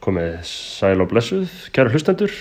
komið 0.00 0.40
sæl 0.48 1.02
og 1.02 1.10
blessuð, 1.12 1.52
kæra 1.74 1.92
hlustendur. 1.92 2.32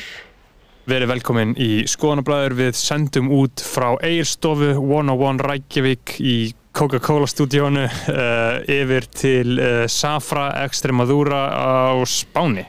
Verið 0.90 1.12
velkomin 1.12 1.52
í 1.60 1.84
Skoðanabræður 1.90 2.56
við 2.58 2.78
sendum 2.80 3.28
út 3.36 3.62
frá 3.62 3.92
Eirstofu 4.06 4.72
101 4.80 5.44
Reykjavík 5.46 6.16
í 6.24 6.36
Coca-Cola 6.74 7.28
stúdíónu 7.30 7.84
uh, 7.86 8.60
yfir 8.64 9.06
til 9.14 9.60
uh, 9.60 9.84
Safra 9.92 10.48
Extremadura 10.64 11.44
á 11.52 12.00
Spáni. 12.10 12.66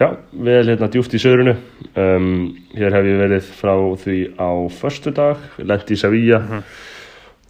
Já, 0.00 0.08
við 0.32 0.56
erum 0.56 0.72
hérna 0.72 0.90
djúft 0.90 1.14
í 1.14 1.20
söðrunu. 1.22 1.54
Um, 1.94 2.30
hér 2.74 2.96
hef 2.96 3.06
ég 3.06 3.20
verið 3.20 3.50
frá 3.60 3.74
því 4.00 4.18
á 4.40 4.50
förstu 4.74 5.12
dag, 5.14 5.44
lendi 5.62 5.94
í 5.94 6.00
Sevilla, 6.00 6.40
uh 6.40 6.54
-huh. 6.56 6.62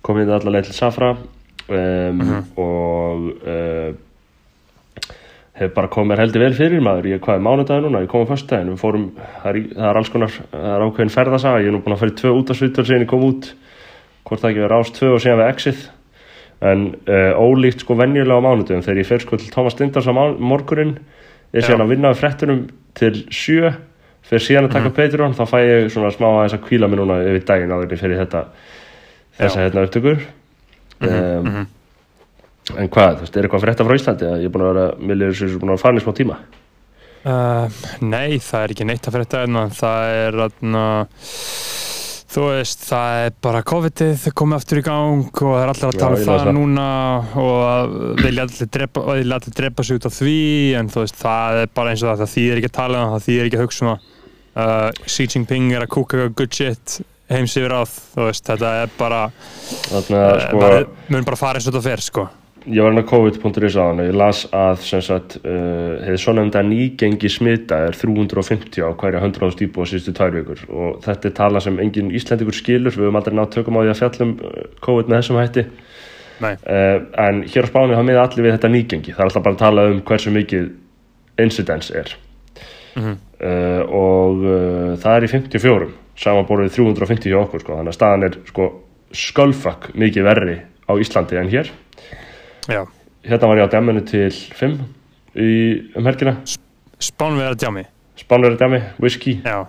komið 0.03 0.27
hérna 0.27 0.41
allar 0.41 0.59
leið 0.59 0.67
til 0.69 0.77
Safra 0.77 1.11
um, 1.15 2.21
-huh. 2.21 2.43
og 2.61 3.33
uh, 5.55 5.59
hef 5.59 5.75
bara 5.75 5.91
komið 5.93 6.11
mér 6.11 6.23
heldur 6.25 6.45
vel 6.45 6.55
fyrir 6.59 6.83
maður. 6.83 7.11
Ég 7.13 7.25
hvaði 7.25 7.45
mánudagi 7.47 7.85
núna, 7.85 8.03
ég 8.03 8.11
kom 8.11 8.25
á 8.27 8.31
förstu 8.31 8.51
daginn, 8.51 8.73
við 8.75 8.81
fórum, 8.83 9.05
það 9.17 9.51
er, 9.51 9.59
það 9.75 9.91
er 9.91 10.01
alls 10.01 10.11
konar, 10.15 10.39
það 10.53 10.71
er 10.71 10.87
ákveðin 10.87 11.15
ferðasaga, 11.15 11.61
ég 11.63 11.69
er 11.71 11.75
nú 11.77 11.83
búin 11.85 11.97
að 11.97 12.07
í 12.09 12.17
tvö 12.21 12.33
útastvítur 12.41 12.89
sem 12.89 13.05
ég 13.05 13.11
kom 13.11 13.27
út, 13.29 13.51
hvort 14.27 14.43
það 14.43 14.51
ekki 14.51 14.65
verið 14.65 14.79
ást 14.81 14.99
tvö 14.99 15.13
og 15.15 15.23
síðan 15.23 15.41
við 15.43 15.51
exit. 15.53 15.81
En 16.65 16.85
uh, 16.95 17.33
ólíkt 17.39 17.85
sko 17.85 17.97
venjulega 17.99 18.41
á 18.41 18.47
mánudagum 18.47 18.85
þegar 18.87 19.03
ég 19.03 19.11
fer 19.11 19.23
sko 19.23 19.39
til 19.39 19.51
Thomas 19.53 19.77
Lindars 19.79 20.09
á 20.11 20.15
morgunin 20.15 20.95
er 21.53 21.67
síðan 21.67 21.85
að 21.85 21.93
vinna 21.93 22.11
á 22.15 22.19
frettunum 22.19 22.63
til 22.97 23.15
sjö 23.29 23.73
fyrir 24.25 24.45
síðan 24.47 24.69
að 24.71 24.77
taka 24.79 24.89
mm. 24.89 24.97
Patreon 24.97 25.37
þá 25.37 25.45
fæ 25.51 25.59
ég 25.61 25.91
svona 25.93 26.15
smá 26.15 26.29
aðeins 26.31 26.57
að 26.57 26.65
kvíla 26.71 26.89
mér 26.89 27.03
núna 27.03 27.21
yfir 27.27 27.45
daginn 27.51 27.75
áður 27.75 27.91
en 32.73 32.91
hvað, 32.91 33.19
þú 33.19 33.27
veist, 33.27 33.37
er 33.37 33.47
eitthvað 33.47 33.65
fretta 33.67 33.87
frá 33.87 33.97
Íslandi? 33.99 34.29
Að 34.29 34.45
ég 34.45 34.51
er 34.51 34.55
búin 34.55 34.67
að 34.67 34.71
vera, 34.73 34.85
millir 35.11 35.33
þessu 35.35 35.61
búin 35.63 35.75
að 35.75 35.83
fara 35.85 36.01
í 36.01 36.05
smá 36.05 36.15
tíma. 36.17 36.39
Uh, 37.25 37.81
Nei, 38.05 38.37
það 38.45 38.63
er 38.67 38.73
ekki 38.75 38.87
neitt 38.89 39.07
að 39.09 39.19
fretta 39.19 39.47
en 39.47 39.61
það 39.73 40.15
er 40.19 40.43
að 40.45 40.59
Þú 42.35 42.49
veist, 42.49 42.81
það 42.89 43.17
er 43.23 43.35
bara 43.47 43.61
COVID-ið 43.63 44.25
komið 44.35 44.57
aftur 44.57 44.81
í 44.81 44.83
gang 44.83 45.29
og 45.29 45.53
það 45.53 45.61
er 45.61 45.71
allir 45.71 45.87
að 45.87 45.99
tala 46.01 46.17
um 46.19 46.25
það 46.27 46.49
núna 46.57 46.87
og 47.39 47.95
vilja 48.19 48.47
allir 48.49 48.71
drepa, 48.75 49.05
allir 49.13 49.55
drepa 49.61 49.87
sig 49.87 50.01
út 50.01 50.09
af 50.11 50.17
því 50.17 50.35
en 50.81 50.91
þú 50.91 51.05
veist, 51.05 51.21
það 51.21 51.61
er 51.61 51.73
bara 51.79 51.95
eins 51.95 52.03
og 52.03 52.11
það 52.11 52.25
það 52.25 52.35
þýðir 52.35 52.61
ekki 52.61 52.73
að 52.73 52.77
tala 52.81 52.99
um 52.99 53.05
það, 53.07 53.15
það 53.15 53.29
þýðir 53.29 53.47
ekki 53.47 53.61
að 53.61 53.65
hugsa 53.69 53.85
um 53.85 53.93
það. 53.93 54.13
Uh, 54.55 55.09
Xi 55.15 55.29
Jinping 55.31 55.71
er 55.79 55.87
að 55.87 55.93
kúka 55.95 56.29
good 56.35 56.59
shit 56.59 57.01
heims 57.31 57.55
yfir 57.55 57.79
áð, 57.79 57.99
þú 58.17 58.27
veist, 58.27 58.51
þetta 58.51 58.77
er 58.83 58.97
bara 58.99 59.27
Þannig 59.93 60.19
að 60.19 60.35
uh, 60.35 60.49
sko 60.49 60.65
Mörgum 61.15 61.31
bara 61.31 61.45
fara 61.47 61.61
eins 61.63 61.71
og 61.71 61.77
þetta 61.77 61.87
fer, 61.87 62.03
sko 62.11 62.33
Ég 62.65 62.81
var 62.81 62.95
hérna 62.95 63.05
COVID.is 63.05 63.75
á 63.77 63.85
hann 63.93 64.01
og 64.01 64.07
ég 64.09 64.15
las 64.17 64.47
að 64.49 64.81
uh, 64.89 66.01
hefði 66.01 66.33
um 66.33 66.47
þetta 66.47 66.63
nýgengi 66.65 67.29
smita 67.29 67.81
er 67.91 67.99
350 68.01 68.81
á 68.81 68.89
hverja 68.97 69.21
100.000 69.21 69.67
íbúa 69.67 69.85
síðustu 69.85 70.15
tvær 70.17 70.33
vikur. 70.33 70.63
Og 70.73 71.03
þetta 71.05 71.29
er 71.29 71.35
tala 71.37 71.61
sem 71.61 71.77
engin 71.83 72.09
íslendikur 72.09 72.57
skilur, 72.57 72.97
við 72.97 73.05
höfum 73.05 73.21
aldrei 73.21 73.37
nátt 73.37 73.53
tökum 73.53 73.77
á 73.77 73.85
því 73.85 73.93
að 73.93 74.01
fjallum 74.01 74.33
COVID 74.81 75.13
með 75.13 75.21
þessum 75.21 75.41
hætti. 75.43 75.67
Uh, 76.41 77.05
en 77.27 77.45
hér 77.45 77.69
á 77.69 77.71
Spáni 77.71 77.99
hafa 77.99 78.09
miða 78.09 78.25
allir 78.25 78.49
við 78.49 78.57
þetta 78.57 78.73
nýgengi, 78.73 79.13
það 79.13 79.21
er 79.21 79.29
alltaf 79.29 79.45
bara 79.45 79.59
að 79.59 79.65
tala 79.67 79.87
um 79.93 80.03
hversu 80.09 80.33
mikið 80.33 80.73
incidence 81.45 81.93
er. 81.93 82.17
Mm 82.97 83.05
-hmm. 83.05 83.23
uh, 83.45 83.83
og 83.93 84.45
það 85.05 85.17
er 85.19 85.29
í 85.29 85.33
54 85.37 85.93
samanborðið 86.17 86.77
350 86.81 87.29
hjá 87.29 87.41
okkur 87.45 87.61
sko, 87.61 87.77
þannig 87.77 87.93
að 87.93 88.01
staðan 88.01 88.29
er 88.31 88.37
sko 88.49 88.73
skölfak 89.13 89.91
mikið 89.95 90.25
verri 90.25 90.61
á 90.89 90.93
Íslandi 91.01 91.39
en 91.41 91.51
hér 91.51 91.71
Já. 92.69 92.85
Hérna 93.25 93.49
var 93.49 93.61
ég 93.61 93.69
á 93.69 93.75
dæminu 93.75 94.05
til 94.09 94.31
5 94.33 94.79
í, 95.37 95.49
um 95.97 96.07
helgina. 96.07 96.37
Spánverðar 97.03 97.57
djami 97.61 97.85
Spánverðar 98.21 98.59
djami, 98.61 98.81
whisky. 99.03 99.39
Já, 99.45 99.67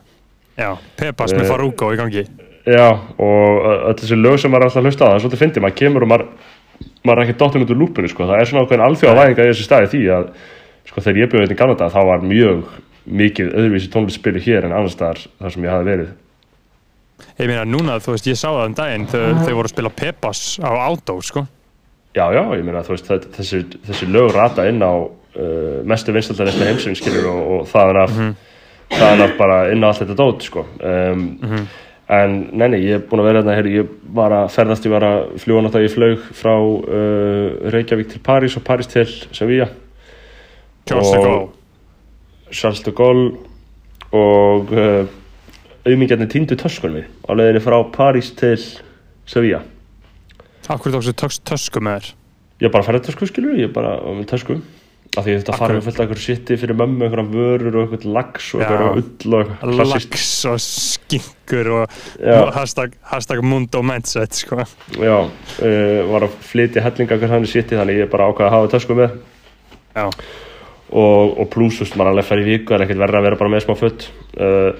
já. 0.60 0.70
Pepas 1.00 1.34
uh, 1.34 1.40
með 1.40 1.50
Faruko 1.50 1.92
í 1.94 2.00
gangi. 2.00 2.26
Já, 2.66 2.88
og 3.22 3.66
öll 3.92 3.96
þessi 4.00 4.18
lög 4.18 4.38
sem 4.42 4.54
maður 4.54 4.70
alltaf 4.70 4.86
hlusta 4.86 5.06
á 5.06 5.10
það 5.10 5.16
er 5.16 5.24
svolítið 5.24 5.42
fyndið, 5.44 5.66
maður 5.66 5.80
kemur 5.82 6.06
og 6.06 6.12
maður 6.12 6.28
maður 7.06 7.22
er 7.22 7.26
ekki 7.26 7.38
dottin 7.40 7.66
út 7.66 7.74
úr 7.74 7.80
lúpinu, 7.80 8.12
sko. 8.12 8.28
Það 8.30 8.42
er 8.42 8.50
svona 8.50 8.66
ákveðin 8.66 8.86
alþjóða 8.86 9.18
væðinga 9.20 9.46
í 9.46 9.50
þessu 9.52 9.66
staði 9.68 9.90
því 9.94 10.04
að 10.16 10.30
sko 10.90 11.04
þegar 11.06 11.20
ég 11.22 11.32
byrjuði 11.34 11.56
í 11.56 11.60
Kanada 11.60 11.90
þá 11.94 12.00
var 12.10 12.26
mjög 12.26 12.64
mikið 13.06 13.52
öðruvísi 13.54 13.92
tónlistspili 13.94 14.42
hér 14.46 14.68
en 14.68 14.74
annars 14.76 14.98
þar, 14.98 15.22
þar 15.42 15.54
sem 15.56 15.66
ég 15.66 15.74
hafi 15.76 15.90
verið. 15.90 16.14
Ég 17.40 17.50
meina 17.50 17.66
núna, 17.70 18.00
þú 18.04 18.16
veist, 18.16 18.30
ég 18.30 18.40
sá 18.40 18.48
það 18.50 18.66
um 18.66 18.78
daginn 18.78 19.06
þau, 19.10 19.22
þau 19.46 19.54
voru 19.54 19.70
að 19.70 19.74
spila 19.74 19.94
Pepas 20.02 20.42
á 20.62 20.70
Átó, 20.90 21.20
sko 21.26 21.46
Já, 22.16 22.30
já, 22.32 22.42
ég 22.56 22.64
meina 22.64 22.84
þú 22.86 22.94
veist 22.96 23.10
þessi, 23.36 23.58
þessi 23.84 24.08
lög 24.08 24.30
rata 24.32 24.64
inn 24.70 24.80
á 24.80 24.94
uh, 25.04 25.82
mestu 25.84 26.14
vinstaldarismi 26.16 26.70
heimsins 26.70 27.02
skilur 27.02 27.28
og, 27.28 27.42
og 27.58 27.66
þaðan 27.68 28.00
af, 28.04 28.14
mm 28.14 28.30
-hmm. 28.92 29.24
af 29.26 29.34
bara 29.38 29.58
inn 29.72 29.84
á 29.84 29.88
allt 29.88 30.00
þetta 30.00 30.16
dót 30.16 30.44
sko 30.44 30.60
um, 30.60 31.20
mm 31.20 31.40
-hmm. 31.42 31.66
en 32.08 32.50
neini, 32.54 32.78
ég 32.78 32.94
er 32.96 33.04
búin 33.10 33.20
að 33.20 33.26
vera 33.26 33.42
hérna 33.42 33.56
hér, 33.56 33.68
ég 33.68 33.88
var 34.14 34.32
að 34.32 34.50
ferðast, 34.50 34.86
ég 34.86 34.92
var 34.92 35.04
að 35.04 35.38
fljúa 35.38 35.62
náttúrulega 35.62 35.92
í 35.92 35.96
flög 35.96 36.20
frá 36.32 36.56
uh, 36.56 37.72
Reykjavík 37.72 38.10
til 38.10 38.22
París 38.28 38.58
og 38.58 38.64
París 38.64 38.88
til 38.88 39.08
Sevilla 39.32 39.68
Charles 40.88 41.12
de 41.12 41.18
Gaulle 41.18 41.48
Charles 42.52 42.82
de 42.82 42.92
Gaulle 42.92 43.32
og 44.12 44.72
uh, 44.72 45.06
auðmingjarnir 45.86 46.28
týndu 46.28 46.56
töskunni 46.56 47.04
á 47.28 47.32
leðinni 47.36 47.60
frá 47.60 47.84
París 47.92 48.32
til 48.36 48.58
Sevilla 49.26 49.75
Akkur 50.66 50.96
tókstu 50.96 51.14
tökst 51.14 51.44
tösku 51.46 51.82
með 51.84 52.00
þér? 52.00 52.16
Ég 52.64 52.72
bara 52.74 52.86
færði 52.88 53.04
tösku 53.06 53.28
skilur, 53.30 53.58
ég 53.60 53.72
bara 53.76 54.00
með 54.16 54.30
tösku. 54.32 54.56
Af 55.16 55.24
því 55.24 55.32
ég 55.32 55.38
þurfti 55.40 55.52
að 55.54 55.60
fara 55.62 55.76
með 55.76 55.86
fullt 55.86 56.00
af 56.00 56.04
eitthvað 56.04 56.22
sitti 56.24 56.56
fyrir 56.60 56.78
mömmu, 56.80 57.06
eitthvað 57.06 57.36
vörur 57.36 57.76
og 57.78 57.84
eitthvað 57.84 58.16
lags 58.16 58.48
og 58.56 58.64
eitthvað 58.64 58.98
ull 59.02 59.36
og 59.38 59.52
klassist 59.62 60.10
Lags 60.16 60.32
og 60.50 60.58
skingur 60.66 61.70
og, 61.76 62.00
og 62.34 62.50
hashtag, 62.56 62.98
hashtag 63.12 63.44
mundo 63.46 63.84
mindset 63.86 64.40
sko. 64.42 64.66
Já, 64.98 65.16
uh, 65.22 66.02
var 66.10 66.28
að 66.28 66.36
flytja 66.50 66.84
hellinga 66.84 67.16
eitthvað 67.16 67.36
hann 67.36 67.48
í 67.48 67.54
sitti 67.54 67.80
þannig 67.80 68.02
ég 68.02 68.12
bara 68.12 68.28
ákvaði 68.32 68.50
að 68.50 68.58
hafa 68.58 68.74
tösku 68.74 68.98
með. 68.98 69.16
Já. 69.96 70.10
Og, 70.96 71.40
og 71.46 71.56
veist, 71.62 71.96
maður 71.96 72.12
alveg 72.16 72.28
fær 72.28 72.42
í 72.42 72.50
viku 72.50 72.76
er 72.76 72.84
ekkert 72.86 73.04
verið 73.06 73.22
að 73.22 73.30
vera 73.30 73.40
bara 73.40 73.54
með 73.54 73.66
smá 73.68 73.78
futt 73.80 74.10
uh, 74.42 74.72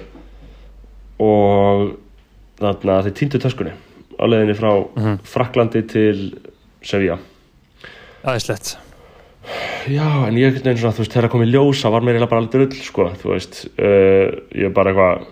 og 1.22 1.90
þannig 2.60 2.96
að 2.98 3.08
þið 3.08 3.20
týndu 3.22 3.40
töskunni 3.46 3.76
á 4.16 4.24
leðinni 4.26 4.56
frá 4.56 4.72
mm 4.72 5.02
-hmm. 5.02 5.18
Fraklandi 5.24 5.82
til 5.82 6.34
Sevilla. 6.82 7.18
Æðislegt. 8.24 8.76
Já, 9.86 10.26
en 10.26 10.34
ég 10.34 10.50
ekkert 10.50 10.66
eins 10.66 10.82
og 10.82 10.90
að 10.90 10.96
þú 10.96 11.02
veist 11.04 11.12
þegar 11.12 11.26
það 11.28 11.34
komið 11.34 11.52
ljósa 11.54 11.90
var 11.90 12.02
mér 12.02 12.16
eiginlega 12.16 12.30
bara 12.30 12.40
alveg 12.42 12.52
drull 12.52 12.82
sko, 12.82 13.10
þú 13.22 13.32
veist. 13.34 13.66
Uh, 13.78 14.26
ég 14.50 14.66
er 14.66 14.74
bara 14.74 14.90
eitthvað 14.90 15.26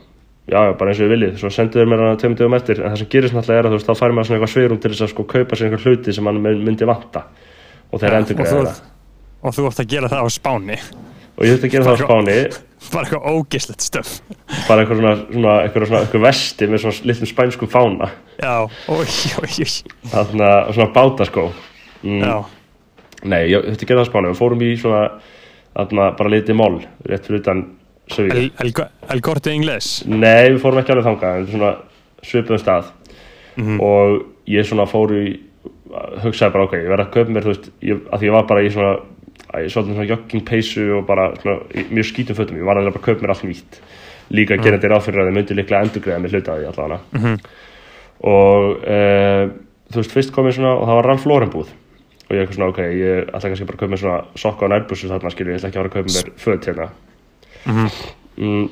já, 0.47 0.61
bara 0.78 0.91
eins 0.91 1.00
og 1.00 1.06
ég 1.06 1.15
viljið, 1.15 1.39
svo 1.41 1.50
senduður 1.50 1.89
mér 1.91 2.03
hana 2.05 2.21
tveimur 2.21 2.39
dögum 2.39 2.55
eftir, 2.55 2.83
en 2.83 2.93
það 2.93 3.00
sem 3.00 3.11
gerist 3.11 3.34
náttúrulega 3.34 3.59
er 3.59 3.67
að 3.67 3.73
þú 3.73 3.78
veist 3.78 3.89
þá 3.89 4.00
fær 4.00 4.12
maður 4.12 4.28
svona 4.28 4.39
eitthvað 4.39 4.53
sveirum 4.55 4.81
til 4.81 4.93
þess 4.93 5.06
að 5.06 5.12
sko 5.15 5.25
kaupa 5.25 5.56
sér 5.56 5.67
einhver 5.67 5.84
hluti 5.84 6.15
sem 6.15 6.25
mann 6.25 6.43
myndi 6.43 6.87
vanta. 6.87 7.25
Og 7.91 8.00
þeir 8.00 8.12
ja, 8.12 8.21
endur 8.21 8.39
greiða 8.39 8.61
það. 8.61 8.81
Og 9.43 9.56
þú 9.56 9.67
vart 9.67 9.83
að 9.83 9.91
gera 9.94 10.12
það 10.12 10.23
á 10.23 10.28
spáni. 10.31 10.78
Og 11.34 11.43
ég 11.44 11.55
þurfti 11.55 11.67
að 11.67 11.75
gera 11.75 11.84
það 11.84 11.94
á 11.94 12.03
spáni 12.05 12.39
bara 12.93 13.06
eitthvað 13.06 13.28
ógislegt 13.31 13.84
stöf 13.84 14.11
bara 14.69 14.83
eitthvað 14.83 15.00
svona, 15.00 15.15
svona, 15.28 15.55
eitthvað 15.62 15.87
svona 15.89 16.03
eitthvað 16.05 16.27
vesti 16.27 16.69
með 16.71 16.83
svona 16.83 17.09
litlum 17.11 17.31
spænskum 17.31 17.71
fána. 17.71 18.11
Já, 18.41 18.55
oi, 18.93 19.06
oi, 19.43 19.53
oi 19.65 19.71
þannig 20.12 20.45
að 20.49 20.72
svona 20.77 20.91
bátaskó. 20.97 21.47
Mm. 22.03 22.21
já. 22.25 22.37
Nei, 23.25 23.41
ég 23.49 23.65
þurfti 23.65 23.87
að 23.87 23.89
gera 23.89 24.03
það 24.03 24.05
á 24.05 24.11
spáni. 24.11 24.33
Við 24.33 24.43
fórum 24.43 24.65
í 24.65 24.75
svona, 24.81 25.05
þarna 25.78 26.11
bara 26.19 26.34
litið 26.34 26.61
mól 26.61 26.75
rétt 27.09 27.28
fyrir 27.28 27.41
utan 27.41 27.65
sögja 28.12 28.37
El, 28.37 28.50
el, 28.61 28.75
el 29.15 29.55
Inglés? 29.55 29.94
Nei, 30.09 30.53
við 30.53 30.61
fórum 30.62 30.83
ekki 30.83 30.93
alveg 30.93 31.09
þanga 31.09 31.33
en 31.39 31.49
svona 31.49 31.73
svipuðum 32.25 32.62
stað. 32.62 32.93
Mm 33.55 33.65
-hmm. 33.65 33.81
og 33.81 34.50
ég 34.50 34.67
svona 34.67 34.87
fór 34.91 35.15
í 35.15 35.25
hugsaði 36.25 36.55
bara 36.55 36.67
ok, 36.67 36.77
ég 36.81 36.91
verði 36.91 37.05
að 37.06 37.12
köpa 37.15 37.34
mér 37.34 37.44
þú 37.44 37.53
veist, 37.53 37.69
ég, 37.84 38.00
að 38.12 38.25
ég 38.27 38.34
var 38.34 38.47
bara 38.49 38.65
í 38.65 38.71
svona 38.73 38.94
ég 39.62 39.72
svolítið 39.72 39.94
svona 39.94 40.09
joggingpeysu 40.09 40.87
og 40.98 41.04
bara 41.06 41.28
svona, 41.41 41.82
mjög 41.91 42.09
skítum 42.09 42.38
fötum, 42.38 42.58
ég 42.58 42.67
var 42.67 42.81
alveg 42.81 42.94
bara 42.96 43.02
að 43.02 43.06
kaupa 43.06 43.25
mér 43.25 43.34
allt 43.34 43.46
nýtt. 43.46 43.79
Líka 44.34 44.56
mm. 44.56 44.64
gerandi 44.64 44.90
ráð 44.90 45.06
fyrir 45.06 45.23
að 45.23 45.29
þið 45.29 45.37
myndi 45.38 45.56
líklega 45.58 45.87
endurgreða 45.87 46.23
með 46.23 46.34
hlutaði 46.34 46.69
allavega. 46.70 47.00
Mm 47.12 47.23
-hmm. 47.25 47.37
og 48.31 48.87
e, 48.88 48.99
þú 49.93 50.00
veist, 50.00 50.14
fyrst 50.17 50.32
kom 50.32 50.49
ég 50.49 50.56
svona 50.56 50.73
og 50.75 50.87
það 50.88 50.99
var 51.00 51.08
Ralph 51.11 51.26
Lauren 51.26 51.52
búð. 51.52 51.69
Og 52.25 52.32
ég 52.32 52.40
eitthvað 52.40 52.56
svona, 52.56 52.70
ok, 52.73 52.81
ég 52.81 53.29
ætla 53.29 53.50
kannski 53.50 53.69
bara 53.69 53.76
að 53.76 53.82
kaupa 53.82 53.93
mér 53.93 54.02
svona 54.02 54.25
sokka 54.34 54.64
og 54.64 54.70
nærbússu 54.73 55.08
þarna, 55.12 55.31
skilju, 55.31 55.52
ég 55.52 55.58
ætla 55.61 55.69
ekki 55.69 55.79
að 55.79 55.82
fara 55.82 55.93
að 55.93 55.96
kaupa 55.96 56.11
mér 56.17 56.32
föt 56.37 56.67
hérna. 56.67 56.88
Mm 57.67 57.75
-hmm. 57.76 57.90
mm, 58.37 58.69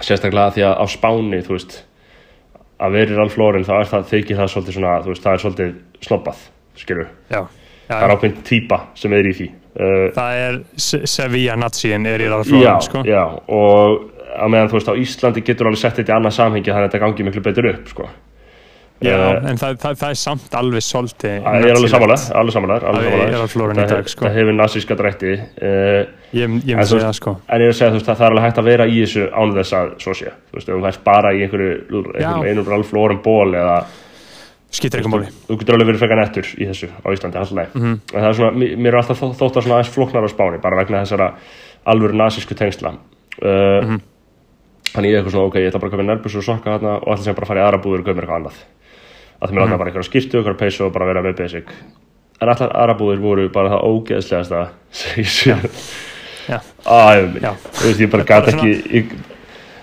sérstaklega 0.00 0.50
því 0.54 0.62
að 0.62 0.74
á 0.78 0.84
spáni, 0.86 1.42
þú 1.42 1.52
veist 1.58 1.84
að 2.78 2.92
veri 2.92 3.14
Ralph 3.16 3.38
Lauren, 3.38 3.64
þá 3.64 3.80
er 3.80 3.86
það 3.86 4.08
þykir 4.12 4.36
það 4.36 4.48
svolítið 4.48 4.72
svona, 4.72 5.02
þú 5.02 5.08
veist, 5.08 5.22
það 5.22 5.32
er 5.32 5.38
svolítið 5.38 5.74
snobbað, 6.00 6.38
skilju 6.76 7.06
það 7.86 8.02
er 8.02 8.14
ákveðin 8.14 8.42
týpa 8.46 8.78
sem 8.98 9.14
er 9.16 9.28
í 9.30 9.34
því 9.36 9.48
uh, 9.80 10.04
það 10.16 10.42
er 10.44 10.60
Sevilla 10.80 11.56
Naziin 11.60 12.06
er 12.10 12.24
í 12.24 12.28
ráðflóðum 12.32 12.84
sko? 12.86 13.02
já, 13.08 13.22
og 13.48 14.12
að 14.36 14.52
meðan 14.52 14.70
þú 14.72 14.78
veist 14.80 14.92
á 14.92 15.00
Íslandi 15.00 15.42
getur 15.46 15.70
alveg 15.70 15.80
sett 15.80 15.98
þetta 16.00 16.12
í 16.12 16.16
annað 16.18 16.38
samhengi 16.38 16.70
þannig 16.70 16.84
að 16.84 16.88
þetta 16.90 17.04
gangi 17.06 17.28
miklu 17.28 17.44
betur 17.46 17.70
upp 17.72 17.92
sko. 17.92 18.08
Já, 18.08 18.22
Eh, 18.96 19.50
en 19.50 19.58
það, 19.60 19.74
það, 19.76 19.96
það 20.00 20.08
er 20.08 20.16
samt 20.16 20.54
alveg 20.56 20.80
svolítið 20.80 21.34
ég 21.34 21.66
er 21.68 21.74
alveg 21.76 21.90
samanlega, 21.92 22.30
alveg 22.40 22.54
samanlega 22.54 22.92
Það 22.96 23.08
er 23.26 23.42
á 23.44 23.48
flórunni 23.52 23.82
í 23.84 23.90
dag, 23.90 24.06
sko. 24.08 24.24
það 24.24 24.38
hefur 24.38 24.56
nazíska 24.56 24.96
drætti 24.96 25.34
uh, 25.36 25.98
Ég, 26.32 26.48
myndi 26.48 26.86
segja 26.88 27.02
það 27.02 27.18
sko 27.18 27.34
en 27.36 27.64
ég 27.66 27.74
að 27.74 27.76
segja 27.76 27.90
þú 27.92 27.98
veist 27.98 28.08
að 28.08 28.16
það 28.16 28.24
er 28.24 28.32
alveg 28.32 28.46
hægt 28.46 28.60
að 28.62 28.70
vera 28.70 28.86
í 28.88 28.96
þessu 29.02 29.26
án 29.36 29.52
þess 29.58 29.76
að 29.76 29.92
svo 30.00 30.16
sé, 30.16 30.32
þú 30.48 30.56
veist, 30.56 30.70
ef 30.70 30.78
þú 30.78 30.86
fæst 30.86 31.04
bara 31.10 31.34
í 31.36 31.44
einhverju, 31.44 31.74
einhverjum 32.16 32.64
Skýtir 34.76 35.00
ekki 35.00 35.08
máli. 35.12 35.28
Þú 35.48 35.56
getur 35.60 35.76
alveg 35.76 35.88
verið 35.88 36.02
frekar 36.02 36.18
nettur 36.20 36.48
í 36.60 36.66
þessu 36.68 36.88
á 36.92 37.08
Íslandi 37.14 37.38
alltaf 37.40 37.70
það 38.12 38.26
er 38.28 38.34
svona 38.36 38.52
mér 38.76 38.92
er 38.92 38.98
alltaf 39.00 39.20
þó- 39.22 39.36
þótt 39.38 39.56
að 39.56 39.64
aðeins 39.78 39.92
flóknar 39.94 40.26
á 40.26 40.30
spáni 40.32 40.60
bara 40.60 40.76
vegna 40.82 41.00
þessara 41.04 41.28
alvöru 41.86 42.16
nazísku 42.18 42.54
tengsla. 42.58 42.92
Uh, 43.40 43.80
Mhm. 43.86 44.00
þannig 44.92 45.10
ég 45.10 45.14
er 45.16 45.22
eitthvað 45.22 45.32
svona, 45.36 45.46
ok, 45.48 45.54
ég 45.60 45.68
ætla 45.70 45.80
bara 45.80 45.90
að 45.90 45.94
köpa 45.96 46.06
nærbúsur 46.08 46.38
og 46.42 46.44
sokka 46.44 46.74
þarna 46.78 46.92
og 47.02 47.08
ætla 47.14 47.24
sem 47.24 47.34
bara 47.34 47.44
að 47.46 47.48
fara 47.48 47.60
í 47.60 47.64
aðra 47.66 47.82
búður 47.84 48.00
og 48.00 48.04
köpa 48.06 48.16
mér 48.16 48.24
eitthvað 48.26 48.40
annað. 48.40 48.58
Að 49.36 49.48
það 49.48 49.52
mér 49.56 49.62
mm 49.62 49.78
bara 49.78 49.90
einhverja 49.90 50.10
skýrtu, 50.10 50.36
einhverja 50.40 50.58
peysu 50.60 50.84
og 50.86 50.92
bara 50.92 51.06
vera 51.06 51.22
með 51.22 51.36
basic. 51.36 51.64
En 52.40 52.48
allar 52.48 52.70
aðra 52.76 52.98
búður 52.98 53.20
voru 53.20 53.48
bara 53.52 53.70
það 53.70 53.84
ógeðslegasta 53.88 54.68
ég 55.16 55.56
Já. 56.48 56.60
aðeins 56.84 57.32
minn 57.32 57.42
Já. 57.42 57.52
þú 57.56 57.86
veist, 57.88 58.00
ég 58.00 58.10
bara 58.10 58.24
gat 58.24 58.46
ekki 58.52 58.72
ég, 58.92 59.06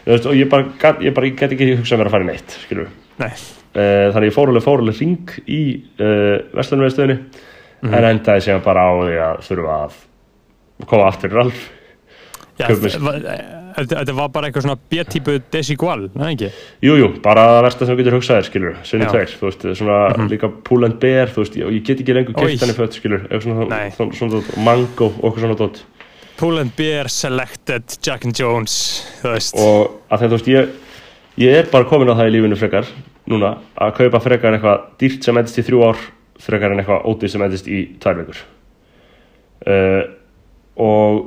veist, 0.06 0.25
og 0.25 0.34
ég 0.38 0.50
bara 0.50 0.63
gat, 0.80 1.00
ég 1.01 1.13
bara, 1.13 1.28
ég 1.28 1.36
gat 1.40 1.51
ekki 1.51 1.75
hugsað 1.78 1.98
mér 2.00 2.07
að 2.07 2.12
fara 2.16 2.24
í 2.24 2.30
neitt 2.30 2.57
skilur 2.63 2.88
Nei, 3.19 3.31
þannig 3.73 4.29
ég 4.29 4.35
fór 4.35 4.51
alveg, 4.51 4.63
fór 4.65 4.83
alveg 4.83 4.99
ring 5.01 5.33
í 5.49 5.61
uh, 5.99 6.37
Vestlunveðstöðinu 6.57 7.19
Mhm. 7.83 7.93
en 7.99 8.05
endaði 8.07 8.39
síðan 8.45 8.61
bara 8.63 8.83
á 8.87 8.91
því 8.95 9.15
að 9.19 9.39
þurfa 9.43 9.73
að 9.83 9.95
koma 10.87 11.07
aftur 11.09 11.33
í 11.33 11.35
Ralf. 11.35 11.63
Þetta 12.63 14.13
var 14.15 14.29
bara 14.31 14.47
eitthvað 14.47 14.63
svona 14.67 14.77
B-típu 14.91 15.35
desigual, 15.51 16.05
neða 16.13 16.29
ekki? 16.35 16.49
Jú, 16.85 16.93
jú, 17.01 17.07
bara 17.25 17.43
það 17.49 17.59
versta 17.65 17.87
sem 17.87 17.95
þú 17.95 17.99
getur 18.03 18.15
hugsaðir, 18.19 18.47
skilur, 18.47 18.75
sinni 18.87 19.07
tveir, 19.09 19.33
þú 19.39 19.47
veist, 19.49 19.65
svona 19.79 20.27
líka 20.31 20.49
pull 20.69 20.85
and 20.87 20.99
bear, 21.01 21.31
þú 21.33 21.43
veist, 21.43 21.57
ég 21.59 21.79
get 21.87 22.03
ekki 22.03 22.15
lengur 22.15 22.37
keitt 22.37 22.61
henni 22.63 22.77
fött, 22.77 22.97
skilur, 22.99 23.25
eitthvað 23.27 23.47
svona, 23.49 23.79
svona, 23.97 24.19
svona, 24.21 24.43
mango 24.67 25.09
eitthvað 25.17 25.41
svona 25.43 25.57
dót. 25.63 25.81
Pull 26.37 26.59
and 26.61 26.71
Bear 26.77 27.09
Selected 27.13 27.97
Jack 28.05 28.23
and 28.29 28.37
Jones 28.37 28.77
þú 29.21 29.33
veist. 29.35 29.57
Og 29.59 29.97
að 30.07 30.23
þetta, 30.23 30.29
þú 30.29 30.37
veist, 30.37 30.51
ég, 30.53 30.71
ég 31.43 31.59
er 31.63 31.67
bara 31.73 31.89
komin 31.89 32.13
á 32.13 32.15
það 32.15 32.29
í 32.29 32.35
lífinu 32.37 32.59
frekar, 32.63 32.93
núna, 33.29 33.53
að 33.79 33.93
kaupa 33.99 34.21
frekar 34.23 34.57
eitthvað 34.57 34.87
dýrt 35.01 35.25
sem 35.25 35.39
endist 35.39 35.59
í 35.61 35.65
þrjú 35.67 35.83
ár, 35.87 36.01
frekar 36.43 36.73
en 36.73 36.81
eitthvað 36.81 37.05
ódýrt 37.09 37.33
sem 37.33 37.45
endist 37.45 37.69
í 37.71 37.83
tvær 38.03 38.19
vikur. 38.19 38.41
Uh, 39.63 40.01
og 40.83 41.21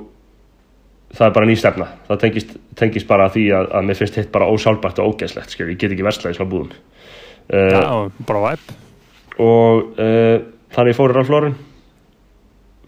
það 1.16 1.28
er 1.28 1.36
bara 1.38 1.48
ný 1.48 1.54
stefna, 1.56 1.86
það 2.08 2.20
tengist, 2.24 2.56
tengist 2.76 3.08
bara 3.08 3.30
því 3.32 3.46
að, 3.56 3.70
að 3.78 3.86
mér 3.88 4.00
finnst 4.00 4.18
hitt 4.20 4.32
bara 4.34 4.50
ósálbært 4.52 5.00
og 5.00 5.14
ógeðslegt, 5.14 5.54
skilur, 5.54 5.72
ég 5.72 5.80
get 5.80 5.94
ekki 5.94 6.04
verslað 6.04 6.34
í 6.34 6.38
svona 6.40 6.52
búðum. 6.52 6.74
Uh, 7.46 7.70
Já, 7.72 8.26
bara 8.28 8.42
væp. 8.50 8.74
og 9.38 10.02
uh, 10.02 10.36
þannig 10.74 10.92
ég 10.92 10.98
fór 10.98 11.14
í 11.14 11.16
Ralph 11.16 11.32
Lauren. 11.32 11.56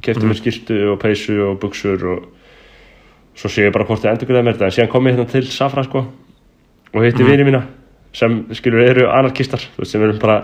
Kefti 0.04 0.28
mér 0.28 0.38
skýrtu 0.38 0.76
og 0.92 1.00
peysu 1.02 1.38
og 1.46 1.56
buksur 1.62 2.04
og 2.12 2.26
svo 3.38 3.50
sé 3.50 3.64
ég 3.66 3.74
bara 3.74 3.86
hvort 3.86 4.02
þið 4.02 4.12
endur 4.12 4.28
greið 4.30 4.44
mér 4.46 4.58
þetta. 4.58 4.68
En 4.68 4.76
síðan 4.76 4.92
kom 4.92 5.08
ég 5.08 5.16
hérna 5.16 5.30
til 5.30 5.46
Safra 5.50 5.82
sko 5.86 6.04
og 6.88 7.04
hitti 7.04 7.24
mm. 7.24 7.30
vini 7.30 7.46
mína 7.48 7.62
sem 8.18 8.38
skilur 8.58 8.82
eru 8.82 9.04
anarkistar. 9.14 9.62
Veist 9.78 9.94
sem 9.94 10.02
eru 10.02 10.16
bara 10.18 10.40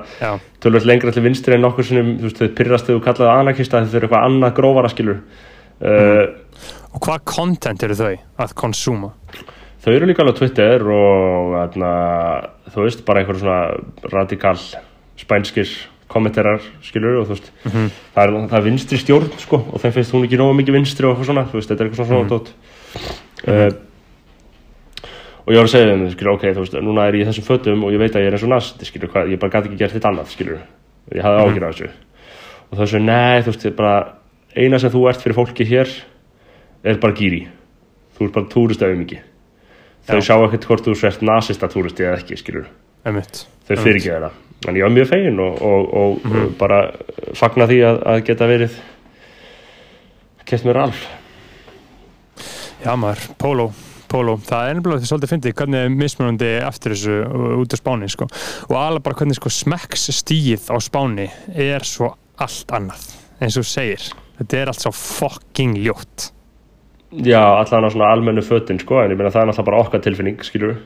tölvöld 0.62 0.86
lengra 0.86 1.12
til 1.14 1.24
vinstri 1.26 1.56
en 1.58 1.64
þú 1.66 2.22
veist 2.28 2.38
þau 2.40 2.48
pyrrast 2.54 2.86
þegar 2.86 3.00
þú 3.00 3.04
kallaði 3.08 3.40
anarkista 3.42 3.82
þau 3.84 3.96
eru 3.98 4.06
eitthvað 4.08 4.26
annað 4.28 4.54
grófara 4.60 4.92
skilur 4.94 5.18
uh, 5.82 6.24
og 6.94 7.00
hvað 7.02 7.24
content 7.26 7.82
eru 7.82 7.96
þau 7.98 8.12
að 8.44 8.54
konsúma? 8.60 9.10
þau 9.84 9.90
eru 9.92 10.06
líka 10.08 10.22
alveg 10.24 10.38
Twitter 10.38 10.84
og 10.94 11.56
atna, 11.60 11.88
þú 12.72 12.86
veist 12.86 13.02
bara 13.04 13.20
einhver 13.24 13.36
svona 13.36 13.58
radikal 14.14 14.56
spænskir 15.20 15.68
kommenterar 16.08 16.62
skilur 16.84 17.18
og 17.22 17.26
þú 17.28 17.34
veist 17.34 17.50
Mhm. 17.64 17.90
það, 18.14 18.22
er, 18.24 18.48
það 18.48 18.58
er 18.58 18.64
vinstri 18.68 18.98
stjórn 19.02 19.28
sko 19.42 19.56
og 19.72 19.80
þeim 19.82 19.92
finnst 19.98 20.14
hún 20.14 20.24
ekki 20.28 20.38
nógu 20.40 20.54
mikið 20.60 20.78
vinstri 20.78 21.06
og 21.10 21.20
svona 21.26 21.44
þú 21.50 21.58
veist 21.58 21.68
þetta 21.72 21.84
er 21.84 21.90
eitthvað 21.90 22.06
svona 22.06 22.22
svona 22.22 22.32
tótt 22.32 22.48
uh, 23.48 23.70
og 25.44 25.52
ég 25.52 25.58
var 25.60 25.66
að 25.68 25.72
segja 25.74 25.90
þeim 25.92 26.10
skilur 26.14 26.32
ok 26.34 26.44
þú 26.56 26.62
veist 26.64 26.76
núna 26.80 27.06
er 27.08 27.14
ég 27.18 27.24
í 27.24 27.28
þessum 27.28 27.44
fötum 27.48 27.84
og 27.84 27.92
ég 27.92 28.00
veit 28.00 28.14
að 28.16 28.22
ég 28.24 28.30
er 28.30 28.36
eins 28.38 28.46
og 28.46 28.52
nasti 28.54 28.84
skilur 28.88 29.10
hvað 29.12 29.32
ég 29.34 29.40
bara 29.42 29.52
gæti 29.58 29.68
ekki 29.70 29.80
gert 29.82 29.92
þetta 29.96 30.08
annað 30.12 30.30
skilur 30.32 30.60
ég 31.14 31.22
hafði 31.26 31.44
ágjur 31.44 31.66
af 31.68 31.74
þessu. 31.74 31.90
Og 32.70 32.78
það 32.78 32.84
er 32.86 32.90
svo 32.94 33.00
nei 33.04 33.42
þú 33.44 33.52
veist 33.52 33.76
bara 33.76 33.94
eina 34.56 34.78
sem 34.80 34.90
þú 34.94 35.02
ert 35.10 35.20
fyrir 35.24 35.36
fólki 35.36 35.66
hér 35.68 35.90
er 36.84 36.98
bara 37.02 37.12
gýri 37.18 37.42
þú 38.16 38.24
ert 38.28 38.34
bara 38.38 38.50
túrist 38.54 38.82
af 38.82 38.94
mikið 38.96 39.20
þau 40.04 40.16
Já. 40.16 40.24
sjá 40.30 40.34
ekkert 40.46 40.64
hvort 40.68 40.84
þú 40.88 40.94
sért 41.00 41.22
nasista 41.24 41.68
túristi 41.68 42.04
eða 42.04 42.18
ekki 42.22 42.36
skilur 42.40 42.66
Einmitt. 43.04 43.44
þau 43.68 43.76
fyrir 43.76 43.96
ekki 44.00 44.10
þeirra 44.14 44.30
en 44.68 44.76
ég 44.78 44.84
var 44.86 44.92
mjög 44.96 45.08
fegin 45.10 45.40
og, 45.44 45.60
og, 45.60 45.94
og 45.94 46.24
Mhm. 46.24 46.54
bara 46.58 46.78
fagna 47.36 47.66
því 47.68 47.78
að, 47.84 47.98
að 48.14 48.22
geta 48.24 48.46
verið 48.48 48.76
keft 50.44 50.64
mér 50.64 50.76
alf 50.86 51.04
Já 52.84 52.92
maður, 53.00 53.28
Polo 53.40 53.70
Polo, 54.14 54.36
það 54.46 54.68
er 54.68 54.76
nefnilega 54.78 55.08
svolítið 55.08 55.30
fyndið 55.32 55.54
hvernig 55.58 55.80
er 55.82 55.94
mismunandi 55.98 56.50
eftir 56.62 56.92
þessu 56.94 57.14
uh, 57.26 57.46
út 57.58 57.74
á 57.74 57.76
Spáni 57.80 58.06
sko. 58.12 58.28
og 58.68 58.76
alveg 58.78 59.02
bara 59.08 59.18
hvernig 59.18 59.38
sko, 59.40 59.50
smekks 59.50 60.06
stíð 60.14 60.68
á 60.70 60.78
Spáni 60.78 61.26
er 61.50 61.82
svo 61.88 62.12
allt 62.38 62.74
annað 62.76 63.08
eins 63.42 63.58
og 63.58 63.66
segir. 63.66 64.04
Þetta 64.38 64.60
er 64.60 64.70
allt 64.70 64.84
svo 64.84 64.92
fucking 64.94 65.74
ljótt. 65.82 66.28
Já, 67.26 67.42
allan 67.42 67.86
á 67.86 67.90
svona 67.90 68.12
almennu 68.14 68.42
fötin 68.46 68.78
sko, 68.82 69.02
en 69.02 69.10
ég 69.10 69.18
meina 69.18 69.34
það 69.34 69.44
er 69.44 69.50
náttúrulega 69.50 69.68
bara 69.72 69.82
okkar 69.82 70.06
tilfinning 70.06 70.46
skilur, 70.46 70.78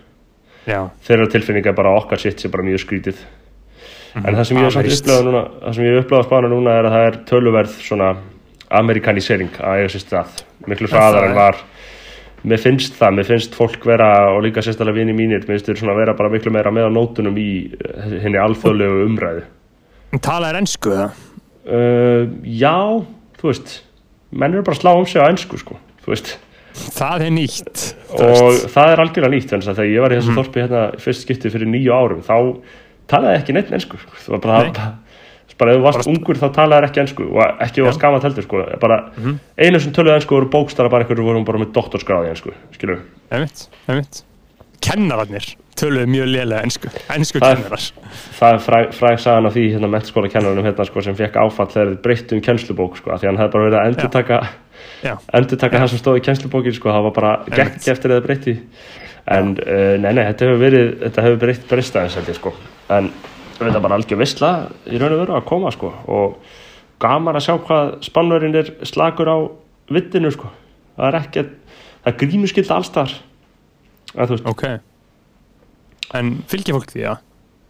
Já, 0.69 0.83
þeirra 1.05 1.29
tilfinning 1.33 1.69
er 1.69 1.77
bara 1.77 1.95
okkar 1.97 2.21
sitt 2.21 2.41
sem 2.41 2.53
bara 2.53 2.65
mjög 2.65 2.83
skrítið. 2.85 3.23
En 4.19 4.35
það 4.35 4.45
sem 4.49 4.59
ég 4.59 4.67
hef 4.67 4.75
samt 4.75 4.85
Amerískt. 4.85 5.05
upplifað 5.05 5.29
núna 5.29 5.43
það 5.63 5.77
sem 5.77 5.85
ég 5.85 5.95
hef 5.95 6.05
upplifað 6.05 6.25
á 6.25 6.29
spánu 6.29 6.51
núna 6.53 6.75
er 6.77 6.89
að 6.89 6.97
það 6.97 7.07
er 7.09 7.19
töluverð 7.29 7.81
svona 7.87 8.11
amerikanisering 8.81 9.61
að 9.61 9.83
eiga 9.83 9.93
sér 9.93 10.05
stað. 10.05 10.41
Miklu 10.69 10.89
það 10.89 11.05
hraðar 11.05 11.29
en 11.29 11.37
var 11.39 11.61
mér 12.45 12.61
finnst 12.63 12.95
það, 12.99 13.15
mér 13.19 13.27
finnst 13.27 13.55
fólk 13.59 13.85
vera 13.89 14.09
og 14.35 14.43
líka 14.47 14.63
sérstaklega 14.63 15.01
vini 15.01 15.13
mínir, 15.17 15.43
mér 15.49 15.59
finnst 15.59 15.81
svona 15.83 15.97
vera 15.99 16.15
bara 16.15 16.31
miklu 16.31 16.53
meira 16.55 16.71
með 16.71 16.87
á 16.87 16.91
nótunum 16.95 17.39
í 17.41 17.49
eh, 17.75 18.19
henni 18.23 18.39
alþjóðlegu 18.39 19.07
umræðu 19.09 19.47
Tala 20.25 20.49
er 20.53 20.61
ennsku 20.61 20.93
það 20.95 21.11
uh, 21.69 22.29
já, 22.47 22.75
þú 23.41 23.51
veist 23.51 23.75
menn 24.31 24.55
eru 24.55 24.63
bara 24.65 24.77
að 24.77 24.83
slá 24.85 24.93
um 24.97 25.07
sig 25.09 25.21
á 25.21 25.29
ennsku 25.29 25.59
sko, 25.61 25.77
þú 26.05 26.15
veist 26.15 26.37
Það 26.79 27.23
er 27.27 27.33
nýtt 27.35 27.81
og 28.15 28.21
veist. 28.23 28.69
það 28.71 28.93
er 28.93 29.01
algjörlega 29.03 29.35
nýtt 29.35 29.53
að 29.57 29.65
þegar 29.73 29.89
ég 29.91 30.05
var 30.05 30.13
í 30.15 30.19
þessu 30.21 30.31
Mhm. 30.31 30.39
þorpi 30.39 30.63
hérna 30.63 30.83
fyrst 31.03 31.25
skipti 31.27 31.51
fyrir 31.51 31.67
nýju 31.73 31.91
árum 31.97 32.21
þá 32.23 32.37
talaði 33.11 33.41
ekki 33.41 33.57
neitt 33.57 33.73
ennsku 33.75 33.99
þú 33.99 34.35
var 34.37 34.43
bara, 34.45 34.59
Nei. 34.63 34.73
Bara, 35.59 35.73
ef 35.75 35.79
þú 35.79 35.85
varst 35.89 36.09
ungur 36.11 36.39
þá 36.41 36.47
talaði 36.55 36.89
ekki 36.89 37.03
ennsku 37.05 37.29
og 37.35 37.43
ekki 37.65 37.81
ef 37.81 37.83
þú 37.83 37.89
varst 37.91 38.01
gamalt 38.05 38.27
heldur 38.29 38.47
sko, 38.47 38.65
bara 38.81 38.99
Mhm. 39.17 39.39
einu 39.59 39.81
sem 39.81 39.93
töluði 39.93 40.17
ennsku 40.21 40.37
voru 40.39 40.51
bókstara 40.53 40.91
bara 40.91 41.05
einhverju 41.05 41.25
voru 41.29 41.45
bara 41.45 41.59
með 41.59 41.73
doktorsgráði 41.77 42.31
ennsku 42.35 42.53
einmitt 43.33 44.23
Kennararnir 44.81 45.45
töluðu 45.79 46.07
mjög 46.11 46.29
lélega 46.31 46.63
ennsku 46.63 46.89
Ennsku 47.15 47.41
kennarar. 47.43 47.83
það 48.39 48.53
er 48.55 48.63
fræg, 48.63 48.93
fræg 48.95 49.19
sagan 49.23 49.47
af 49.47 49.55
því 49.55 49.65
hérna 49.75 49.91
mentaskóla 49.91 50.31
kennarinn 50.31 50.65
hérna 50.67 50.87
sko 50.87 51.03
sem 51.03 51.15
fekk 51.19 51.37
áfall 51.43 51.67
þegar 51.71 51.93
þið 51.93 52.01
breyttu 52.07 52.37
um 52.39 52.41
kennslubók 52.47 52.97
sko 52.99 53.11
því 53.19 53.27
hann 53.31 53.39
hefði 53.43 53.53
bara 53.53 53.69
verið 53.69 53.79
að 53.81 53.91
endurtaka 53.93 54.41
Já, 55.03 55.15
endurtaka 55.35 55.79
það 55.83 55.89
sem 55.93 55.99
stóð 56.03 56.19
í 56.19 56.25
kennslubókin 56.27 56.75
sko 56.79 56.91
það 56.95 57.03
var 57.09 57.15
bara 57.19 57.33
gekk 57.51 57.89
eftir 57.95 58.11
að 58.11 58.19
það 58.21 58.27
breyti 58.27 58.55
en 59.29 59.51
uh, 59.59 59.97
nei 60.03 60.13
nei 60.15 60.25
þetta 60.31 60.47
hefur 60.49 60.63
verið 60.63 60.87
þetta 61.05 61.27
hefur 61.27 61.41
breytt 61.43 61.67
breyst 61.69 61.99
aðeins 61.99 62.15
held 62.19 62.31
ég 62.33 62.39
sko. 62.39 62.53
En 62.97 63.11
þetta 63.67 63.83
bara 63.85 63.99
algjör 63.99 64.21
vissla 64.23 64.51
í 64.87 64.99
raun 65.01 65.15
og 65.17 65.23
veru 65.25 65.37
að 65.39 65.47
koma 65.49 65.73
sko. 65.75 65.93
Og 66.07 66.37
gaman 67.03 67.39
að 67.39 67.47
sjá 67.47 67.55
hvað 67.67 67.95
spannverðin 68.07 68.59
er 68.61 68.73
slagur 68.87 69.31
á 69.31 69.39
vittinu 69.91 70.31
sko. 70.35 70.51
Það 70.99 71.09
er 71.09 71.19
ekki 71.21 71.45
það 71.47 72.13
er 72.13 72.19
grímuskylda 72.23 72.79
allstar 72.79 73.17
ok. 74.17 74.65
En 76.17 76.39
fylgir 76.49 76.77
fólk 76.77 76.93
því, 76.95 77.03
já? 77.05 77.19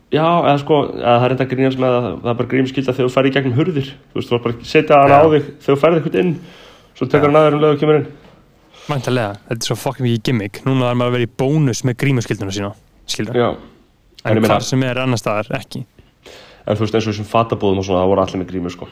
Já, 0.08 0.24
eða 0.24 0.58
sko, 0.62 0.76
eða 0.94 1.16
það 1.18 1.26
er 1.26 1.32
enda 1.34 1.46
grínast 1.50 1.80
með 1.82 1.96
að 1.96 2.06
það 2.06 2.30
er 2.30 2.38
bara 2.38 2.50
grímskylda 2.52 2.94
þegar 2.94 3.08
þú 3.08 3.14
ferð 3.16 3.28
í 3.28 3.32
gegnum 3.34 3.56
hurðir. 3.58 3.90
Þú 4.12 4.20
veist, 4.20 4.28
þú 4.30 4.36
var 4.36 4.44
bara 4.44 4.54
að 4.54 4.70
setja 4.70 5.00
hana 5.02 5.18
Já. 5.18 5.20
á 5.20 5.26
þig 5.34 5.48
þú 5.66 5.76
ferð 5.82 5.98
eitthvað 5.98 6.20
inn. 6.22 6.30
Svo 6.96 7.08
tekur 7.08 7.28
hann 7.28 7.40
aður 7.40 7.56
um 7.58 7.64
leið 7.64 7.74
og 7.74 7.82
kemur 7.82 7.98
inn. 7.98 8.06
Mæntalega, 8.88 9.34
þetta 9.50 9.58
er 9.58 9.68
svo 9.68 9.76
fucking 9.76 10.06
mikið 10.06 10.22
gimmick. 10.30 10.62
Núna 10.64 10.88
er 10.88 10.96
maður 10.96 11.12
að 11.12 11.18
vera 11.18 11.28
í 11.28 11.32
bónus 11.42 11.82
með 11.84 11.98
grímuskilduna 12.00 12.54
sína 12.56 12.70
Skilur 13.08 13.36
Já, 13.36 13.48
en 14.24 14.36
En 14.36 14.44
hvað 14.44 14.64
sem 14.66 14.82
er 14.82 15.02
annar 15.02 15.20
staðar, 15.20 15.50
ekki. 15.58 15.84
En 16.66 16.76
þú 16.76 16.84
veist 16.84 16.96
eins 16.98 17.06
og 17.06 17.14
þessum 17.14 17.28
fatabóðum 17.28 17.82
og 17.82 17.86
svona, 17.86 18.02
það 18.02 18.10
voru 18.12 18.24
allir 18.24 18.42
með 18.42 18.50
grímur 18.52 18.74
sko. 18.74 18.88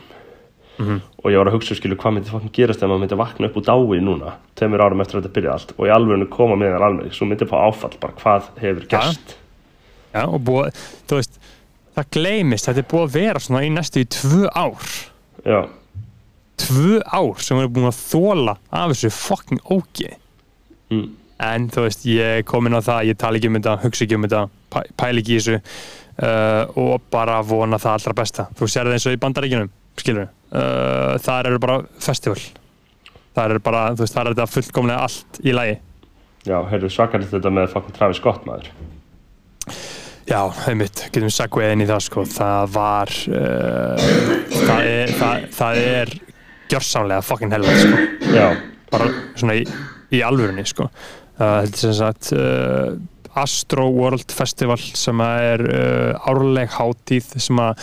Mhm. 0.76 1.00
og 1.24 1.30
ég 1.32 1.38
var 1.40 1.48
að 1.48 1.54
hugsa, 1.56 1.74
skilu, 1.74 1.96
hvað 1.96 2.12
myndi 2.12 2.28
fokkin 2.28 2.52
gerast 2.52 2.82
ef 2.82 2.88
maður 2.90 3.00
myndi 3.00 3.16
vakna 3.16 3.48
upp 3.48 3.54
úr 3.56 3.64
dái 3.64 4.00
núna 4.04 4.34
tveimur 4.60 4.82
árum 4.84 5.00
eftir 5.00 5.16
að 5.16 5.22
þetta 5.22 5.32
byrjaði 5.32 5.54
allt 5.54 5.72
og 5.72 5.86
í 5.86 5.92
alveg 5.94 6.28
koma 6.28 6.58
með 6.60 6.74
þér 6.74 6.84
alveg, 6.84 7.14
svo 7.16 7.28
myndi 7.30 7.48
fá 7.48 7.56
áfall 7.64 7.96
bara 7.96 8.12
hvað 8.12 8.50
hefur 8.60 8.84
gerst. 8.90 9.36
Já, 10.12 10.26
og 10.28 10.40
búið, 10.44 10.76
þú 11.08 11.16
veist 11.16 11.40
Það 11.96 12.08
gleymist, 12.12 12.66
þetta 12.68 12.82
er 12.82 12.88
búið 12.90 13.04
að 13.06 13.14
vera 13.16 13.40
svona 13.40 13.60
í 13.64 13.68
næstu 13.72 14.02
í 14.02 14.06
tvö 14.12 14.50
ár. 14.52 14.88
Já, 15.48 15.60
Tvö 16.60 17.00
ár 17.04 17.40
sem 17.44 17.56
við 17.56 17.66
erum 17.66 17.74
búin 17.76 17.88
að 17.88 17.98
þóla 18.00 18.54
af 18.72 18.92
þessu 18.92 19.10
fucking 19.12 19.60
ógi 19.72 20.08
mm. 20.92 21.08
En 21.46 21.66
þú 21.68 21.82
veist, 21.84 22.04
ég 22.08 22.38
er 22.38 22.44
komin 22.48 22.76
á 22.76 22.80
það, 22.80 23.10
ég 23.10 23.18
tala 23.20 23.36
ekki 23.36 23.50
um 23.50 23.58
þetta, 23.58 23.74
hugsa 23.82 24.04
ekki 24.06 24.16
um 24.16 24.24
þetta, 24.24 24.42
pæ, 24.76 24.82
pæla 25.00 25.24
ekki 25.24 25.34
í 25.34 25.40
þessu 25.40 25.56
uh, 25.56 26.76
og 26.84 27.08
bara 27.12 27.40
vona 27.46 27.80
það 27.80 27.98
allra 27.98 28.16
besta. 28.20 28.46
Þú 28.60 28.68
sér 28.68 28.90
það 28.90 28.98
eins 28.98 29.08
og 29.08 29.16
í 29.16 29.20
bandaríkinum 29.24 29.72
skilur 29.96 30.28
uh, 30.28 31.16
það 31.24 31.50
eru 31.50 31.60
bara 31.64 31.80
festival. 32.04 32.40
Það 33.36 33.50
eru 33.50 33.60
bara, 33.64 33.82
þú 33.96 34.04
veist, 34.04 34.14
það 34.16 34.22
er 34.22 34.34
þetta 34.34 34.52
fullkomlega 34.52 35.08
allt 35.08 35.40
í 35.44 35.52
lagi. 35.56 35.76
Já, 36.46 36.60
heyrðu 36.70 36.88
svakalegt 36.94 37.32
þetta 37.34 37.50
með 37.52 37.72
fucking 37.72 37.96
Travis 37.96 38.20
Scott 38.20 38.46
maður. 38.46 38.70
Já, 40.26 40.40
einmitt, 40.70 41.04
getum 41.10 41.28
við 41.28 41.34
segveið 41.36 41.72
inn 41.74 41.84
í 41.84 41.88
það 41.90 42.00
sko, 42.06 42.24
það 42.30 42.72
var 42.74 43.12
uh, 43.30 44.06
það 44.54 44.88
er 44.92 45.12
það, 45.20 45.44
það 45.54 45.82
er 45.82 46.14
gjörsamlega 46.72 47.26
fucking 47.26 47.54
helveg 47.54 47.82
sko. 47.82 48.00
Já, 48.34 48.46
bara 48.90 49.10
svona 49.38 49.58
í, 49.60 49.66
í 50.16 50.22
alvörunni 50.26 50.64
sko. 50.66 50.88
Uh, 51.36 51.60
þetta 51.66 51.76
er 51.76 51.82
sem 51.82 51.94
sagt 51.98 52.32
uh, 52.34 52.96
Astro 53.36 53.86
World 53.92 54.32
Festival 54.32 54.78
sem 54.80 55.20
að 55.22 55.48
er 55.50 55.64
uh, 55.66 56.28
árleg 56.30 56.72
hátíð 56.76 57.34
sem 57.42 57.60
að 57.62 57.82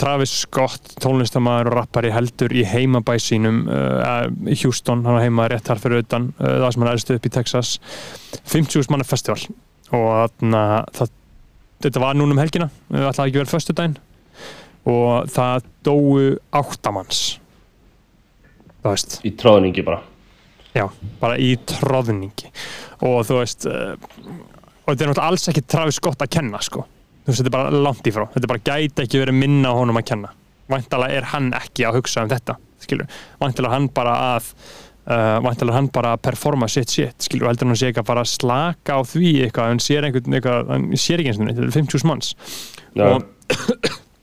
Travis 0.00 0.34
Scott 0.44 0.94
tónlistamæður 1.02 1.72
og 1.72 1.76
rappari 1.80 2.12
heldur 2.14 2.54
í 2.54 2.64
heimabæ 2.66 3.16
sínum 3.22 3.64
uh, 3.66 4.28
í 4.46 4.56
Houston, 4.62 5.04
hann 5.06 5.18
var 5.18 5.26
heima 5.26 5.48
rétt 5.50 5.68
þar 5.68 5.82
fyrir 5.82 6.04
utan 6.06 6.30
uh, 6.38 6.62
það 6.64 6.68
sem 6.74 6.84
hann 6.84 6.92
erstu 6.94 7.18
upp 7.18 7.28
í 7.28 7.34
Texas. 7.34 7.74
50 8.52 8.90
manna 8.92 9.06
festival 9.06 9.42
og 9.92 10.08
þarna 10.08 10.62
það 10.96 11.12
þetta 11.82 12.02
var 12.02 12.16
núna 12.16 12.36
um 12.36 12.40
helgina, 12.40 12.70
það 12.90 13.08
ætlaði 13.10 13.30
ekki 13.30 13.40
verið 13.40 13.52
förstu 13.56 13.74
daginn 13.76 13.98
og 14.88 15.30
það 15.30 15.68
dóu 15.86 16.22
áttamanns 16.54 17.22
það 18.82 18.94
veist. 18.94 19.18
Í 19.26 19.32
tróðningi 19.38 19.84
bara. 19.86 20.00
Já, 20.72 20.86
bara 21.20 21.36
í 21.42 21.52
tróðningi 21.68 22.50
og 23.04 23.26
þú 23.28 23.38
veist 23.42 23.66
uh, 23.68 23.94
þetta 24.92 25.04
er 25.06 25.10
náttúrulega 25.12 25.30
alls 25.32 25.48
ekki 25.52 25.64
Travis 25.68 25.98
Scott 26.00 26.22
að 26.24 26.32
kenna 26.36 26.60
sko, 26.62 26.84
þú 27.24 27.32
veist, 27.32 27.40
þetta 27.42 27.50
er 27.50 27.56
bara 27.56 27.82
langt 27.88 28.06
í 28.06 28.14
frá. 28.14 28.24
Þetta 28.34 28.46
er 28.46 28.52
bara 28.52 28.64
gæti 28.68 29.04
ekki 29.06 29.20
verið 29.22 29.38
minna 29.40 29.72
á 29.72 29.78
honum 29.78 30.00
að 30.00 30.08
kenna. 30.12 30.32
Væntalega 30.72 31.18
er 31.18 31.28
hann 31.32 31.50
ekki 31.58 31.86
að 31.88 32.00
hugsa 32.00 32.24
um 32.24 32.32
þetta 32.32 32.58
er 33.66 33.72
hann 33.72 33.88
bara 33.94 34.14
að 34.34 34.48
uh, 35.06 35.38
væntalega 35.44 35.72
er 35.72 35.78
hann 35.78 35.90
bara 35.94 36.14
að 36.16 36.22
performa 36.28 36.68
sitt 36.70 36.92
shit, 36.92 37.16
skilur, 37.24 37.50
heldur 37.50 37.70
hann 37.70 37.78
sé 37.78 37.90
ekki 37.92 38.02
að 38.02 38.10
fara 38.10 38.24
að 38.24 38.32
slaka 38.32 38.98
á 38.98 39.00
því 39.06 39.32
eitthvað, 39.46 39.72
hann 39.72 39.82
sér 39.82 40.08
einhvern 40.08 40.38
eitthvað, 40.38 40.72
hann 40.72 40.88
sér 41.00 41.22
ekki 41.22 41.32
eins 41.32 41.40
og 41.40 41.50
þetta 41.50 41.68
er 41.68 41.76
50 41.78 42.06
manns. 42.10 42.34
Já, 42.98 43.06
og 43.08 43.22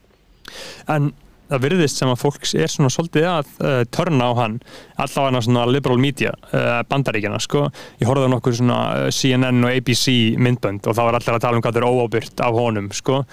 en 0.96 1.12
það 1.50 1.64
virðist 1.66 2.00
sem 2.00 2.10
að 2.10 2.20
fólk 2.22 2.46
er 2.54 2.72
svona 2.72 2.90
svolítið 2.92 3.28
að 3.30 3.54
uh, 3.60 3.80
törna 3.92 4.30
á 4.30 4.32
hann 4.38 4.58
allavega 5.00 5.42
svona 5.44 5.66
liberal 5.70 6.00
media 6.00 6.34
uh, 6.50 6.80
bandaríkjana 6.90 7.40
sko, 7.42 7.66
ég 8.00 8.10
horfði 8.10 8.30
á 8.30 8.34
nokkur 8.34 8.56
svona 8.58 8.80
uh, 9.06 9.08
CNN 9.14 9.64
og 9.64 9.72
ABC 9.72 10.36
myndbönd 10.40 10.86
og 10.86 10.96
þá 10.96 11.02
er 11.06 11.18
allir 11.18 11.38
að 11.38 11.42
tala 11.46 11.58
um 11.58 11.64
hvað 11.64 11.76
það 11.78 11.82
er 11.82 11.90
óábyrt 11.90 12.44
af 12.46 12.60
honum 12.60 12.92
sko. 12.94 13.24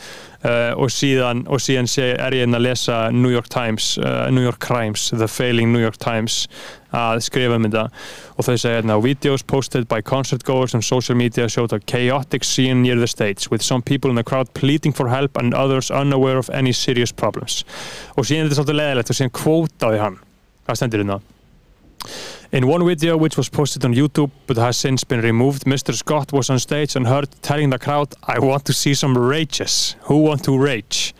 Uh, 0.47 0.71
og 0.77 0.91
síðan, 0.93 1.41
og 1.50 1.59
síðan 1.59 1.89
sé, 1.89 2.12
er 2.13 2.36
ég 2.38 2.45
inn 2.45 2.55
að 2.55 2.67
lesa 2.67 3.07
New 3.12 3.31
York 3.33 3.50
Times, 3.51 3.95
uh, 3.97 4.27
New 4.31 4.45
York 4.45 4.62
Crimes 4.63 5.09
The 5.09 5.27
Failing 5.27 5.74
New 5.74 5.81
York 5.81 5.97
Times 5.97 6.45
að 6.96 7.22
skrifa 7.25 7.58
um 7.58 7.67
þetta 7.67 7.86
og 8.36 8.48
þau 8.48 8.53
segja 8.56 8.79
hérna 8.79 9.00
videos 9.03 9.44
posted 9.44 9.88
by 9.91 10.01
concert 10.01 10.46
goers 10.48 10.75
on 10.77 10.86
social 10.86 11.17
media 11.17 11.50
showed 11.50 11.74
a 11.74 11.79
chaotic 11.79 12.44
scene 12.48 12.82
near 12.82 13.00
the 13.00 13.08
stage 13.08 13.50
with 13.51 13.62
some 13.62 13.82
people 13.82 14.10
in 14.10 14.15
the 14.15 14.24
crowd 14.24 14.51
pleading 14.53 14.94
for 14.94 15.10
help 15.10 15.38
and 15.38 15.53
others 15.53 15.91
unaware 15.91 16.38
of 16.38 16.50
any 16.50 16.72
serious 16.72 17.12
problems 17.12 17.63
og 18.15 18.25
síðan 18.25 18.46
er 18.46 18.51
þetta 18.51 18.62
svolítið 18.62 18.79
leðilegt 18.82 19.12
og 19.12 19.20
síðan 19.20 19.36
kvótaði 19.41 20.03
hann 20.03 20.22
hvað 20.67 20.79
stendur 20.82 21.03
hérna 21.03 21.20
In 22.53 22.67
one 22.67 22.86
video 22.86 23.17
which 23.17 23.36
was 23.36 23.50
posted 23.50 23.84
on 23.84 23.94
YouTube 23.94 24.32
but 24.46 24.56
has 24.56 24.77
since 24.77 25.03
been 25.03 25.20
removed, 25.20 25.65
Mr. 25.65 25.94
Scott 25.94 26.32
was 26.32 26.50
on 26.50 26.60
stage 26.60 26.96
and 26.96 27.06
heard 27.06 27.27
telling 27.41 27.72
the 27.72 27.77
crowd, 27.77 28.13
I 28.24 28.39
want 28.39 28.63
to 28.65 28.74
see 28.74 28.94
some 28.94 29.17
rages. 29.17 29.98
Who 30.03 30.20
want 30.20 30.46
to 30.46 30.58
rage? 30.58 31.13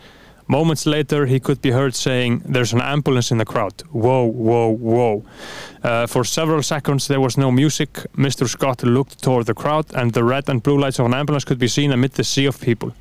Moments 0.50 0.86
later, 0.86 1.26
he 1.26 1.40
could 1.40 1.60
be 1.60 1.70
heard 1.70 1.94
saying, 1.94 2.42
There's 2.46 2.72
an 2.72 2.80
ambulance 2.80 3.30
in 3.30 3.36
the 3.36 3.44
crowd. 3.44 3.82
Whoa, 3.92 4.24
whoa, 4.24 4.68
whoa. 4.70 5.24
Uh, 5.82 6.06
for 6.06 6.24
several 6.24 6.62
seconds, 6.62 7.06
there 7.06 7.20
was 7.20 7.36
no 7.36 7.52
music. 7.52 7.92
Mr. 8.16 8.48
Scott 8.48 8.82
looked 8.82 9.22
toward 9.22 9.44
the 9.44 9.54
crowd, 9.54 9.86
and 9.94 10.12
the 10.12 10.24
red 10.24 10.48
and 10.48 10.62
blue 10.62 10.78
lights 10.78 10.98
of 10.98 11.04
an 11.04 11.12
ambulance 11.12 11.44
could 11.44 11.58
be 11.58 11.68
seen 11.68 11.92
amid 11.92 12.12
the 12.12 12.24
sea 12.24 12.46
of 12.46 12.58
people. 12.60 12.94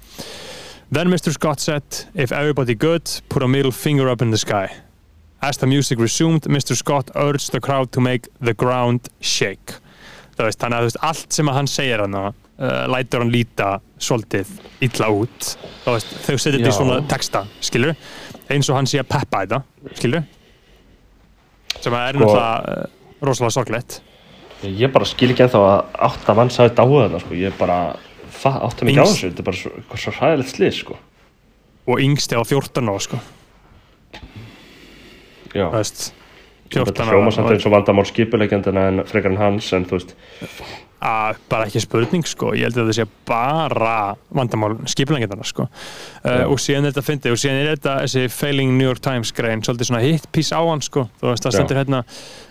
Then 0.91 1.07
Mr. 1.07 1.31
Scott 1.31 1.61
said, 1.61 1.83
If 2.13 2.33
everybody 2.33 2.75
good, 2.75 3.09
put 3.29 3.43
a 3.43 3.47
middle 3.47 3.71
finger 3.71 4.09
up 4.09 4.21
in 4.21 4.31
the 4.31 4.37
sky. 4.37 4.75
As 5.41 5.55
the 5.55 5.67
music 5.67 5.99
resumed, 5.99 6.41
Mr. 6.43 6.75
Scott 6.75 7.11
urged 7.15 7.53
the 7.53 7.61
crowd 7.61 7.93
to 7.93 8.01
make 8.01 8.27
the 8.41 8.53
ground 8.53 9.07
shake. 9.21 9.75
Veist, 10.37 10.59
þannig 10.61 10.77
að 10.77 10.85
veist, 10.87 10.97
allt 11.01 11.33
sem 11.33 11.49
að 11.49 11.55
hann 11.57 11.67
segir 11.71 12.01
hann 12.03 12.15
uh, 12.19 12.31
lætur 12.93 13.23
hann 13.23 13.31
líta 13.33 13.69
svolítið 13.97 14.51
illa 14.85 15.07
út. 15.09 15.47
Veist, 15.87 16.11
þau 16.27 16.35
setja 16.37 16.57
þetta 16.59 16.69
í 16.69 16.75
svona 16.77 16.97
texta, 17.09 17.41
skilur? 17.65 17.95
Eins 18.53 18.69
og 18.69 18.77
hann 18.77 18.87
sé 18.89 18.99
að 19.01 19.09
peppa 19.15 19.41
þetta, 19.45 19.61
skilur? 19.97 20.27
Sem 21.81 21.93
að 21.97 22.05
er 22.11 22.19
Sko- 22.19 22.27
náttúrulega 22.27 22.83
uh, 22.83 23.25
rosalega 23.27 23.55
sorglegt. 23.57 23.97
ég 24.65 24.89
bara 24.93 25.05
skil 25.05 25.31
ekki 25.33 25.43
ennþá 25.45 25.59
að 25.63 25.97
átta 26.07 26.33
manns 26.37 26.55
hafi 26.61 26.73
dáið 26.77 26.95
þetta 27.07 27.19
sko, 27.25 27.35
ég 27.37 27.57
bara 27.59 27.79
fa- 28.33 28.55
átta 28.65 28.85
mig 28.87 28.97
á 28.97 29.01
Yngst- 29.05 29.13
þessu, 29.17 29.27
þetta 29.31 29.43
er 29.43 29.49
bara 29.49 29.59
svo, 29.63 29.71
svo 30.05 30.13
hræðilegt 30.19 30.53
slið 30.55 30.73
sko 30.83 30.97
Og 31.87 32.01
yngsti 32.03 32.35
á 32.35 32.41
14 32.43 32.89
ára, 32.91 32.99
sko. 32.99 33.17
Já, 35.55 35.69
veist, 35.71 36.09
þetta 36.71 37.07
14 37.07 37.13
hljóma 37.13 37.31
samt 37.35 37.53
eins 37.53 37.67
og 37.67 37.73
vandamál 37.75 38.07
skipuleikjandina 38.09 38.89
en 38.91 39.05
frekar 39.07 39.33
en 39.33 39.41
hans 39.41 39.71
en 39.75 39.87
þú 39.87 39.99
veist, 39.99 40.13
að 40.97 41.39
bara 41.51 41.67
ekki 41.67 41.81
spurning 41.83 42.25
sko, 42.25 42.53
ég 42.57 42.67
held 42.67 42.79
að 42.81 42.89
það 42.89 42.97
sé 42.97 43.05
bara 43.29 43.97
vandamál 44.33 44.73
skipulengjandana 44.89 45.45
sko. 45.45 45.67
Uh, 46.23 46.47
og 46.49 46.57
síðan 46.61 46.87
er 46.87 46.95
þetta 46.95 47.05
fyndið 47.05 47.35
og 47.35 47.41
síðan 47.41 47.61
er 47.61 47.71
þetta 47.75 47.95
þessi 48.01 48.23
failing 48.33 48.73
New 48.79 48.89
York 48.89 49.03
Times 49.05 49.33
grein 49.37 49.61
svolítið 49.65 49.91
svona 49.91 50.01
hit 50.03 50.25
piece 50.33 50.57
á 50.57 50.61
hann 50.65 50.81
sko. 50.85 51.05
Þú 51.21 51.31
veist 51.31 51.45
það 51.45 51.57
stendur 51.57 51.81
hérna 51.83 52.01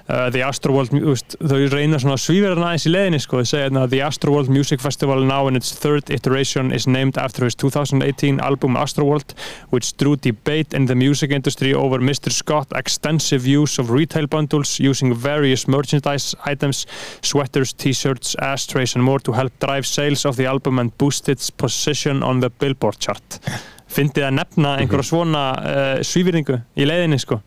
uh, 0.08 0.28
The 0.30 0.42
Astroworld, 0.46 0.92
þau 1.40 1.60
reyna 1.72 1.98
svona 2.02 2.18
svíverðan 2.20 2.66
aðeins 2.66 2.86
í 2.86 2.92
leiðinni 2.92 3.20
sko, 3.22 3.40
þau 3.40 3.50
segja 3.50 3.66
hérna 3.66 3.86
The 3.90 4.02
Astroworld 4.06 4.50
Music 4.52 4.82
Festival 4.82 5.25
now 5.26 5.48
in 5.50 5.58
its 5.58 5.72
third 5.75 6.10
iteration 6.14 6.72
is 6.75 6.86
named 6.86 7.18
after 7.18 7.44
his 7.44 7.56
2018 7.58 8.40
album 8.40 8.76
Astroworld 8.78 9.34
which 9.70 9.92
drew 9.96 10.16
debate 10.16 10.75
in 10.75 10.86
the 10.86 10.94
music 10.94 11.30
industry 11.30 11.75
over 11.75 11.98
Mr. 11.98 12.30
Scott 12.32 12.72
extensive 12.76 13.46
use 13.46 13.78
of 13.78 13.90
retail 13.90 14.26
bundles 14.26 14.78
using 14.78 15.14
various 15.14 15.66
merchandise 15.66 16.34
items 16.44 16.86
sweaters, 17.22 17.72
t-shirts, 17.72 18.36
ashtrays 18.40 18.94
and 18.94 19.04
more 19.04 19.20
to 19.20 19.32
help 19.32 19.52
drive 19.60 19.86
sales 19.86 20.25
of 20.25 20.36
the 20.36 20.46
album 20.46 20.78
and 20.78 20.96
boost 20.98 21.28
its 21.28 21.50
position 21.50 22.22
on 22.22 22.40
the 22.40 22.50
Billboard 22.50 22.98
chart. 22.98 23.40
Fyndið 23.86 24.26
að 24.26 24.34
nefna 24.38 24.72
einhverja 24.80 25.06
svona 25.06 25.42
uh, 25.56 25.90
svífyrningu 26.04 26.58
í 26.76 26.88
leiðinni 26.88 27.20
sko 27.22 27.40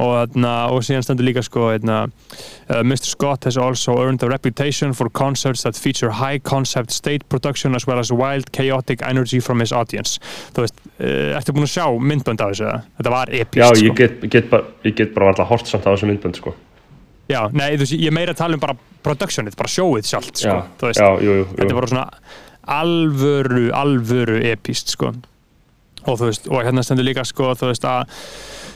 og, 0.00 0.36
og 0.74 0.80
síðan 0.86 1.04
stendur 1.04 1.26
líka 1.28 1.42
sko 1.44 1.68
þarna, 1.74 1.98
uh, 2.08 2.80
Mr. 2.82 3.10
Scott 3.12 3.46
has 3.48 3.58
also 3.60 3.98
earned 4.02 4.22
a 4.24 4.30
reputation 4.30 4.94
for 4.96 5.10
concerts 5.10 5.64
that 5.66 5.76
feature 5.76 6.10
high 6.20 6.38
concept 6.38 6.94
state 6.94 7.28
production 7.28 7.76
as 7.76 7.86
well 7.86 8.00
as 8.00 8.12
wild 8.12 8.50
chaotic 8.56 9.04
energy 9.06 9.40
from 9.40 9.60
his 9.60 9.72
audience. 9.72 10.18
Þú 10.56 10.66
veist, 10.66 10.82
uh, 10.98 11.38
ertu 11.38 11.54
búin 11.56 11.68
að 11.68 11.74
sjá 11.76 11.86
myndbönd 12.10 12.44
af 12.44 12.54
þessu 12.54 12.72
þetta 12.98 13.14
var 13.14 13.34
epist 13.40 13.62
já, 13.62 13.68
sko. 13.70 13.86
ég 13.86 13.96
get, 14.00 14.28
get, 14.32 14.50
bara, 14.50 14.74
ég 14.88 14.98
get 14.98 15.14
bara 15.16 15.32
alltaf 15.32 15.50
hort 15.52 15.70
samt 15.70 15.88
á 15.88 15.92
þessu 15.92 16.10
myndbönd 16.10 16.40
sko. 16.40 16.54
Já, 17.30 17.44
nei, 17.54 17.74
þú 17.76 17.84
veist, 17.84 17.98
ég 18.02 18.14
meira 18.14 18.34
að 18.34 18.40
tala 18.42 18.58
um 18.58 18.62
bara 18.62 18.76
productionið, 19.06 19.56
bara 19.58 19.70
showið 19.70 20.08
sjálft 20.08 20.40
sko, 20.42 20.56
Já, 20.82 20.94
já, 20.98 21.10
jú, 21.22 21.40
jú, 21.40 21.50
þetta 21.54 21.76
bara 21.76 21.90
svona 21.92 22.06
alvöru, 22.70 23.68
alvöru 23.74 24.40
epist 24.50 24.96
sko 24.96 25.12
og 26.06 26.18
þú 26.20 26.30
veist, 26.30 26.48
og 26.50 26.64
hérna 26.64 26.84
stendur 26.86 27.06
líka 27.06 27.24
sko 27.28 27.52
þú 27.58 27.70
veist 27.70 27.86
að 27.88 28.20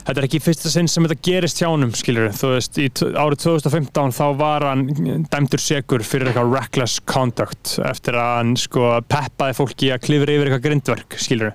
þetta 0.04 0.16
er 0.20 0.26
ekki 0.28 0.40
fyrsta 0.44 0.72
sinn 0.72 0.90
sem 0.90 1.06
þetta 1.06 1.26
gerist 1.28 1.62
hjá 1.62 1.68
honum 1.70 1.94
skilur 1.96 2.32
þú 2.36 2.54
veist, 2.54 2.80
í 2.80 2.88
árið 2.92 3.44
2015 3.46 4.16
þá 4.18 4.24
var 4.40 4.66
hann 4.68 4.86
dæmdur 5.32 5.62
segur 5.62 6.04
fyrir 6.06 6.30
eitthvað 6.30 6.56
reckless 6.58 7.00
conduct 7.08 7.78
eftir 7.84 8.18
að 8.20 8.34
hann 8.40 8.56
sko 8.60 8.98
peppaði 9.08 9.58
fólki 9.60 9.92
að 9.94 10.04
klifra 10.08 10.36
yfir 10.36 10.50
eitthvað 10.50 10.66
grindverk 10.68 11.18
skilur 11.20 11.54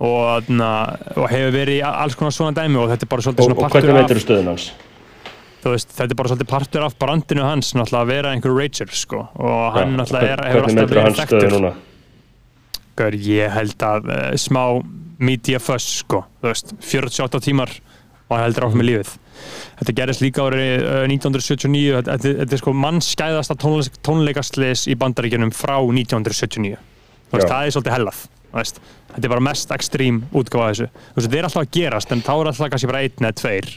og, 0.00 0.46
og 0.48 1.26
hefur 1.28 1.52
verið 1.54 1.80
í 1.80 1.82
alls 1.84 2.16
konar 2.16 2.34
svona 2.34 2.56
dæmi 2.56 2.80
og 2.80 2.88
þetta 2.92 3.06
er 3.06 3.10
bara 3.10 3.26
svolítið 3.26 3.44
og, 3.44 3.50
svona 3.50 3.58
og 3.58 3.66
partur 3.66 3.90
hvernig 3.90 3.98
af 3.98 4.08
veitur 4.08 4.24
stöðun 4.24 4.50
hans? 4.54 4.70
Þú 5.60 5.74
veist, 5.74 5.90
þetta 5.92 6.14
er 6.14 6.16
bara 6.16 6.30
svolítið 6.30 6.48
partur 6.48 6.86
af 6.86 6.94
brandinu 6.96 7.44
hans 7.44 7.74
náttúrulega 7.76 8.06
að 8.06 8.12
vera 8.14 8.30
einhver 8.32 8.54
rager 8.56 8.92
sko. 8.96 9.26
Og 9.36 9.64
hann 9.74 9.92
Já, 9.92 9.96
náttúrulega 9.98 10.30
er, 10.32 10.42
hefur 10.48 10.64
hvernig 10.64 11.02
alltaf 11.04 11.34
verið 11.34 11.70
Gaur, 13.00 13.16
ég 13.24 13.52
held 13.54 13.84
að 13.86 14.08
uh, 14.10 14.22
smá 14.40 14.62
media 15.20 15.60
fuss 15.62 16.00
sko, 16.02 16.24
þú 16.40 16.50
veist, 16.50 16.74
48 16.82 17.42
tímar 17.44 17.72
og 18.30 18.36
hann 18.36 18.46
heldur 18.46 18.68
áfram 18.68 18.80
með 18.80 18.88
lífið. 18.90 19.14
Þetta 19.80 19.94
gerist 19.96 20.22
líka 20.24 20.44
árið 20.46 20.84
uh, 20.84 21.04
1979 21.08 21.94
þetta, 21.96 22.16
þetta, 22.16 22.34
þetta 22.42 22.56
er 22.56 22.62
sko 22.62 22.74
mannskæðasta 22.76 23.56
tónleik, 23.60 23.96
tónleikaslis 24.06 24.84
í 24.92 24.96
bandaríkjunum 25.00 25.52
frá 25.56 25.78
1979 25.80 26.76
þú 27.30 27.38
veist, 27.38 27.48
það 27.48 27.64
er 27.64 27.74
svolítið 27.74 27.96
hellað 27.96 28.20
veist, 28.50 28.80
þetta 29.14 29.26
er 29.26 29.32
bara 29.34 29.46
mest 29.46 29.74
ekstrím 29.74 30.20
útgáfa 30.36 30.66
af 30.66 30.72
þessu. 30.74 30.88
Veist, 31.14 31.26
þetta 31.26 31.38
er 31.38 31.48
alltaf 31.48 31.62
að 31.62 31.72
gerast 31.76 32.14
en 32.14 32.24
þá 32.26 32.32
er 32.34 32.50
alltaf 32.50 32.72
kannski 32.74 32.90
bara 32.90 33.02
einn 33.06 33.28
eða 33.28 33.38
tveir 33.40 33.72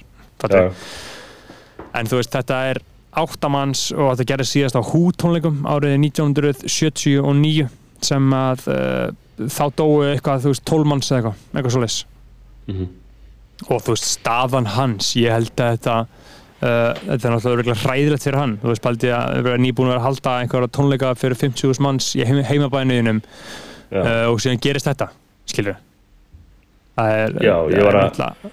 En 1.93 2.09
þú 2.09 2.19
veist, 2.19 2.33
þetta 2.33 2.59
er 2.71 2.79
áttamanns 3.21 3.83
og 3.93 4.15
þetta 4.15 4.29
gerði 4.31 4.47
síðast 4.49 4.77
á 4.79 4.81
Hú 4.81 5.03
tónleikum 5.13 5.61
árið 5.69 5.99
1979 5.99 7.67
sem 8.03 8.33
að 8.35 8.65
uh, 8.73 9.11
þá 9.37 9.63
dói 9.75 10.11
eitthvað, 10.13 10.43
þú 10.45 10.51
veist, 10.53 10.65
tólmanns 10.69 11.11
eða 11.11 11.19
eitthvað, 11.21 11.39
eitthvað 11.55 11.71
svo 11.77 11.81
leys 11.83 12.05
Mhm. 12.67 12.87
og 13.69 13.81
þú 13.83 13.93
veist, 13.95 14.05
staðan 14.17 14.65
hans 14.75 15.13
ég 15.19 15.31
held 15.33 15.51
að 15.59 15.77
þetta 15.77 15.95
uh, 15.99 16.93
þetta 17.09 17.27
er 17.27 17.33
náttúrulega 17.35 17.75
hræðilegt 17.83 18.23
fyrir 18.23 18.37
hann. 18.39 18.57
Þú 18.63 18.69
veist, 18.71 18.81
paldi 18.85 19.09
að 19.11 19.41
vera 19.43 19.57
nýbúin 19.59 19.89
að 19.89 19.93
vera 19.93 19.99
að 19.99 20.07
halda 20.07 20.35
einhverja 20.43 20.71
tónleika 20.77 21.13
fyrir 21.19 21.35
50.000 21.41 21.81
manns 21.83 22.13
í 22.15 22.23
heim, 22.25 22.39
heimabæðinuðinum 22.47 23.19
uh, 23.91 24.31
og 24.31 24.39
síðan 24.39 24.61
gerist 24.63 24.87
þetta, 24.87 25.09
skilur 25.49 25.75
það 26.95 27.11
er 27.19 27.39
Já, 27.43 27.55
ég 27.73 27.83
var 27.89 27.99
að- 28.05 28.51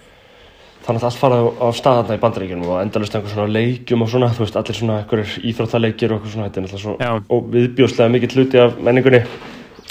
Þannig 0.80 1.02
að 1.02 1.06
allt 1.10 1.18
fara 1.20 1.38
á, 1.60 1.66
staðarna 1.76 2.14
í 2.16 2.20
bandaríkjunum 2.22 2.68
og 2.72 2.78
endalust 2.80 3.14
einhver 3.14 3.30
svona 3.34 3.52
leikjum 3.52 4.00
og 4.02 4.08
svona, 4.08 4.30
þú 4.32 4.40
veist, 4.46 4.56
allir 4.56 4.74
svona 4.78 4.94
einhverjir 5.02 5.34
íþróttaleikir 5.50 6.10
og 6.14 6.16
eitthvað 6.22 6.32
svona, 6.32 6.46
þetta 6.48 6.58
er 6.58 6.64
náttúrulega 6.64 7.10
svo 7.28 7.40
viðbjóðslega 7.52 8.10
mikill 8.14 8.32
hluti 8.38 8.58
af 8.64 8.78
menningunni. 8.80 9.20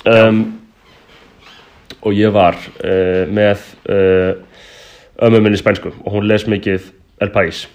Um, 0.09 0.39
og 2.03 2.15
ég 2.15 2.31
var 2.35 2.55
uh, 2.59 3.25
með 3.27 3.65
uh, 3.91 4.31
ömmu 5.25 5.41
minni 5.43 5.59
spænsku 5.59 5.91
og 5.91 6.13
hún 6.15 6.29
les 6.29 6.47
mikið 6.47 6.93
El 7.19 7.33
País. 7.35 7.65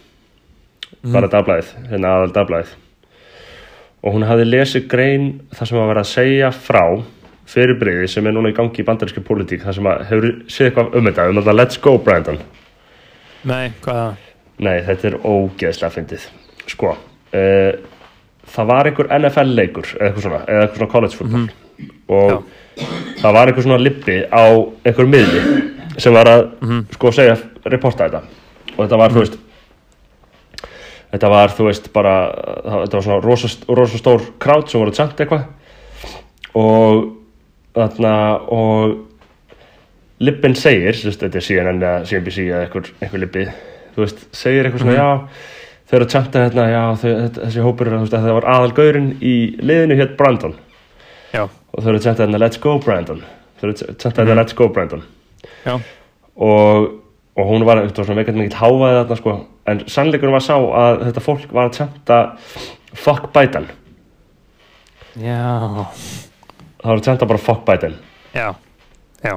Bara 1.04 1.28
dagblæðið, 1.28 1.74
hérna 1.90 2.14
aðal 2.16 2.32
dagblæðið 2.32 2.80
og 4.04 4.12
hún 4.12 4.26
hafði 4.28 4.46
lesið 4.50 4.88
grein 4.92 5.28
þar 5.56 5.70
sem 5.70 5.80
að 5.80 5.90
vera 5.90 6.02
að 6.04 6.10
segja 6.10 6.50
frá 6.52 6.82
fyrirbreyði 7.48 8.08
sem 8.12 8.26
er 8.28 8.36
núna 8.36 8.52
í 8.52 8.56
gangi 8.56 8.82
í 8.82 8.86
bandarískri 8.86 9.24
pólitík 9.24 9.64
þar 9.64 9.76
sem 9.78 9.88
að 9.88 10.04
hefur 10.10 10.28
séð 10.52 10.68
eitthvað 10.68 10.98
um 10.98 11.08
þetta 11.08 11.26
um 11.30 11.40
þetta 11.40 11.56
Let's 11.56 11.80
Go 11.80 11.96
Brandon. 12.04 12.40
Nei, 13.44 13.72
hvað 13.84 14.00
það? 14.00 14.28
Nei, 14.64 14.76
þetta 14.86 15.08
er 15.10 15.16
ógeðslega 15.24 15.94
fyndið. 15.96 16.26
Sko, 16.70 16.92
uh, 17.36 17.70
það 18.54 18.70
var 18.70 18.90
einhver 18.90 19.10
NFL 19.18 19.56
leikur, 19.56 19.88
eða 19.96 20.10
eitthvað 20.10 20.26
svona, 20.28 20.42
eða 20.48 20.66
eitthvað 20.66 20.80
svona 20.80 20.92
college 20.94 21.18
football. 21.20 21.48
Og 22.14 22.36
það 22.76 23.36
var 23.36 23.50
einhver 23.50 23.66
svona 23.66 23.80
lippi 23.82 24.18
á 24.28 24.44
einhver 24.84 25.08
miðli 25.10 25.42
sem 26.00 26.14
var 26.14 26.30
að, 26.30 26.44
sko, 26.96 27.12
segja, 27.14 27.36
reporta 27.70 28.08
þetta. 28.08 28.22
Og 28.74 28.80
þetta 28.80 28.98
var, 28.98 29.14
þú 29.14 29.22
veist, 29.22 29.36
þetta 31.14 31.30
var, 31.30 31.54
þú 31.54 31.68
veist, 31.68 31.90
bara, 31.94 32.14
það, 32.34 32.78
þetta 32.84 32.98
var 32.98 33.06
svona 33.06 33.20
rosa, 33.22 33.50
rosa 33.80 34.00
stór 34.00 34.24
krát 34.42 34.70
sem 34.70 34.82
voru 34.82 34.94
tjant 34.96 35.22
eitthvað. 35.22 35.44
Og 36.58 37.04
þarna, 37.74 38.14
og 38.54 38.96
Lippin 40.24 40.54
segir, 40.58 40.94
þú 40.98 41.10
veist, 41.10 41.22
þetta 41.22 41.38
er 41.40 41.46
CNN 41.48 41.80
eða 41.82 41.94
CNBC 42.08 42.44
eða 42.48 42.64
einhver, 42.66 42.90
einhver 43.02 43.22
lippi 43.22 43.46
þú 43.94 44.02
veist, 44.04 44.24
segir 44.34 44.66
eitthvað 44.66 44.84
svona, 44.84 44.94
já 44.98 45.08
þau 45.84 45.96
eru 45.98 46.06
að 46.06 46.12
tjanta 46.14 46.44
hérna, 46.44 46.66
já, 46.70 46.82
þau, 47.00 47.10
þessi 47.40 47.64
hópur 47.64 47.90
þú 47.90 47.98
veist, 48.04 48.14
að 48.16 48.26
það 48.26 48.38
var 48.38 48.46
aðalgaurinn 48.54 49.10
í 49.20 49.34
liðinu 49.62 49.98
hér 49.98 50.14
Brandon. 50.18 50.54
Já, 51.34 51.44
og 51.74 51.82
þau 51.82 51.90
eru 51.90 51.98
að 51.98 52.06
tjanta 52.06 52.24
hérna, 52.24 52.40
let's 52.42 52.60
go 52.62 52.76
Brandon. 52.82 53.22
Þau 53.58 53.64
eru 53.66 53.74
að 53.74 53.96
tjanta 54.02 54.22
hérna, 54.22 54.36
let's 54.40 54.56
go 54.56 54.68
Brandon. 54.70 55.02
Já, 55.66 55.74
og, 56.34 56.90
og 57.34 57.48
hún 57.50 57.64
var, 57.66 57.82
þetta 57.84 58.02
var 58.02 58.08
svona 58.08 58.20
veikandi 58.22 58.42
mikill 58.42 58.60
hávaði 58.60 58.98
þarna, 59.00 59.18
sko, 59.20 59.36
en 59.70 59.80
sannleikurinn 59.90 60.36
var 60.36 60.44
sá 60.44 60.54
að 60.56 61.00
þetta 61.08 61.24
fólk 61.24 61.54
var 61.54 61.70
að 61.70 61.78
tjanta 61.78 62.20
fuck 63.04 63.30
Biden, 63.34 63.66
já, 65.20 65.40
það 66.80 66.90
var 66.90 67.00
að 67.00 67.06
tjanta 67.08 67.30
bara 67.30 67.42
fuck 67.42 67.64
Biden. 67.66 67.98
Já, 68.34 68.48
já, 69.24 69.34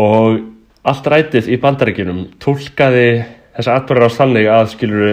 og 0.00 0.40
allt 0.90 1.10
rætið 1.12 1.50
í 1.52 1.58
bandaríkjunum 1.60 2.24
tólkaði 2.40 3.08
þessa 3.56 3.76
atbyrður 3.80 4.08
á 4.08 4.16
þannig 4.16 4.48
að 4.48 4.70
skiluru 4.74 5.12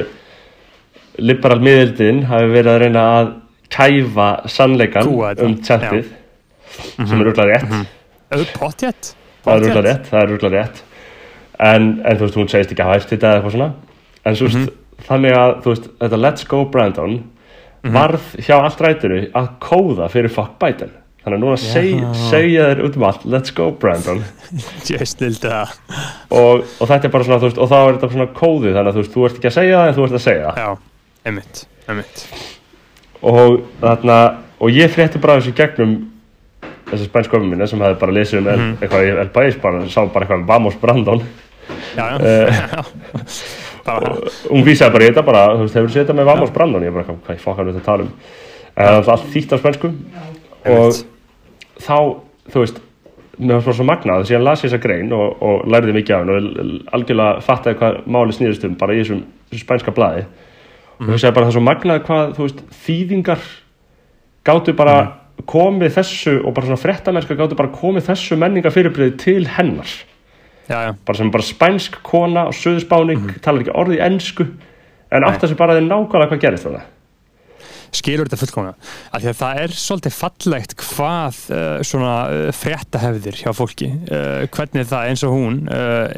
liberal 1.17 1.59
miðildin 1.63 2.23
hafi 2.29 2.51
verið 2.53 2.71
að 2.71 2.81
reyna 2.83 3.05
að 3.17 3.31
kæfa 3.73 4.29
sannleikan 4.51 5.07
þetta, 5.11 5.45
um 5.47 5.55
tjantið 5.65 6.11
sem 6.97 7.21
er 7.21 7.25
rúglega 7.29 7.57
rétt. 7.57 7.95
Auð 8.33 8.51
pottjett 8.57 9.13
það 9.47 9.69
er 9.71 9.85
rétt, 9.87 10.11
það 10.11 10.21
er 10.21 10.31
rúglega 10.33 10.61
rétt. 10.61 10.83
En, 11.67 11.87
en 12.05 12.19
þú 12.19 12.27
veist, 12.27 12.37
hún 12.37 12.51
segist 12.51 12.73
ekki 12.75 12.83
að 12.85 12.99
eftir 12.99 13.17
þetta 13.17 13.29
eða 13.31 13.39
eitthvað 13.39 13.55
svona. 13.55 13.69
En 14.27 14.37
þú 14.37 14.47
veist, 14.49 14.77
þannig 15.07 15.35
að 15.39 15.53
veist, 15.71 15.89
þetta 16.03 16.21
Let's 16.21 16.47
Go 16.51 16.61
Brandon 16.73 17.17
varð 17.95 18.31
hjá 18.43 18.55
allt 18.57 18.81
rætinu 18.83 19.19
að 19.37 19.51
kóða 19.63 20.09
fyrir 20.11 20.33
fuck 20.33 20.57
Biden. 20.61 20.91
Þannig 21.23 21.37
að 21.37 21.43
núna 21.43 21.57
seg, 21.59 22.03
segja 22.29 22.67
þeir 22.69 22.81
út 22.85 22.97
um 22.99 23.05
allt 23.07 23.25
Let's 23.27 23.55
Go 23.55 23.69
Brandon. 23.79 24.21
Og, 26.31 26.63
og 26.63 26.91
þetta 26.91 27.09
er 27.09 27.15
bara 27.15 27.27
svona, 27.27 27.39
veist, 27.43 27.59
og 27.59 27.71
þá 27.71 27.77
er 27.79 27.97
þetta 27.97 28.11
svona 28.13 28.29
kóði 28.37 28.75
þannig 28.75 28.91
að 28.93 28.99
þú 28.99 29.15
þú 29.15 29.25
ert 29.27 29.41
ekki 29.41 29.51
að 29.51 29.57
segja 29.57 29.81
það 29.81 29.89
en 29.89 29.97
þú 29.97 30.05
ert 30.07 30.19
að 30.19 30.23
segja 30.27 30.45
það. 30.51 30.61
Já, 30.61 31.25
einmitt, 31.31 31.65
einmitt 31.87 32.55
og 33.21 33.61
þarna, 33.81 34.17
og 34.59 34.69
ég 34.73 34.91
frétti 34.93 35.19
bara 35.21 35.39
þessu 35.39 35.53
gegnum 35.57 35.95
þessi 36.87 37.07
spænsköfum 37.09 37.49
minna 37.51 37.67
sem 37.67 37.81
hefði 37.83 37.99
bara 37.99 38.15
lesið 38.15 38.39
um 38.39 38.47
mm 38.53 38.77
eitthvað 38.81 39.05
í 39.07 39.13
El 39.23 39.29
País 39.35 39.57
bara, 39.61 39.81
sá 39.91 40.01
bara 40.05 40.25
eitthvað 40.25 40.39
um 40.41 40.47
Vamos 40.47 40.75
Brandon. 40.81 41.23
Já, 41.97 42.05
já, 42.11 42.17
Eh. 42.21 42.47
já. 42.51 42.83
Bara, 43.87 44.09
hún 44.51 44.63
vísaði 44.67 44.91
bara 44.91 45.05
í 45.05 45.07
þetta 45.07 45.21
bara, 45.23 45.41
þú 45.55 45.61
veist, 45.63 45.75
hefur 45.79 45.91
séð 45.93 46.01
þetta 46.03 46.13
með 46.17 46.25
Vamos 46.27 46.49
Brandon? 46.51 46.83
Ég 46.83 46.91
bara, 46.91 47.03
eitthvað, 47.05 47.21
hvað 47.23 47.35
ég 47.37 47.43
fokk 47.43 47.57
hann 47.61 47.67
þetta 47.69 47.79
að 47.79 47.85
tala 47.85 48.03
um? 48.03 48.09
En 48.75 48.87
það 48.87 48.97
var 48.97 49.13
allt 49.13 49.29
þýtt 49.31 49.53
á 49.55 49.57
spænsku. 49.61 49.91
Og 50.73 50.97
þá, 51.85 51.97
þú 52.51 52.63
veist 52.65 52.81
mér 53.37 53.53
var 53.59 53.63
bara 53.69 53.77
svo 53.77 53.85
magnað, 53.87 54.25
síðan 54.27 54.43
las 54.43 54.63
ég 54.65 54.71
þessa 54.73 54.81
grein 54.83 55.13
og, 55.15 55.37
og 55.39 55.63
lærði 55.71 55.95
mikið 55.95 56.15
af 56.17 56.25
henn 56.25 56.33
og 56.33 56.91
algjörlega 56.97 57.41
fattaði 57.47 57.79
hvað 57.79 57.97
máli 58.17 58.35
snýðist 58.35 58.67
um 58.67 58.75
bara 58.81 58.95
í 58.97 58.99
þessum, 59.03 59.23
þessum 59.51 59.63
spænska 59.63 59.93
blaði 59.95 60.25
og 60.97 61.07
þú 61.07 61.19
segir 61.21 61.35
bara 61.35 61.47
það 61.47 61.51
er 61.51 61.57
svo 61.57 61.63
magnað 61.65 62.03
hvað, 62.07 62.35
þú 62.37 62.45
veist, 62.47 62.61
þýðingar 62.85 63.47
gátu 64.47 64.75
bara 64.77 64.97
komið 65.47 65.95
þessu 65.99 66.35
og 66.41 66.53
bara 66.57 66.69
svona 66.69 66.81
fréttamennska 66.81 67.37
gátu 67.37 67.57
bara 67.59 67.73
komið 67.73 68.09
þessu 68.09 68.37
menninga 68.41 68.73
fyrirbreyði 68.73 69.17
til 69.21 69.43
hennar. 69.57 69.91
Já, 70.67 70.77
já, 70.89 70.91
bara 71.07 71.17
sem 71.17 71.31
bara 71.31 71.47
spænsk 71.47 72.01
kona 72.03 72.47
og 72.49 72.55
söðuspáning 72.57 73.37
talar 73.43 73.63
ekki 73.63 73.75
orði 73.77 73.99
í 73.99 74.03
ensku 74.03 74.47
en 74.47 75.23
átt 75.23 75.45
að 75.45 75.53
sér 75.53 75.59
bara 75.59 75.75
að 75.75 75.81
þið 75.81 75.91
nákvæmlega 75.93 76.31
hvað 76.33 76.41
gerist 76.43 76.67
það 76.67 76.81
skilur 77.97 78.29
þetta 78.29 78.39
fullkomna 78.41 78.73
af 78.75 79.23
því 79.23 79.29
að 79.31 79.39
það 79.41 79.61
er 79.63 79.75
svolítið 79.81 80.15
fallegt 80.17 80.75
hvað 80.81 81.41
uh, 81.51 81.65
svona 81.87 82.13
uh, 82.29 82.47
fréttahefðir 82.55 83.41
hjá 83.41 83.51
fólki, 83.57 83.91
uh, 84.07 84.45
hvernig 84.53 84.87
það 84.89 85.11
eins 85.11 85.25
og 85.27 85.35
hún 85.35 85.59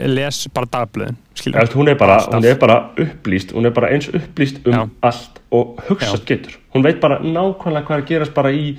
les 0.10 0.44
bara 0.54 0.70
dagblöðin 0.76 1.20
skilur, 1.39 1.60
Eftir, 1.63 1.80
hún, 1.80 1.92
er 1.92 2.00
bara, 2.00 2.20
hún 2.30 2.48
er 2.48 2.58
bara 2.62 2.80
upplýst 3.00 3.54
hún 3.56 3.70
er 3.70 3.76
bara 3.76 3.92
eins 3.96 4.10
upplýst 4.12 4.63
um 4.68 4.76
Já. 4.76 4.82
allt 5.10 5.44
og 5.56 5.80
hugsast 5.88 6.28
getur. 6.30 6.58
Hún 6.76 6.86
veit 6.86 7.00
bara 7.02 7.18
nákvæmlega 7.24 7.88
hvað 7.88 7.96
er 7.96 8.04
að 8.04 8.10
gerast 8.12 8.36
bara 8.36 8.52
í 8.54 8.76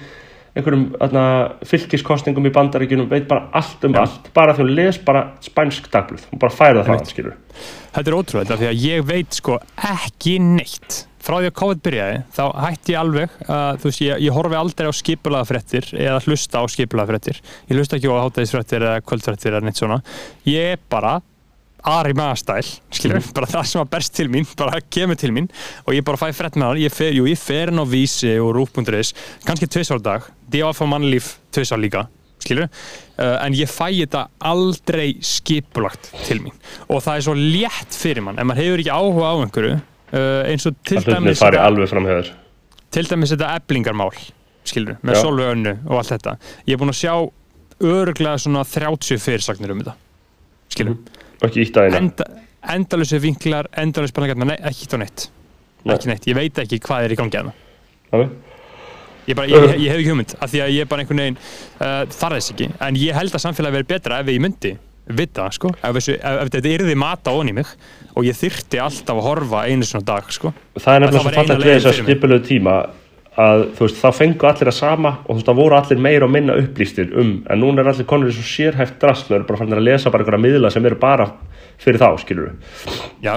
einhverjum 0.54 0.84
atna, 1.02 1.24
fylkiskostningum 1.66 2.46
í 2.46 2.52
bandaríkjunum 2.54 3.08
veit 3.10 3.26
bara 3.30 3.48
allt 3.58 3.84
um 3.86 3.96
Já. 3.96 4.04
allt. 4.04 4.30
Bara 4.36 4.54
því 4.54 4.66
hún 4.66 4.74
les 4.78 5.00
bara 5.02 5.24
spænsk 5.42 5.90
dagblöð. 5.90 6.28
Hún 6.30 6.42
bara 6.42 6.54
færa 6.54 6.84
það 6.84 7.00
það 7.00 7.14
skilur 7.14 7.38
þetta 7.90 8.10
er 8.10 8.16
ótrúlega 8.16 8.58
því 8.58 8.68
að 8.70 8.82
ég 8.84 9.06
veit 9.06 9.38
sko 9.40 9.58
ekki 9.90 10.36
neitt 10.42 11.04
frá 11.20 11.36
því 11.38 11.50
að 11.50 11.56
COVID 11.60 11.82
byrjaði 11.84 12.20
þá 12.36 12.44
hætti 12.64 12.94
ég 12.94 13.00
alveg 13.00 13.34
að 13.46 13.80
þú 13.80 13.90
veist 13.90 14.04
ég, 14.04 14.22
ég 14.26 14.36
horfi 14.36 14.60
aldrei 14.60 14.88
á 14.88 14.94
skipulaða 14.96 15.48
fréttir 15.50 15.90
eða 15.96 16.20
hlusta 16.24 16.62
á 16.62 16.64
skipulaða 16.72 17.12
fréttir 17.12 17.40
ég 17.70 17.76
hlusta 17.76 17.98
ekki 17.98 18.12
á 18.12 18.22
hátæðisfréttir 18.24 18.86
eða 18.86 19.02
kvöldfréttir 19.04 19.56
eða 19.56 19.66
neitt 19.66 19.80
svona. 19.80 20.00
Ég 20.48 20.76
er 20.76 20.80
bara 20.90 21.18
Ari 21.80 22.12
Magastæl, 22.12 22.66
skilur, 22.92 23.24
bara 23.32 23.48
það 23.48 23.68
sem 23.70 23.80
að 23.80 23.90
berst 23.94 24.12
til 24.16 24.26
mín, 24.32 24.46
bara 24.58 24.82
kemur 24.92 25.16
til 25.16 25.32
mín 25.32 25.48
og 25.86 25.94
ég 25.96 26.04
bara 26.04 26.20
fæ 26.20 26.28
frétt 26.36 26.58
með 26.60 26.66
hann, 26.66 26.80
ég 26.82 26.92
fer, 26.92 27.14
jú, 27.16 27.24
ég 27.30 27.40
fer 27.40 27.72
inn 27.72 27.80
á 27.80 27.86
vísi 27.88 28.34
og 28.36 28.52
rúf.is, 28.58 29.14
kannski 29.46 29.68
tvisar 29.70 30.00
á 30.00 30.04
dag. 30.04 30.26
D.A.F. 30.52 30.82
mannlíf 30.84 31.38
tvisar 31.54 31.80
líka 31.80 32.04
skilur, 32.40 32.68
uh, 33.20 33.36
en 33.44 33.56
ég 33.56 33.68
fæ 33.68 33.90
þetta 33.92 34.26
aldrei 34.50 35.14
skipulagt 35.24 36.12
til 36.26 36.40
mín. 36.44 36.56
Og 36.88 37.02
það 37.04 37.16
er 37.16 37.26
svo 37.26 37.36
létt 37.36 37.96
fyrir 37.96 38.24
mann 38.24 38.40
ef 38.40 38.48
maður 38.48 38.64
hefur 38.64 38.84
ekki 38.84 38.96
áhuga 38.96 39.32
á 39.32 39.34
einhverju 39.40 39.78
uh, 40.12 40.42
eins 40.50 40.66
og 40.66 40.76
til 40.84 40.98
dæmis 41.06 41.40
þetta- 41.40 41.64
til 42.90 43.06
dæmis 43.10 43.32
þetta 43.34 43.54
eblingarmál 43.60 44.12
skilur, 44.64 44.96
með 45.02 45.14
Já. 45.16 45.22
Solveig 45.22 45.52
Önnu 45.54 45.72
og 45.88 45.96
allt 45.98 46.10
þetta. 46.12 46.36
Ég 46.68 46.74
er 46.74 46.80
búin 46.82 46.92
að 46.92 46.98
sjá 47.00 47.14
örglega 47.80 48.38
svona 48.38 48.64
30 48.68 49.18
fyrirsagnir 49.22 49.72
um 49.72 49.80
þetta 49.80 49.94
skilur, 50.70 50.96
eina 51.88 51.96
Enda, 52.02 52.26
endalusi 52.74 53.18
vinklar, 53.22 53.66
endalusi 53.80 54.12
spenningjarnar, 54.12 54.50
nei, 54.52 54.58
ekki 54.68 54.86
þá 54.90 54.98
neitt. 55.00 55.28
Neitt, 55.86 56.26
ég 56.28 56.36
veit 56.36 56.58
ekki 56.60 56.78
hvað 56.84 57.06
er 57.06 57.14
í 57.14 57.16
gangi 57.16 57.38
að 57.40 57.48
Nei. 58.12 58.26
ég, 59.30 59.36
bara, 59.38 59.46
ég, 59.48 59.72
ég 59.86 59.88
hef 59.88 59.96
ekki 60.02 60.10
hugmynd 60.10 60.34
af 60.36 60.52
því 60.52 60.60
að 60.66 60.72
ég 60.74 60.84
er 60.84 60.90
bara 60.90 61.04
einhvern 61.04 61.22
veginn 61.24 61.38
uh, 61.40 62.02
þarf 62.12 62.36
þess 62.36 62.52
ekki, 62.52 62.68
en 62.84 62.98
ég 63.00 63.16
held 63.16 63.32
að 63.38 63.44
samfélagi 63.46 63.78
verið 63.78 63.90
betra 63.94 64.20
ef 64.20 64.28
ég 64.34 64.42
myndi 64.44 64.74
vita, 65.18 65.48
sko. 65.54 65.72
Ef, 65.80 65.96
þessu, 65.98 66.16
ef, 66.18 66.40
ef 66.44 66.54
þetta 66.54 66.72
yrði 66.76 66.96
mata 66.98 67.34
onni 67.36 67.54
mig 67.56 67.70
og 68.14 68.26
ég 68.26 68.36
þyrfti 68.38 68.80
alltaf 68.82 69.20
að 69.20 69.26
horfa 69.28 69.66
einu 69.68 69.86
svona 69.86 70.08
dag, 70.08 70.32
sko. 70.34 70.54
Það 70.78 70.96
er 70.96 71.04
nefnilega 71.04 71.24
svo 71.24 71.36
fallegt 71.38 71.64
við 71.66 71.76
þess 71.76 71.90
að 71.92 72.02
skipulegu 72.04 72.46
tíma 72.48 72.80
að 73.40 73.64
þú 73.76 73.86
veist, 73.86 74.00
þá 74.00 74.16
fengu 74.16 74.48
allir 74.48 74.70
að 74.70 74.76
sama 74.76 75.12
og 75.22 75.28
þú 75.28 75.36
veist, 75.38 75.48
það 75.48 75.60
voru 75.60 75.76
allir 75.78 76.00
meira 76.02 76.26
og 76.26 76.32
minna 76.34 76.56
upplýstir 76.58 77.12
um, 77.14 77.34
en 77.46 77.62
núna 77.62 77.82
er 77.82 77.90
allir 77.92 78.08
konur 78.10 78.30
í 78.30 78.34
svo 78.34 78.46
sérhæft 78.46 78.98
drastlur 79.02 79.44
bara 79.48 79.60
fannir 79.60 79.80
að 79.80 79.86
lesa 79.86 80.12
bara 80.12 80.24
einhverja 80.24 80.44
miðla 80.44 80.72
sem 80.74 80.88
eru 80.90 80.98
bara 81.00 81.28
fyrir 81.80 82.02
þá, 82.02 82.08
skilur 82.20 82.50
já, 83.22 83.36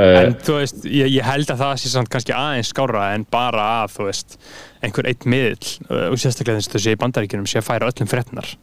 en 0.00 0.36
þú 0.46 0.58
veist, 0.62 0.84
ég, 0.88 1.12
ég 1.12 1.28
held 1.28 1.52
að 1.52 1.64
það 1.66 1.74
sé 1.82 1.92
samt 1.92 2.12
kannski 2.12 2.36
aðeins 2.36 2.72
skára 2.72 3.10
en 3.14 3.26
bara 3.30 3.68
að 3.82 3.98
þú 3.98 4.08
veist, 4.08 4.38
einhver 4.84 5.10
eitt 5.12 5.28
miðl 5.28 5.58
uh, 5.90 6.06
og 6.08 6.20
sérstaklega 6.20 6.62
þess 6.62 6.72
að 6.72 6.78
þessi 6.78 6.96
í 6.96 7.02
bandaríkjunum 7.04 7.50
sé 7.50 7.60
að 7.60 7.68
færa 7.68 7.92
öllum 7.92 8.10
fréttnar 8.10 8.54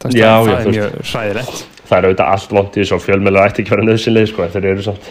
það, 0.00 0.16
Já, 0.16 0.30
það 0.30 0.50
já, 0.50 0.58
er 0.58 0.74
mjög 0.74 0.98
hræðilegt. 1.12 1.64
Það 1.90 1.96
er 1.98 2.08
auðvitað 2.08 2.34
allt 2.34 2.52
vont 2.56 2.76
í 2.76 2.82
þessu 2.82 2.96
og 2.96 3.02
fjölmjölar 3.04 3.50
ætti 3.50 3.62
ekki 3.62 3.72
að 3.72 3.76
vera 3.76 3.88
nöðsynlega 3.88 4.30
sko, 4.30 4.50
þeir 4.54 4.68
eru 4.70 4.84
samt 4.86 5.08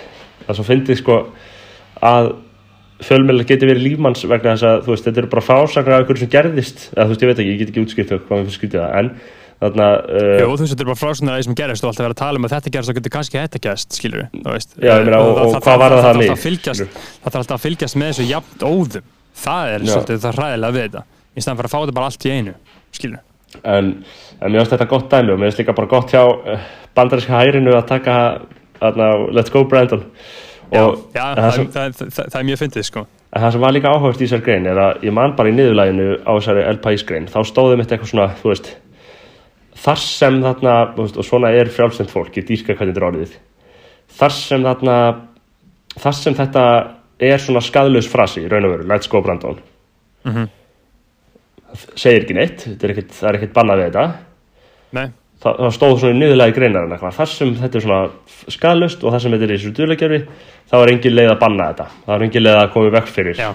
það 0.50 0.54
er 0.54 0.58
svo 0.58 0.66
fyndið 0.66 1.00
sko 1.02 1.18
að 2.10 2.30
fjölmjölar 3.06 3.48
geti 3.48 3.68
verið 3.70 3.86
lífmanns 3.86 4.24
vegna 4.28 4.56
þess 4.56 4.68
að 4.68 4.88
veist, 4.90 5.06
þetta 5.08 5.22
eru 5.22 5.32
bara 5.32 5.44
fásakar 5.46 5.96
af 5.96 6.02
einhverju 6.04 6.24
sem 6.24 6.32
gerðist. 6.34 6.88
Eða 6.96 7.06
þú 7.06 7.14
veist, 7.14 7.22
ég 7.22 7.30
veit 7.30 7.42
ekki, 7.44 7.52
ég 7.52 7.62
get 7.62 7.72
ekki 7.72 7.84
útskipt 7.86 8.16
hvað 8.16 8.42
finnst 8.42 8.60
skytið 8.60 8.82
það, 8.82 8.98
en 9.00 9.12
þarna 9.60 9.88
uh, 10.00 10.34
Jú, 10.40 10.50
þú 10.50 10.64
veist, 10.64 10.74
þetta 10.74 10.86
er 10.86 10.90
bara 10.90 11.00
frásöndar 11.04 11.36
að 11.36 11.40
því 11.40 11.48
sem 11.48 11.58
gerist 11.60 11.86
og 11.86 11.92
alltaf 11.92 12.06
vera 12.08 12.16
að 12.16 12.22
tala 12.24 12.42
um 12.42 12.50
að 12.50 12.56
þetta 12.56 12.74
gerist 12.76 12.92
og 12.92 13.00
getur 13.00 13.16
kannski 13.16 13.40
þetta 13.40 13.64
gerist, 13.68 13.96
skilur 14.00 14.26
við 14.26 14.44
það 14.44 14.60
það 16.08 16.20
mig, 16.20 16.30
Það 16.34 16.44
fylgjast, 16.48 17.00
það 17.24 17.30
þarf 17.30 17.42
alltaf 17.44 17.58
að 17.60 17.66
fylgjast 17.68 18.00
með 18.00 18.14
þessu 18.14 18.30
jafnt 18.30 18.68
óðum. 18.68 19.10
Það 19.40 19.74
er 19.76 19.88
svolítið 19.88 20.24
það 20.26 20.40
hræðilega 20.40 20.76
við 20.76 20.88
þetta. 20.88 21.08
Í 21.30 21.44
staðan 21.44 21.60
fyrir 21.60 21.70
að 21.70 21.76
fá 21.76 21.80
þetta 21.80 22.00
bara 22.00 22.12
allt 22.12 22.26
í 22.30 22.36
einu 22.36 22.56
skilur 22.96 23.29
en, 23.64 23.94
en 24.40 24.52
mér 24.52 24.62
finnst 24.62 24.76
þetta 24.76 24.90
gott 24.92 25.10
dæmi 25.12 25.34
og 25.34 25.40
mér 25.40 25.50
finnst 25.50 25.64
líka 25.64 25.78
bara 25.78 25.92
gott 25.92 26.14
hjá 26.14 26.24
uh, 26.26 26.68
bandaríska 26.98 27.40
hærinu 27.40 27.76
að 27.78 27.88
taka 27.94 28.18
þarna, 28.80 29.08
let's 29.36 29.54
go 29.54 29.64
Brandon. 29.68 30.04
Já, 30.70 30.84
og 30.84 31.00
já 31.16 31.24
en 31.32 31.40
það, 31.42 31.56
sem, 31.56 31.72
það, 31.74 31.96
það, 31.98 32.20
það, 32.20 32.36
er 32.40 32.46
mjög 32.50 32.60
fyndið 32.62 32.86
sko. 32.86 33.06
en 33.34 33.42
það 33.42 33.56
sem 33.56 33.64
var 33.64 33.74
líka 33.74 33.94
áhugast 33.96 34.22
í 34.22 34.28
þessar 34.28 34.44
grein 34.46 34.68
er 34.70 34.82
að 34.84 35.08
ég 35.08 35.16
man 35.18 35.34
bara 35.38 35.50
í 35.50 35.56
niðurlæginu 35.58 36.12
á 36.22 36.32
þessari 36.36 36.68
El 36.70 36.78
Pais 36.84 37.06
grein 37.10 37.26
þá 37.30 37.40
stóðum 37.50 37.82
þetta 37.82 37.98
eitthvað 37.98 38.12
svona, 38.14 38.28
þú 38.38 38.52
veist 38.52 38.70
þar 39.80 40.04
sem 40.04 40.38
þarna, 40.44 40.76
og 41.00 41.26
svona 41.26 41.52
er 41.56 41.72
frjálsend 41.74 42.12
fólk, 42.12 42.38
ég 42.38 42.48
dýrka 42.48 42.76
hvernig 42.76 42.94
þetta 42.94 43.02
er 43.02 43.10
orðið. 43.10 43.36
Þar 44.20 44.36
sem 44.36 44.66
þarna 44.66 44.96
þar 46.00 46.18
sem 46.20 46.38
þetta 46.38 46.64
er 47.30 47.44
svona 47.44 47.64
skadlaus 47.64 48.10
frasi, 48.10 48.46
í 48.46 48.52
raun 48.52 48.68
og 48.68 48.76
veru, 48.76 48.88
let's 48.90 49.12
go 49.12 49.22
Brandon. 49.26 49.60
Mhm. 50.26 50.48
það 50.48 50.59
segir 51.96 52.24
ekki 52.24 52.36
neitt 52.38 52.68
er 52.84 52.94
ekkit, 52.94 53.12
það 53.16 53.30
er 53.30 53.38
ekkit 53.40 53.54
bannað 53.56 53.82
við 53.82 53.90
þetta. 53.90 54.06
Nei, 54.98 55.06
það, 55.44 55.58
það 55.64 55.74
stóð 55.78 55.96
svona 56.02 56.16
í 56.16 56.20
niðurlega 56.20 56.56
greinar 56.58 56.88
eitthvað. 56.90 57.18
þar 57.20 57.32
sem 57.34 57.56
þetta 57.60 57.80
er 57.80 57.86
svona 57.86 58.02
skadlaust 58.56 59.04
og 59.04 59.14
þar 59.16 59.24
sem 59.26 59.36
þetta 59.36 59.48
er 59.48 59.54
í 59.54 59.58
þessu 59.60 59.74
dulagerfi 59.78 60.22
þá 60.70 60.76
er 60.82 60.94
engin 60.94 61.16
leið 61.18 61.32
að 61.34 61.42
banna 61.44 61.68
þetta. 61.72 61.90
Það 62.06 62.16
er 62.16 62.28
engin 62.28 62.46
leið 62.48 62.60
að 62.64 62.72
koma 62.76 62.90
í 62.90 62.96
vekk 62.98 63.12
fyrir. 63.16 63.40
Já, 63.40 63.52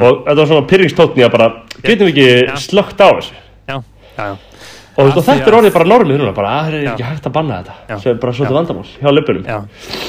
og 0.00 0.22
þetta 0.26 0.38
var 0.42 0.50
svona 0.52 0.68
pyrringstótni 0.70 1.24
að 1.26 1.34
bara 1.36 1.48
getum 1.84 2.08
við 2.10 2.20
Já. 2.20 2.30
ekki 2.54 2.64
slögt 2.66 3.00
á 3.00 3.08
þessu? 3.10 3.34
Já, 3.68 3.76
já, 4.16 4.24
já. 4.24 4.34
og, 4.96 5.06
Af 5.06 5.14
því 5.14 5.22
þetta 5.28 5.48
er 5.50 5.56
orðið 5.60 5.74
bara 5.76 5.88
normið 5.88 6.18
núna 6.20 6.34
bara 6.36 6.50
að 6.58 6.66
það 6.66 6.74
er 6.74 6.84
Já. 6.84 6.90
ekki 6.92 7.06
hægt 7.08 7.28
að 7.30 7.34
banna 7.36 7.60
þetta? 7.60 7.76
Já. 7.88 7.96
sem 8.02 8.12
er 8.12 8.18
bara 8.24 8.34
svolítið 8.36 8.58
vandamál 8.58 8.90
hjá 8.90 9.10
löpunum 9.14 9.46
já, 9.48 9.58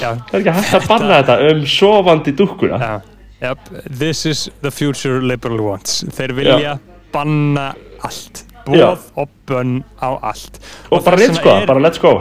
já, 0.01 0.09
það 0.11 0.33
er 0.35 0.41
ekki 0.41 0.55
hægt 0.57 0.75
að 0.79 0.87
banna 0.91 1.19
þetta 1.21 1.37
um 1.51 1.61
sofandi 1.75 2.33
dúkkuna? 2.41 2.79
Já. 2.81 3.10
Yep. 3.41 3.69
This 3.89 4.25
is 4.29 4.49
the 4.61 4.71
future 4.71 5.21
liberal 5.21 5.63
wants. 5.65 6.03
Þeir 6.13 6.35
vilja 6.37 6.75
banna 7.13 7.71
allt. 8.05 8.45
Já. 8.69 8.91
Bóð 8.93 9.07
og 9.17 9.31
bönn 9.49 9.79
á 9.97 10.09
allt. 10.21 10.59
Og 10.93 11.01
bara 11.03 11.17
þess 11.17 11.33
let's 11.33 11.43
go, 11.43 11.55
er- 11.57 11.67
bara 11.69 11.81
let's 11.81 12.01
go 12.01 12.13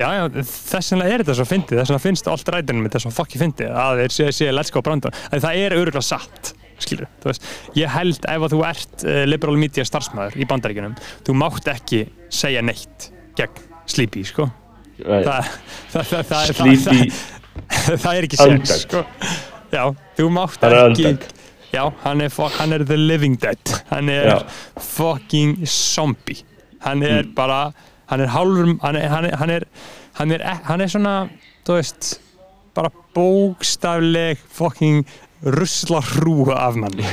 Já, 0.00 0.08
já, 0.18 0.24
þess 0.42 0.92
vegna 0.92 1.06
er 1.06 1.22
þetta 1.22 1.34
svo 1.38 1.44
fyndið, 1.46 1.78
þess 1.78 1.92
vegna 1.92 2.02
finnst 2.02 2.28
allt 2.32 2.48
ræðinum 2.50 2.86
þetta 2.88 3.00
svo 3.04 3.12
fokki 3.14 3.38
fyndið. 3.38 3.70
Að 3.78 4.00
þeir 4.02 4.14
séu 4.16 4.32
sé, 4.34 4.48
let's 4.52 4.72
go 4.74 4.82
Brandon, 4.82 5.14
en 5.30 5.42
það 5.44 5.60
er 5.62 5.76
öruglega 5.76 6.02
satt 6.04 6.52
skilur, 6.82 7.06
þú 7.22 7.30
veist, 7.30 7.44
ég 7.78 7.92
held 7.92 8.26
ef 8.26 8.46
að 8.48 8.54
þú 8.56 8.62
ert 8.66 9.04
uh, 9.06 9.20
liberal 9.28 9.54
media 9.60 9.84
starfsmæður 9.86 10.40
í 10.42 10.48
bandaríkunum, 10.50 10.96
þú 11.22 11.36
mátt 11.38 11.70
ekki 11.70 12.02
segja 12.32 12.64
neitt 12.66 13.10
gegn 13.38 13.62
Sleepy, 13.92 14.24
sko. 14.26 14.48
Nei, 15.02 15.22
það, 15.22 15.52
það, 15.92 16.10
það, 16.10 16.26
það, 16.32 16.50
Sleepy 16.50 16.74
það, 16.82 17.22
það 18.02 18.12
er 18.16 18.28
ekki 18.28 18.40
séns, 18.42 18.74
sko 18.88 19.04
Já, 19.72 19.84
þú 20.18 20.28
mátt 20.34 20.66
ekki. 20.68 21.16
Já, 21.72 21.86
hann 22.02 22.20
er, 22.20 22.34
hann 22.58 22.72
er 22.76 22.84
the 22.84 22.98
living 23.00 23.38
dead. 23.40 23.76
Hann 23.88 24.08
er 24.12 24.28
Já. 24.28 24.38
fucking 24.76 25.62
zombie. 25.64 26.42
Hann 26.84 27.02
er 27.02 27.24
bara 27.34 27.72
hann 28.12 28.20
er 28.20 28.32
hálfur 28.34 28.76
hann 28.82 28.96
er, 28.96 29.08
hann 29.08 29.24
er, 29.24 29.36
hann 29.38 29.50
er, 29.50 29.64
hann 30.18 30.32
hann 30.68 30.80
er 30.84 30.90
svona 30.92 31.14
þú 31.64 31.78
veist 31.78 32.18
bara 32.76 32.90
bókstafleg 33.16 34.40
fucking 34.52 35.04
rusla 35.42 36.00
hrúa 36.12 36.58
af 36.68 36.76
manni. 36.78 37.02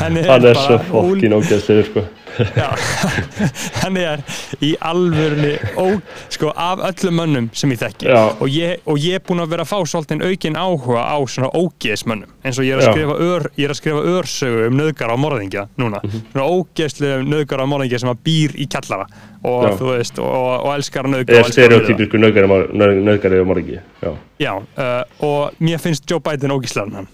Hann 0.00 0.16
er, 0.18 0.26
hann 0.26 0.44
er 0.44 0.54
bara 0.56 0.62
svo 0.64 0.78
fokkin 0.90 1.36
ógeðslegur 1.36 1.86
sko 1.86 2.02
hann 3.82 3.98
er 4.00 4.22
í 4.64 4.72
alvörni 4.84 5.54
ó, 5.76 5.86
sko, 6.32 6.52
af 6.52 6.82
öllum 6.90 7.20
mönnum 7.20 7.48
sem 7.56 7.72
ég 7.74 7.80
þekki. 7.80 8.10
Já. 8.10 8.22
og 8.34 8.48
ég, 8.52 8.82
og 8.86 9.00
ég 9.02 9.18
er 9.18 9.24
búinn 9.26 9.44
að 9.44 9.54
vera 9.54 9.66
að 9.66 9.72
fá 9.72 9.78
svolítið 9.92 10.26
aukin 10.30 10.58
áhuga 10.60 11.04
á 11.06 11.16
svona 11.30 11.52
ógeðsmönnum. 11.56 12.34
Eins 12.44 12.60
og 12.60 12.68
ég 12.68 12.76
er 12.76 12.82
að 12.82 12.92
skrifa, 12.92 13.16
ör, 13.26 13.48
er 13.56 13.74
að 13.74 13.80
skrifa 13.80 14.04
örsögu 14.16 14.66
um 14.70 14.76
nöðgar 14.80 15.14
á 15.14 15.16
morðingja 15.20 15.66
núna. 15.80 16.02
Mhm. 16.04 16.26
svona 16.32 16.50
ógeðslega 16.52 17.22
nöðgar 17.24 17.64
á 17.64 17.66
morðingja 17.66 18.02
sem 18.02 18.12
að 18.12 18.22
býr 18.26 18.56
í 18.56 18.68
kjallara. 18.68 19.08
Og 19.46 19.62
Já. 19.62 19.72
þú 19.78 19.90
veist 19.92 20.18
og, 20.18 20.46
og 20.66 20.70
elskar 20.74 21.06
að 21.06 21.12
nöðga 21.12 21.36
er 21.38 21.50
stereotypisku 21.52 22.18
nöðgari 22.18 23.40
og 23.40 23.46
morgi 23.46 23.76
já, 23.76 24.10
Já, 24.42 24.52
uh, 24.58 25.02
og 25.22 25.60
mér 25.62 25.78
finnst 25.78 26.08
Joe 26.10 26.20
Biden 26.24 26.50
ógíslegan 26.50 26.96
hann 26.96 27.08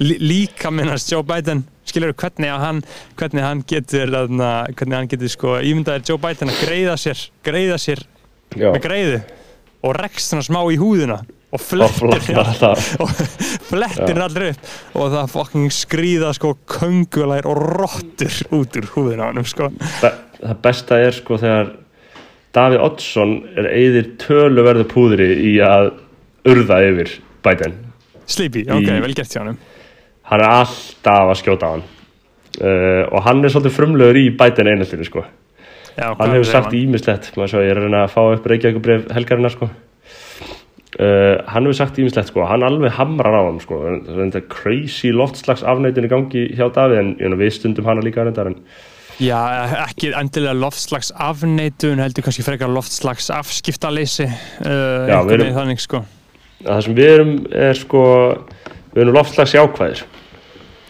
líka 0.30 0.70
minnast 0.70 1.12
Joe 1.12 1.24
Biden 1.24 1.64
skilur 1.90 2.14
hvernig 2.14 2.54
hann 2.62 2.80
hvernig 3.18 3.44
hann 3.46 3.64
getur 3.68 4.14
hvernig 4.14 4.96
hann 4.96 5.10
getur 5.10 5.34
sko 5.34 5.58
ímyndaðir 5.58 6.06
Joe 6.08 6.22
Biden 6.22 6.52
að 6.52 6.62
greiða 6.64 6.96
sér 7.00 7.26
greiða 7.46 7.76
sér 7.82 8.04
já. 8.56 8.70
með 8.70 8.80
greiðu 8.86 9.20
og 9.86 9.94
rekst 9.96 10.34
hann 10.34 10.44
smá 10.44 10.62
í 10.72 10.78
húðina 10.80 11.20
og 11.50 11.62
flettir 11.62 12.38
og 13.02 13.10
flettir 13.66 14.20
allir 14.26 14.52
upp. 14.52 14.66
Og 14.94 15.08
það 15.14 15.32
fucking 15.32 15.72
skrýða 15.74 16.32
sko 16.36 16.52
köngulær 16.70 17.48
og 17.50 17.58
rottur 17.80 18.36
út 18.54 18.78
úr 18.78 18.86
húðina 18.94 19.26
á 19.26 19.32
hann 19.32 19.48
sko. 19.48 19.70
Be 20.02 20.12
það 20.40 20.60
besta 20.64 21.00
er 21.02 21.16
sko 21.16 21.40
þegar 21.40 21.72
Davíð 22.54 22.82
Oddsson 22.82 23.34
er 23.60 23.68
eigðir 23.70 24.08
töluverðu 24.18 24.86
púðri 24.90 25.28
í 25.52 25.52
að 25.62 25.92
urða 26.50 26.80
yfir 26.88 27.12
Biden. 27.44 27.76
Sleepy, 28.30 28.64
ok, 28.66 28.86
Í- 28.86 29.02
vel 29.04 29.14
gert 29.14 29.34
hjá 29.34 29.42
hann 29.44 29.58
hann 30.30 30.40
er 30.44 30.48
alltaf 30.48 31.32
að 31.32 31.38
skjóta 31.42 31.68
á 31.68 31.72
hann. 31.74 31.84
Uh, 32.60 33.04
og 33.14 33.22
hann 33.26 33.44
er 33.44 33.52
svolítið 33.52 33.76
frumlegur 33.76 34.18
í 34.18 34.26
Biden 34.34 34.70
einhaldinu 34.72 35.06
sko. 35.06 35.24
Já, 35.96 36.10
hann 36.16 36.34
hefur 36.34 36.48
sagt 36.48 36.74
ímislegt 36.74 37.30
ég 37.34 37.70
er 37.70 37.78
að 37.78 37.86
reyna 37.86 38.04
að 38.06 38.12
fá 38.14 38.20
upp 38.22 38.46
Reykjavíkubref 38.46 39.08
helgarinnar 39.14 39.54
sko. 39.54 39.68
Uh, 40.98 41.40
hann 41.50 41.66
hefur 41.66 41.78
sagt 41.78 41.98
ímislegt 42.02 42.30
sko. 42.30 42.44
Hann 42.48 42.64
alveg 42.66 42.94
hamrar 42.98 43.36
á 43.36 43.42
hann 43.46 43.60
sko. 43.62 43.80
Þetta 44.06 44.44
crazy 44.50 45.12
loftslags 45.14 45.66
afnætun 45.66 46.08
í 46.08 46.12
gangi 46.12 46.46
hjá 46.58 46.66
Davíð 46.74 47.02
en 47.02 47.12
know, 47.20 47.38
við 47.40 47.54
stundum 47.58 47.90
hana 47.90 48.04
líka 48.06 48.26
reyndar 48.26 48.50
en 48.52 48.58
Já, 49.20 49.36
ekki 49.84 50.14
endilega 50.16 50.54
loftslags 50.56 51.10
afneitun 51.12 52.00
heldur 52.00 52.24
kannski 52.24 52.44
frekar 52.46 52.70
loftslags 52.72 53.26
afskiptaleysi 53.36 54.24
uh, 54.24 55.10
Já, 55.10 55.18
við 55.28 55.34
erum- 55.34 55.58
þannig 55.58 55.82
sko. 55.84 56.00
það 56.64 56.80
sem 56.86 56.96
við 56.96 57.10
erum 57.10 57.34
er 57.52 57.76
sko 57.76 58.04
við 58.94 59.02
erum 59.04 59.18
loftslags 59.18 59.52
jákvæðir 59.58 60.00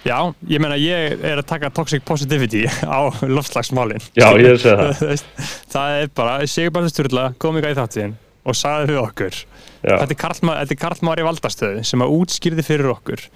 Já, 0.01 0.17
ég 0.49 0.63
meina 0.63 0.79
ég 0.81 1.21
er 1.29 1.43
að 1.43 1.49
taka 1.51 1.69
toxic 1.77 2.05
positivity 2.09 2.63
á 2.89 3.13
loftslagsmálin 3.29 4.01
Já, 4.17 4.31
ég 4.41 4.57
segja 4.63 4.91
það. 4.97 5.25
Það 5.75 5.97
er 5.99 6.13
bara, 6.17 6.37
Sigurbjörn 6.49 6.89
Sturla 6.93 7.25
kom 7.43 7.59
í 7.61 7.65
þáttíðin 7.67 8.15
og 8.49 8.57
sagði 8.57 8.95
við 8.95 9.01
okkur 9.03 9.35
Já. 9.37 9.95
þetta 10.01 10.15
er 10.15 10.21
Karl 10.23 10.41
Ma- 10.49 10.57
þetta 10.63 10.77
er 10.77 10.81
Karl 10.81 11.03
Mári 11.05 11.27
Valdastöðu 11.27 11.83
sem 11.85 12.05
að 12.05 12.15
útskýrði 12.17 12.65
fyrir 12.65 12.89
okkur 12.95 13.27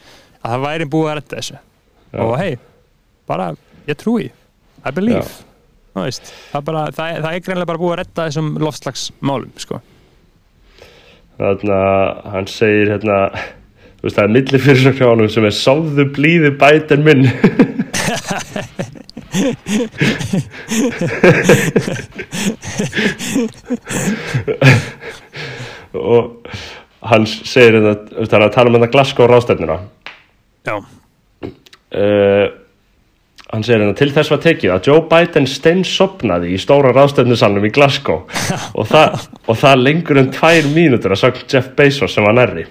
að 0.40 0.55
það 0.55 0.64
væri 0.64 0.87
búið 0.94 1.11
að 1.11 1.18
redda 1.20 1.37
þessu 1.40 1.59
Já. 1.59 2.22
og 2.24 2.33
hei, 2.40 2.55
bara, 3.29 3.50
ég 3.88 4.00
trúi 4.00 4.31
I 4.85 4.92
believe. 4.92 5.24
Þú 5.94 6.03
veist, 6.05 6.33
það, 6.50 6.59
er 6.59 6.64
bara, 6.66 6.81
það, 6.92 7.11
er, 7.12 7.20
það 7.24 7.37
er 7.37 7.44
greinlega 7.46 7.68
bara 7.70 7.81
búið 7.81 7.92
að 7.94 8.00
redda 8.03 8.24
þessum 8.29 8.48
loftslagsmálum 8.64 9.53
sko. 9.62 9.79
þannig 11.38 11.72
að 11.77 12.24
hann 12.35 12.48
segir 12.50 12.90
hérna 12.94 13.18
veist 14.05 14.19
það 14.19 14.27
er 14.27 14.35
milli 14.37 14.59
fyrirsökn 14.61 14.99
hjá 15.01 15.07
honum 15.09 15.31
sem 15.33 15.47
er 15.49 15.55
sáðu 15.57 16.05
blíði 16.14 16.51
Biden 16.61 17.05
minn. 17.07 17.25
Og 25.95 26.51
hann 27.05 27.25
segir 27.29 27.79
hérna 27.79 27.95
þú 27.97 28.19
veist, 28.19 28.33
hann 28.33 28.43
er 28.43 28.49
að 28.49 28.55
tala 28.57 28.71
um 28.71 28.77
þetta 28.79 28.93
Glasgow 28.93 29.27
rástefnuna 29.31 29.79
Já, 30.64 30.77
uh, 31.99 32.47
hann 33.53 33.64
segir 33.67 33.83
hérna 33.83 33.97
til 33.99 34.12
þess 34.14 34.33
var 34.33 34.40
tekið 34.45 34.75
að 34.75 34.88
Joe 34.88 35.03
Biden 35.11 35.49
steinsopnaði 35.51 36.55
í 36.55 36.61
stóra 36.61 36.90
rástefnusalnum 36.97 37.69
í 37.69 37.75
Glasgow. 37.75 38.25
Og 38.79 38.88
það, 38.90 39.29
og 39.45 39.61
það 39.61 39.85
lengur 39.85 40.23
en 40.23 40.33
tvær 40.35 40.64
mínútur 40.73 41.14
að 41.14 41.23
sagt 41.27 41.53
Jeff 41.53 41.69
Bezos 41.77 42.17
sem 42.17 42.25
var 42.27 42.37
nærri 42.38 42.64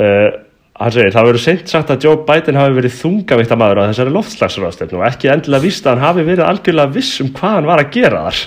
uh, 0.00 0.28
hann 0.76 0.92
segir, 0.92 1.12
það 1.14 1.26
verður 1.30 1.42
seint 1.42 1.70
sagt 1.72 1.90
að 1.92 2.04
Joe 2.04 2.18
Biden 2.28 2.58
hafi 2.60 2.74
verið 2.76 2.96
þungavitt 2.98 3.52
að 3.54 3.60
maður 3.62 3.80
á 3.80 3.88
þessari 3.88 4.12
loftslagsráðstefnu 4.12 4.98
og 4.98 5.04
ekki 5.08 5.30
endilega 5.32 5.64
víst 5.64 5.86
að 5.86 5.94
hann 5.94 6.04
hafi 6.04 6.24
verið 6.26 6.44
algjörlega 6.44 6.92
viss 6.92 7.20
um 7.24 7.30
hvað 7.36 7.54
hann 7.54 7.68
var 7.70 7.82
að 7.82 7.92
gera 7.96 8.24
þar 8.26 8.38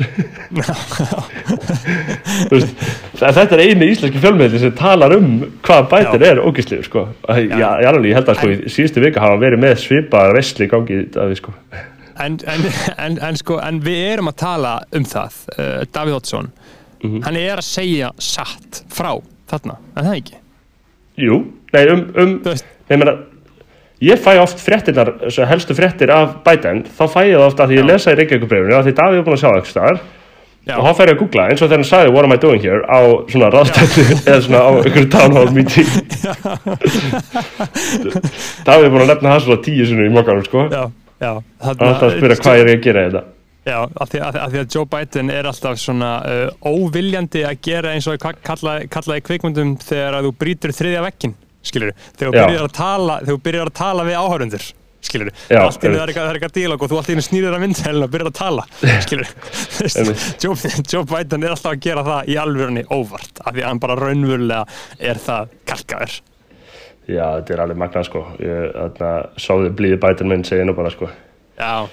veist, 2.54 2.84
þetta 3.18 3.58
er 3.58 3.64
eini 3.66 3.90
íslenski 3.90 4.22
fjölmiðli 4.22 4.62
sem 4.62 4.76
talar 4.78 5.16
um 5.18 5.32
hvað 5.66 5.88
Biden 5.94 6.26
Já. 6.26 6.30
er 6.30 6.44
ógísliður 6.44 6.90
sko. 6.90 7.06
Ég, 7.34 7.56
ég 7.56 8.20
held 8.20 8.34
að 8.34 8.42
sko, 8.42 8.52
í 8.54 8.74
síðustu 8.76 9.04
vika 9.06 9.24
hafa 9.26 9.40
verið 9.42 9.64
með 9.66 9.80
svipa 9.88 10.28
resli 10.36 10.70
gangi 10.70 11.08
að 11.16 11.34
við 11.34 11.42
sko 11.42 11.56
En, 12.20 12.36
en, 12.52 12.66
en, 13.00 13.14
en 13.24 13.38
sko, 13.40 13.62
en 13.64 13.78
við 13.80 14.02
erum 14.10 14.28
að 14.28 14.42
tala 14.42 14.74
um 14.92 15.06
það, 15.08 15.38
uh, 15.56 15.86
Davíð 15.88 16.18
Ótsson, 16.18 16.50
mm 17.00 17.06
-hmm. 17.06 17.22
hann 17.24 17.38
er 17.40 17.62
að 17.62 17.68
segja 17.70 18.10
satt 18.20 18.82
frá 18.92 19.14
þarna, 19.48 19.78
en 19.96 20.04
það 20.10 20.18
ekki? 20.18 20.42
Jú, 21.20 21.42
nei 21.76 21.84
um, 21.92 22.06
um 22.16 22.30
ég, 22.48 22.96
meina, 22.96 23.18
ég 24.04 24.20
fæ 24.24 24.38
oft 24.42 24.60
fréttinar, 24.64 25.10
helstu 25.50 25.74
fréttir 25.78 26.10
af 26.14 26.28
Biden, 26.46 26.86
þá 26.88 27.04
fæ 27.12 27.22
ég 27.28 27.36
það 27.36 27.48
ofta 27.50 27.62
að 27.66 27.70
því 27.74 27.78
ég 27.82 27.90
lesa 27.90 28.14
í 28.14 28.16
Reykjavík-breyfinu 28.20 28.78
að 28.78 28.86
því 28.88 28.94
Davíð 29.00 29.20
er 29.20 29.26
búin 29.28 29.38
að 29.38 29.44
sjá 29.44 29.52
eitthvað 29.52 29.74
starf 29.74 30.02
og 30.70 30.86
þá 30.86 30.92
fær 31.00 31.10
ég 31.10 31.16
að 31.16 31.22
googla 31.24 31.44
eins 31.50 31.62
og 31.64 31.70
þegar 31.70 31.80
hann 31.80 31.90
sagði 31.90 32.10
what 32.14 32.26
am 32.28 32.36
I 32.36 32.38
doing 32.42 32.62
here? 32.62 32.82
á 32.86 32.88
svona 33.32 33.50
ráðstættu 33.54 34.04
eða 34.30 34.42
svona 34.46 34.62
á 34.62 34.70
einhverju 34.76 35.10
town 35.16 35.32
hall 35.38 35.52
meeting. 35.56 35.90
Davíð 38.68 38.86
er 38.86 38.94
búin 38.94 39.06
að 39.06 39.12
nefna 39.16 39.34
það 39.34 39.44
svona 39.48 39.64
tíu 39.66 39.84
sinu 39.90 40.04
í 40.06 40.14
mokkanum 40.14 40.46
sko. 40.46 40.60
Já, 40.70 40.84
það 41.20 41.74
er 41.74 41.78
að 41.90 42.16
spyrja 42.20 42.42
hvað 42.44 42.62
er 42.62 42.68
ég 42.74 42.80
að 42.80 42.86
gera 42.86 43.00
þetta 43.08 43.24
Já, 43.70 43.78
af 43.86 44.10
því, 44.10 44.22
af 44.26 44.50
því 44.54 44.62
að 44.64 44.74
Joe 44.76 44.90
Biden 44.90 45.30
er 45.34 45.48
alltaf 45.50 45.78
svona 45.82 46.10
uh, 46.26 46.50
óviljandi 46.66 47.46
að 47.46 47.62
gera 47.68 47.94
eins 47.94 48.08
og 48.10 48.18
kallaði 48.22 48.90
kalla 48.94 49.20
kvikmundum 49.26 49.76
þegar 49.84 50.20
að 50.20 50.30
þú 50.30 50.34
brítur 50.42 50.74
þriðja 50.76 51.06
vekkin, 51.06 51.36
skilur 51.66 51.94
þegar 52.18 52.30
þú 52.30 52.36
byrjar 52.40 52.68
að 52.68 52.76
tala, 52.80 53.18
þegar 53.22 53.36
þú 53.36 53.44
byrjar 53.48 53.72
að 53.72 53.78
tala 53.80 54.06
við 54.08 54.18
áhörundur, 54.24 54.66
skilur 55.10 55.30
allt 55.60 55.86
í 55.86 55.92
það 55.92 56.02
er 56.02 56.14
eitthvað 56.16 56.56
dílag 56.58 56.86
og 56.86 56.92
þú 56.92 57.00
allt 57.02 57.12
í 57.14 57.28
snýður 57.28 57.60
að 57.60 57.64
myndhelina 57.66 58.08
og 58.10 58.16
byrjar 58.16 58.32
að 58.32 58.40
tala, 58.40 58.66
skilur 59.06 60.26
Joe, 60.42 60.74
Joe 60.82 61.06
Biden 61.14 61.46
er 61.46 61.54
alltaf 61.54 61.76
að 61.76 61.86
gera 61.86 62.08
það 62.10 62.34
í 62.34 62.42
alvörunni 62.42 62.88
óvart, 62.90 63.44
af 63.44 63.54
því 63.54 63.66
að 63.66 63.70
hann 63.70 63.86
bara 63.86 64.00
raunverulega 64.02 64.66
er 65.12 65.24
það 65.30 65.56
kalkaður. 65.70 66.20
Já, 67.10 67.26
þetta 67.40 67.56
er 67.56 67.62
alveg 67.64 67.80
magnað 67.82 68.06
sko. 68.06 68.20
Ég, 68.38 68.76
sáðu 69.42 69.72
blíði 69.78 69.98
Biden 70.02 70.30
minn 70.30 70.44
segja 70.46 70.68
nú 70.68 70.76
bara 70.78 70.92
sko. 70.94 71.10
Já, 71.58 71.90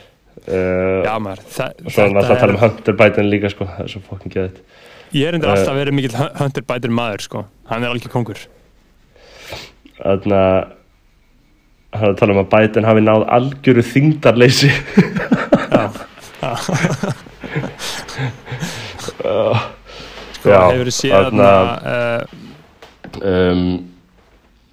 já 0.46 1.14
maður 1.22 1.42
Þa, 1.50 1.66
og 1.82 1.90
svo 1.90 2.04
hann 2.04 2.16
alltaf 2.20 2.35
að 2.37 2.42
tala 2.42 2.54
um 2.54 2.61
Hunter 2.62 2.98
Biden 3.00 3.30
líka 3.32 3.50
sko. 3.50 3.66
Það 3.70 3.85
er 3.85 3.92
svo 3.94 4.02
fokkin 4.06 4.35
geðið 4.35 4.56
Ég 5.16 5.28
er 5.28 5.38
endur 5.38 5.50
uh, 5.50 5.54
alltaf 5.56 5.72
að 5.72 5.80
vera 5.80 5.94
mikil 5.94 6.14
Hunter 6.40 6.64
Biden 6.66 6.94
maður 6.94 7.24
sko. 7.26 7.44
Hann 7.70 7.87
er 7.87 7.94
alveg 7.94 8.11
kongur 8.12 8.38
Þannig 9.96 10.37
að 10.37 10.59
hann 11.96 12.09
er 12.09 12.12
að 12.12 12.18
tala 12.20 12.35
um 12.35 12.42
að 12.42 12.50
Biden 12.52 12.87
hafi 12.87 13.02
náð 13.06 13.22
algjöru 13.38 13.82
þingdarleysi 13.87 14.70
Já. 15.66 15.85
Sko, 20.37 20.52
hefur 20.52 20.88
þið 20.90 20.96
séð 20.96 21.14
að 21.16 22.32
um 23.26 23.61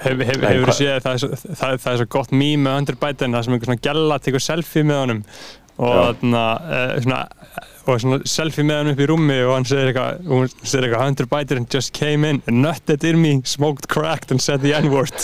Hefur 0.03 0.25
hef, 0.27 0.41
hef, 0.43 0.63
þú 0.67 0.73
séð 0.75 0.97
það, 1.05 1.21
það, 1.55 1.75
það 1.79 1.91
er 1.93 1.99
svo 2.01 2.07
gott 2.11 2.33
mým 2.35 2.65
með 2.65 2.73
Hunter 2.75 2.97
Biden 2.99 3.35
það 3.37 3.45
sem 3.45 3.53
einhver 3.55 3.69
svona 3.69 3.83
gælla 3.87 4.17
tekur 4.19 4.43
selfie 4.43 4.83
með 4.87 4.97
honum 4.99 5.21
og, 5.77 6.21
uh, 6.21 6.99
svona, 7.01 7.19
og 7.87 7.99
svona 8.01 8.19
selfie 8.29 8.65
með 8.67 8.77
hann 8.79 8.91
upp 8.93 9.01
í 9.01 9.07
rúmi 9.09 9.39
og 9.45 9.53
hann 9.55 9.65
segir 9.67 9.89
eitthvað 9.93 11.01
Hunter 11.01 11.27
Biden 11.31 11.65
just 11.73 11.93
came 11.97 12.29
in, 12.29 12.41
nutted 12.47 13.03
in 13.09 13.21
me 13.21 13.41
smoked 13.49 13.87
cracked 13.89 14.31
and 14.31 14.41
said 14.41 14.61
the 14.61 14.73
n-word. 14.77 15.17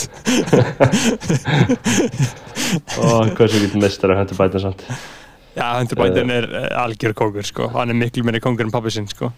Og 2.98 3.30
hvað 3.36 3.46
sem 3.46 3.64
getur 3.64 3.80
mistar 3.82 4.14
af 4.14 4.24
Hunter 4.24 4.36
Biden 4.40 4.60
samt? 4.66 4.86
Já, 5.56 5.66
Hunter 5.78 5.98
Biden 5.98 6.30
uh, 6.30 6.36
er 6.40 6.46
uh, 6.50 6.82
algjör 6.84 7.14
kókur 7.18 7.46
sko, 7.46 7.70
hann 7.74 7.90
er 7.90 7.98
miklu 7.98 8.22
meiri 8.26 8.42
kókur 8.42 8.66
en 8.66 8.74
pappi 8.74 8.90
sinn 8.94 9.08
sko. 9.10 9.30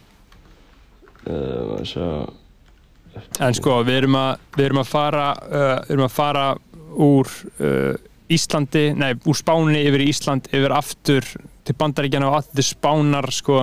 En 3.41 3.55
sko, 3.57 3.79
við 3.87 4.03
erum 4.03 4.17
að, 4.19 4.41
við 4.57 4.65
erum 4.71 4.81
að 4.83 4.89
fara 4.91 5.27
uh, 5.37 5.77
við 5.87 5.95
erum 5.95 6.09
að 6.09 6.17
fara 6.17 6.47
úr 6.93 7.29
uh, 7.61 7.95
Íslandi, 8.37 8.91
nei, 8.99 9.13
úr 9.29 9.39
Spáni 9.39 9.83
yfir 9.87 10.07
Ísland, 10.07 10.49
yfir 10.53 10.75
aftur 10.77 11.27
til 11.63 11.77
bandaríkjana 11.79 12.29
og 12.31 12.41
allir 12.41 12.67
spánar 12.67 13.29
sko, 13.35 13.63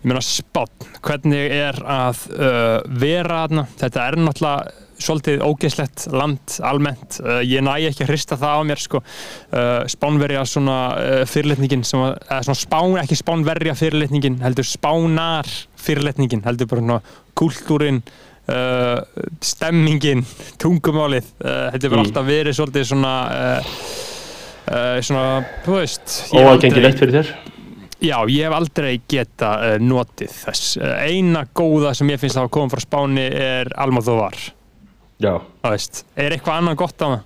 ég 0.00 0.06
meina 0.08 0.22
spán 0.24 0.68
hvernig 1.00 1.54
er 1.56 1.78
að 1.88 2.26
uh, 2.36 2.76
vera 3.00 3.44
aðna, 3.46 3.66
þetta 3.80 4.06
er 4.06 4.18
náttúrulega 4.20 4.86
svolítið 5.00 5.44
ógeðslegt 5.46 6.04
land 6.12 6.58
almennt, 6.68 7.20
uh, 7.24 7.40
ég 7.40 7.64
næ 7.64 7.72
ekki 7.88 8.04
að 8.04 8.12
hrista 8.12 8.36
það 8.40 8.60
á 8.60 8.62
mér 8.68 8.82
sko, 8.82 9.00
uh, 9.00 9.70
spánverja 9.88 10.44
svona 10.48 10.78
uh, 10.92 11.22
fyrirletningin 11.30 11.86
sem 11.88 12.04
að, 12.04 12.18
svona 12.28 12.60
spán, 12.60 12.98
ekki 13.00 13.20
spánverja 13.22 13.76
fyrirletningin 13.80 14.40
heldur 14.44 14.68
spánar 14.68 15.48
fyrirletningin 15.80 16.44
heldur 16.44 16.68
bara 16.68 16.84
svona 16.84 17.00
kúltúrin 17.40 18.02
Uh, 18.50 18.98
stemmingin, 19.44 20.24
tungumálið 20.58 21.26
uh, 21.44 21.68
þetta 21.70 21.86
er 21.86 21.92
bara 21.92 22.00
mm. 22.00 22.06
alltaf 22.08 22.24
verið 22.26 22.56
svolítið 22.56 22.86
svona 22.88 23.12
uh, 23.30 23.76
svona, 25.06 25.24
þú 25.66 25.76
veist 25.76 26.14
Óagengi 26.34 26.82
leitt 26.82 26.98
fyrir 26.98 27.18
þér? 27.20 27.30
Já, 28.00 28.16
ég 28.32 28.48
hef 28.48 28.56
aldrei 28.56 28.90
geta 29.12 29.50
notið 29.78 30.32
þess 30.32 30.80
eina 30.80 31.44
góða 31.54 31.92
sem 31.94 32.10
ég 32.10 32.18
finnst 32.22 32.40
að 32.40 32.46
hafa 32.46 32.54
komið 32.56 32.74
frá 32.74 32.84
Spáni 32.86 33.26
er 33.28 33.70
Almóðóvar 33.84 34.40
Já 35.20 35.34
Það 35.60 35.76
veist, 35.76 36.02
er 36.16 36.34
eitthvað 36.34 36.58
annað 36.62 36.80
gott 36.80 37.04
á 37.04 37.06
það? 37.06 37.22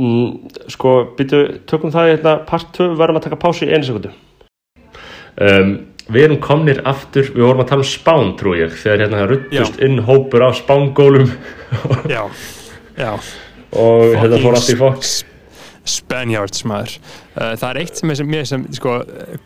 Mm, 0.00 0.50
sko, 0.72 0.96
byrju, 1.20 1.44
tökum 1.70 1.94
það 1.94 2.08
í 2.08 2.14
hérna 2.16 2.34
part 2.48 2.74
2, 2.74 2.90
við 2.94 3.04
verðum 3.04 3.20
að 3.20 3.28
taka 3.28 3.42
pásu 3.44 3.68
í 3.68 3.70
einu 3.70 3.86
sekundu 3.86 4.16
um 5.40 5.76
við 6.12 6.26
erum 6.26 6.40
komnir 6.42 6.82
aftur, 6.88 7.30
við 7.34 7.46
vorum 7.46 7.64
að 7.64 7.72
tala 7.72 7.86
um 7.86 7.90
spán 7.90 8.34
trú 8.40 8.54
ég, 8.58 8.74
þegar 8.82 9.04
hérna 9.04 9.26
ruttust 9.30 9.80
inn 9.84 10.00
hópur 10.06 10.46
af 10.48 10.58
spángólum. 10.60 11.32
Já, 12.10 12.24
já. 12.98 13.12
Og 13.70 14.16
hérna 14.18 14.40
fór 14.42 14.56
allt 14.58 14.72
í 14.72 14.78
fokk. 14.78 15.10
Spaniards 15.90 16.64
maður. 16.68 16.96
Uh, 17.34 17.54
það 17.58 17.66
er 17.68 17.78
eitt 17.80 18.00
sem 18.00 18.12
er 18.12 18.18
sem, 18.18 18.34
sem 18.50 18.64
sko, 18.76 18.96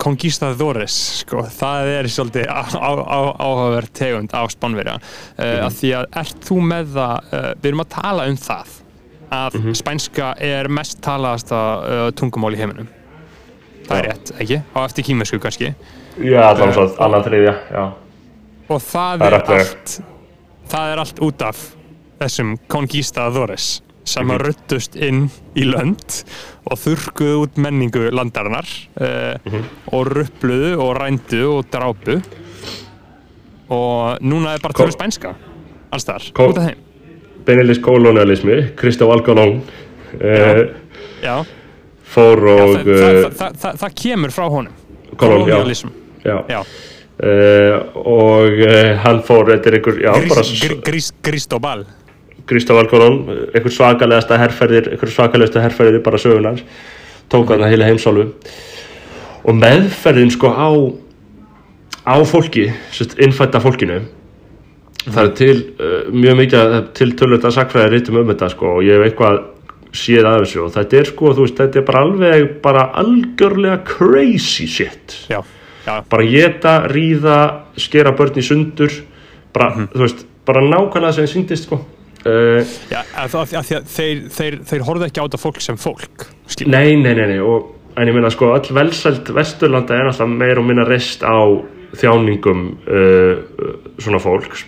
Conquistadores 0.02 0.96
sko, 1.20 1.44
það 1.54 1.90
er 1.92 2.08
svolítið 2.10 2.50
áhugaverð 2.50 3.92
tegund 3.96 4.34
á 4.34 4.42
spánverja. 4.52 4.96
Uh, 4.98 5.44
mm. 5.44 5.66
að 5.68 5.78
því 5.78 5.92
að 6.00 6.08
ert 6.24 6.48
þú 6.48 6.58
með 6.72 6.90
það 6.96 7.30
uh, 7.30 7.50
við 7.60 7.70
erum 7.70 7.84
að 7.84 7.92
tala 7.94 8.28
um 8.30 8.40
það 8.40 8.74
að 9.34 9.54
mm 9.54 9.62
-hmm. 9.62 9.76
spænska 9.80 10.34
er 10.38 10.68
mest 10.68 11.00
talaðasta 11.02 11.60
tungumál 12.14 12.54
í 12.54 12.58
heiminum. 12.60 12.88
Það 13.88 13.98
er 13.98 14.04
rétt, 14.08 14.32
ekki? 14.40 14.58
á 14.74 14.78
eftir 14.84 15.04
kímesku 15.04 15.38
kannski 15.38 15.74
Já, 16.22 16.40
allan 16.46 16.74
svo, 16.74 16.84
annan 17.02 17.24
þriðja, 17.24 17.54
já. 17.74 17.84
Og 18.70 18.80
það, 18.80 19.24
er, 19.26 19.34
allt, 19.38 19.94
það 20.70 20.92
er 20.92 21.02
allt 21.02 21.18
út 21.26 21.42
af 21.44 21.64
þessum 22.20 22.54
conquistadores 22.70 23.80
sem 24.04 24.28
að 24.28 24.36
mhm. 24.36 24.44
ruttust 24.44 24.98
inn 25.00 25.24
í 25.56 25.64
lönd 25.66 26.20
og 26.68 26.78
þurkuðu 26.80 27.40
út 27.46 27.58
menningu 27.60 28.10
landarinnar 28.12 28.68
uh, 29.00 29.34
mm 29.40 29.50
-hmm. 29.50 29.64
og 29.96 30.10
ruppluðu 30.12 30.72
og 30.76 30.92
rændu 31.00 31.42
og 31.48 31.70
drápu 31.72 32.20
og 33.72 34.20
núna 34.20 34.54
er 34.54 34.60
bara 34.60 34.76
tölur 34.76 34.92
spænska 34.92 35.34
alls 35.90 36.04
þar, 36.04 36.22
út 36.36 36.58
af 36.58 36.68
þeim. 36.68 36.78
Benelís 37.44 37.80
kolonialismi, 37.80 38.76
Kristó 38.76 39.10
Algalón 39.12 39.60
uh, 40.20 41.44
fór 42.04 42.44
og... 42.44 42.76
Já, 42.76 42.84
það, 42.84 43.36
það, 43.36 43.58
það, 43.60 43.76
það 43.78 43.94
kemur 44.02 44.30
frá 44.30 44.48
honum, 44.48 44.72
kolonialism 45.16 46.03
já. 46.24 46.64
Uh, 47.14 47.76
og 47.94 48.56
uh, 48.58 48.96
hann 49.04 49.20
fór 49.22 49.52
er 49.54 49.60
einhver 49.62 50.00
Gristóbal 51.22 51.84
Gristóbal 52.50 52.88
Colón 52.90 53.20
einhver 53.54 53.70
svakalegasta 53.70 54.34
herrferðir 54.40 54.88
einhver 54.90 55.12
svakalegasta 55.14 55.62
herrferðir 55.62 56.02
bara 56.02 56.18
sögunars 56.18 56.64
tók 57.30 57.54
hann 57.54 57.62
að 57.62 57.70
heila 57.70 57.86
heimsálfu. 57.92 58.26
Og 59.46 59.56
meðferðin 59.60 60.34
sko 60.34 60.50
á 60.50 60.68
á 62.02 62.18
fólki 62.26 62.66
innfætta 63.22 63.62
fólkinu 63.62 64.02
það 65.06 65.22
er 65.22 65.34
til 65.38 65.56
uh, 65.78 65.96
mjög 66.10 66.40
mikið 66.42 66.78
til 66.98 67.12
tölvölda 67.14 67.54
sakfræðir 67.54 68.00
rítum 68.00 68.24
um 68.24 68.30
þetta 68.34 68.52
sko 68.58 68.80
og 68.80 68.86
ég 68.90 68.98
hef 68.98 69.12
eitthvað 69.12 69.42
séð 69.94 70.32
að 70.32 70.40
þessu. 70.48 70.64
Og 70.66 70.78
þetta 70.80 70.98
er 70.98 71.14
sko 71.14 71.36
þú 71.38 71.46
veist 71.46 71.62
þetta 71.62 71.78
er 71.78 71.90
bara 71.92 72.08
alveg 72.08 72.54
bara 72.64 72.88
algjörlega 73.04 73.84
crazy 73.86 74.66
shit. 74.66 75.22
Já 75.30 75.44
Já. 75.84 75.98
bara 76.10 76.24
geta, 76.28 76.76
ríða, 76.90 77.38
skera 77.76 78.14
börn 78.16 78.40
í 78.40 78.44
sundur 78.44 78.92
bara, 79.54 79.70
mm. 79.74 79.90
veist, 80.00 80.24
bara 80.48 80.64
nákvæmlega 80.64 81.18
sem 81.18 81.28
syndist 81.30 81.68
sko. 81.68 81.80
uh, 82.24 82.74
Já, 82.90 83.02
að, 83.20 83.36
að, 83.42 83.54
að 83.60 83.70
þeir, 83.92 84.24
þeir, 84.32 84.58
þeir 84.70 84.86
horfðu 84.88 85.08
ekki 85.08 85.22
á 85.22 85.26
þetta 85.26 85.42
fólk 85.44 85.62
sem 85.64 85.80
fólk 85.80 86.26
Nei, 86.64 86.96
nei, 86.96 87.12
nei, 87.12 87.26
nei. 87.34 87.38
Og, 87.44 87.70
en 87.94 88.10
ég 88.10 88.16
minna 88.16 88.32
sko 88.32 88.54
all 88.56 88.74
velsælt 88.74 89.30
Vesturlanda 89.34 89.96
er 89.96 90.10
alltaf 90.10 90.30
meir 90.30 90.58
og 90.58 90.66
minna 90.66 90.86
rest 90.88 91.22
á 91.22 91.38
þjáningum 91.94 92.66
uh, 92.88 93.34
svona 94.02 94.22
fólks 94.22 94.64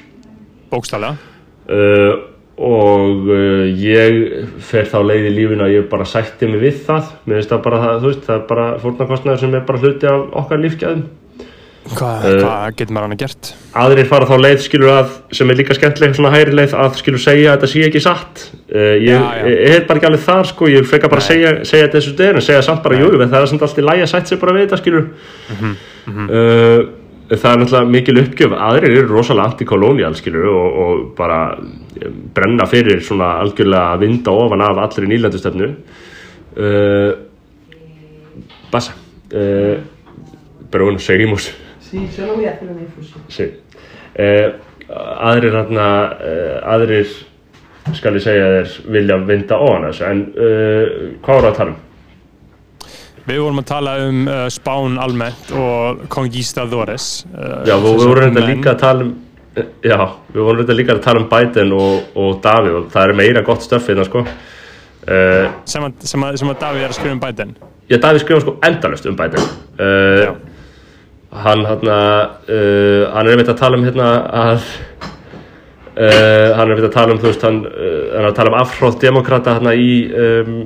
Bókstælega 0.70 1.16
uh, 1.16 2.36
og 2.56 3.28
uh, 3.28 3.66
ég 3.68 4.48
fer 4.64 4.88
þá 4.88 4.96
leið 5.04 5.28
í 5.28 5.34
lífinu 5.36 5.66
að 5.66 5.74
ég 5.74 5.90
bara 5.92 6.08
sætti 6.08 6.48
mig 6.48 6.62
við 6.62 6.80
það. 6.86 7.12
Mér 7.26 7.40
finnst 7.40 7.52
það 7.52 7.62
bara, 7.68 7.82
það, 7.84 8.00
þú 8.00 8.10
veist, 8.12 8.24
það 8.24 8.38
er 8.38 8.48
bara 8.48 8.66
fórnarkostnaður 8.82 9.42
sem 9.44 9.56
er 9.58 9.64
bara 9.68 9.82
hluti 9.84 10.10
af 10.10 10.26
okkar 10.42 10.62
lífsgæðum. 10.64 11.06
Hvað 11.86 12.24
Eh, 12.26 12.40
hva 12.42 12.54
getur 12.74 12.96
maður 12.96 13.06
hann 13.06 13.14
að 13.14 13.20
gert? 13.20 13.50
aðrir 13.78 14.08
fara 14.10 14.26
þá 14.26 14.36
leið 14.42 14.62
skilur 14.64 14.90
að 14.90 15.12
sem 15.38 15.50
er 15.52 15.58
líka 15.60 15.76
skemmtileg 15.76 16.16
svona 16.16 16.32
hægri 16.32 16.56
leið 16.56 16.74
að 16.74 16.96
skilur 16.98 17.22
segja 17.22 17.52
að 17.52 17.56
þetta 17.60 17.70
sé 17.70 17.84
ekki 17.86 18.02
satt. 18.02 18.42
Uh, 18.66 18.96
ég, 19.04 19.26
ég, 19.46 19.60
er 19.76 19.86
bara 19.86 20.00
ekki 20.00 20.08
alveg 20.10 20.24
þar 20.26 20.50
sko. 20.50 20.70
Ég 20.72 20.88
frekar 20.88 21.12
bara 21.12 21.22
segja, 21.22 21.52
segja 21.68 21.92
þessu 21.92 22.16
en 22.26 22.42
segja 22.42 22.64
samt 22.66 22.82
bara 22.82 22.98
jú, 22.98 23.12
það 23.14 23.38
er 23.38 23.50
samt 23.52 23.66
alltaf 23.68 23.86
lægi 23.86 24.06
að 24.06 24.12
sætt 24.16 24.32
sér 24.32 24.40
bara 24.42 24.56
við 24.56 24.66
þetta 24.66 24.80
skilur. 24.82 25.06
Mhm, 25.52 25.76
uh, 26.26 26.80
það 27.30 27.50
er 27.50 27.60
náttúrulega 27.60 27.90
mikil 27.90 28.22
uppgjöf 28.22 28.56
aðrir 28.68 28.98
eru 29.00 29.10
rosalega 29.10 29.50
anti-kolónial 29.50 30.14
og, 30.14 30.80
og 30.84 31.04
bara 31.18 31.40
um, 31.58 32.22
brenna 32.34 32.66
fyrir 32.70 33.02
svona 33.02 33.36
algjörlega 33.42 34.00
vinda 34.02 34.30
ofan 34.30 34.62
af 34.62 34.82
allri 34.86 35.10
nýlandustöfnu 35.10 35.70
uh, 36.56 37.12
Bassa 38.70 38.92
uh, 39.32 39.76
pero 40.70 40.84
bueno, 40.84 40.98
seguimos 40.98 41.54
Sí. 41.86 41.98
Sí. 43.28 43.44
Eh, 44.18 44.48
aðrir 44.88 45.54
hérna, 45.54 45.86
eh, 46.18 46.56
aðrir 46.66 47.10
skal 47.94 48.18
ég 48.18 48.24
segja 48.24 48.46
þér 48.54 48.72
vilja 48.94 49.18
vinda 49.28 49.58
ofan 49.62 49.86
þessu, 49.86 50.06
en 50.08 50.22
eh, 50.34 50.96
hvað 51.22 51.38
voru 51.38 51.50
að 51.50 51.58
tala 51.60 51.74
um? 51.74 51.82
Við 53.26 53.40
vorum 53.42 53.58
að 53.58 53.66
tala 53.66 53.92
um 54.06 54.18
uh, 54.30 54.44
Spán 54.54 54.98
almennt 55.02 55.48
og 55.58 56.04
Conquistadores 56.12 57.24
uh, 57.32 57.64
Já, 57.66 57.74
við, 57.74 57.88
vorum 58.04 58.20
reynda 58.20 58.44
líka 58.46 58.74
að 58.76 58.82
tala 58.84 59.06
um 59.06 59.14
eh, 59.58 59.72
Já, 59.82 59.98
við 60.30 60.44
vorum 60.46 60.60
reynda 60.60 60.76
líka 60.78 60.94
að 60.94 61.00
tala 61.08 61.22
um 61.24 61.26
Biden 61.32 61.74
og, 61.74 62.12
og 62.22 62.36
Davíð 62.44 62.78
og 62.80 62.86
það 62.94 63.10
er 63.10 63.18
meira 63.22 63.42
gott 63.46 63.66
stöff 63.66 63.90
hérna 63.90 64.06
sko. 64.06 64.22
Uh, 65.06 65.50
sem, 65.66 65.88
sem, 66.06 66.28
sem 66.38 66.54
að 66.54 66.62
Davíð 66.62 66.86
er 66.86 66.94
að 66.94 66.98
skrifa 67.00 67.16
um 67.16 67.24
Biden? 67.26 67.56
Já, 67.90 67.98
Davíð 68.06 68.22
skrifa 68.22 68.44
sko 68.46 68.56
endalust 68.70 69.10
um 69.10 69.18
Biden. 69.18 69.50
Já. 70.22 70.32
Hann 71.36 71.66
hérna 71.66 71.98
hann 72.46 73.26
er 73.26 73.34
einmitt 73.34 73.50
að 73.50 73.58
tala 73.60 73.76
um 73.76 73.84
hérna 73.84 74.06
að 74.46 74.70
hann 75.96 76.62
er 76.62 76.72
einmitt 76.72 76.86
að 76.88 76.94
tala 76.94 77.12
um 77.16 77.20
þú 77.20 77.32
veist 77.32 77.44
hann, 77.44 77.62
er 77.66 78.30
að 78.30 78.36
tala 78.38 78.54
um 78.54 78.58
afhrótt 78.60 79.02
demokrata 79.02 79.58
hérna 79.58 79.74
í 79.76 79.90
um, 80.14 80.58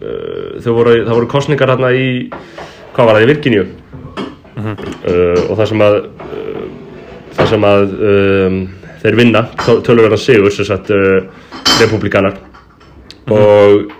voru, 0.00 0.94
það 1.04 1.14
voru 1.14 1.30
kostningar 1.30 1.74
hérna 1.74 1.90
í 1.94 2.06
hvað 2.94 3.08
var 3.08 3.18
það 3.18 3.24
í 3.24 3.30
Virginíu? 3.32 3.64
Uh, 4.54 5.50
og 5.50 5.56
það 5.58 5.66
sem 5.72 5.82
að 5.82 5.96
uh, 5.98 6.62
það 7.34 7.48
sem 7.50 7.66
að 7.66 7.94
um, 8.10 8.58
þeir 9.02 9.18
vinna 9.18 9.42
tölur 9.84 10.14
sigur 10.20 10.54
sem 10.54 10.68
sagt 10.68 10.92
uh, 10.94 11.26
republikanar 11.80 12.38
og 13.34 13.90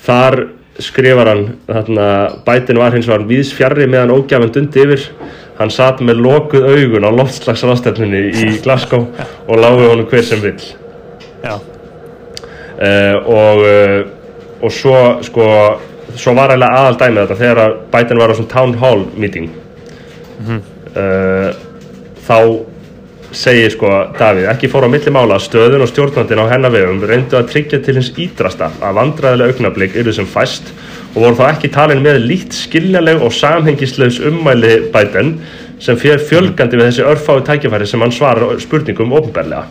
þar 0.00 0.38
skrifar 0.80 1.28
hann 1.28 1.42
þarna, 1.66 2.06
Biden 2.46 2.78
var 2.80 2.94
hins 2.94 3.08
vegar 3.10 3.26
víðs 3.28 3.50
fjarrri 3.56 3.88
meðan 3.90 4.14
ógjafan 4.14 4.52
dundi 4.54 4.84
yfir. 4.84 5.02
Hann 5.58 5.72
satt 5.74 5.98
með 6.00 6.22
lokuð 6.24 6.64
augun 6.70 7.04
á 7.04 7.10
loftslagsrástefnunni 7.12 8.22
í 8.30 8.46
Glasgow 8.64 9.10
og 9.44 9.60
lágu 9.60 9.90
honum 9.90 10.08
hver 10.08 10.24
sem 10.24 10.40
vill. 10.40 10.70
Já, 11.44 11.58
og 13.28 13.60
og 14.60 14.72
svo 14.74 14.96
sko 15.26 15.46
svo 16.18 16.34
var 16.34 16.52
eiginlega 16.52 16.80
aðal 16.80 16.98
dæmið 17.00 17.22
þetta 17.22 17.38
þegar 17.40 17.62
að 17.62 17.76
Biden 17.94 18.20
var 18.20 18.32
á 18.32 18.34
svona 18.38 18.52
town 18.54 18.76
hall 18.80 19.06
meeting. 19.20 19.50
Uh, 20.90 21.50
þá 22.26 22.36
segir 23.36 23.70
sko 23.70 23.90
Davíð 24.18 24.48
ekki 24.50 24.70
fór 24.70 24.88
á 24.88 24.90
milli 24.90 25.12
mála 25.14 25.38
stöðun 25.42 25.84
og 25.84 25.90
stjórnandinn 25.90 26.42
á 26.42 26.50
hennar 26.50 26.72
vegum 26.74 27.02
reyndu 27.06 27.38
að 27.38 27.52
tryggja 27.52 27.78
til 27.84 27.94
hins 27.98 28.10
ídrasta 28.18 28.72
að 28.82 28.96
vandræðilega 28.98 29.54
augnablík 29.54 29.98
eru 30.02 30.14
sem 30.14 30.26
fæst 30.26 30.72
og 31.14 31.20
voru 31.22 31.38
þá 31.38 31.44
ekki 31.52 31.70
talin 31.74 32.02
með 32.02 32.24
lít 32.24 32.56
skiljanleg 32.56 33.22
og 33.22 33.34
samhengislaus 33.34 34.18
ummæli 34.26 34.72
Biden 34.94 35.36
sem 35.80 35.98
fyrir 36.00 36.22
fjölgandi 36.26 36.80
við 36.80 36.90
þessi 36.90 37.06
örfáu 37.06 37.44
tækifæri 37.46 37.86
sem 37.86 38.02
hann 38.02 38.14
svarar 38.14 38.58
spurningum 38.62 39.14
ofinberlega 39.14 39.68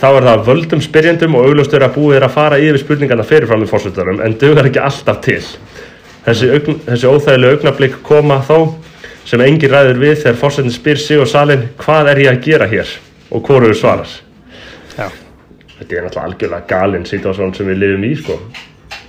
þá 0.00 0.06
er 0.10 0.26
það 0.28 0.44
völdum 0.46 0.82
spyrjendum 0.84 1.36
og 1.38 1.48
augljóstur 1.48 1.84
að 1.86 1.96
búið 1.96 2.18
er 2.18 2.26
að 2.26 2.34
fara 2.36 2.60
yfir 2.62 2.82
spurningarna 2.82 3.26
fyrirfram 3.26 3.64
í 3.64 3.70
fórsvöldarum 3.70 4.22
en 4.24 4.36
dugar 4.40 4.68
ekki 4.68 4.82
alltaf 4.82 5.22
til. 5.24 5.40
Þessi, 6.26 6.50
augn, 6.56 6.80
þessi 6.88 7.10
óþægilegu 7.10 7.56
augnablík 7.56 7.98
koma 8.06 8.40
þó 8.46 8.58
sem 9.26 9.42
engin 9.42 9.72
ræður 9.72 10.00
við 10.02 10.16
þegar 10.22 10.40
fórsetin 10.40 10.74
spyr 10.74 11.02
sig 11.02 11.22
og 11.22 11.30
salin 11.30 11.68
hvað 11.80 12.12
er 12.12 12.22
ég 12.26 12.32
að 12.32 12.42
gera 12.46 12.70
hér? 12.70 12.94
Og 13.34 13.42
hvoruður 13.46 13.78
svarar. 13.78 14.12
Já. 14.96 15.10
þetta 15.78 15.94
er 15.96 16.06
náttúrulega 16.06 16.26
algjörlega 16.30 16.66
galinn 16.70 17.06
situasjón 17.06 17.54
sem 17.54 17.68
við 17.68 17.82
lifum 17.82 18.04
í 18.06 18.14
sko 18.16 18.38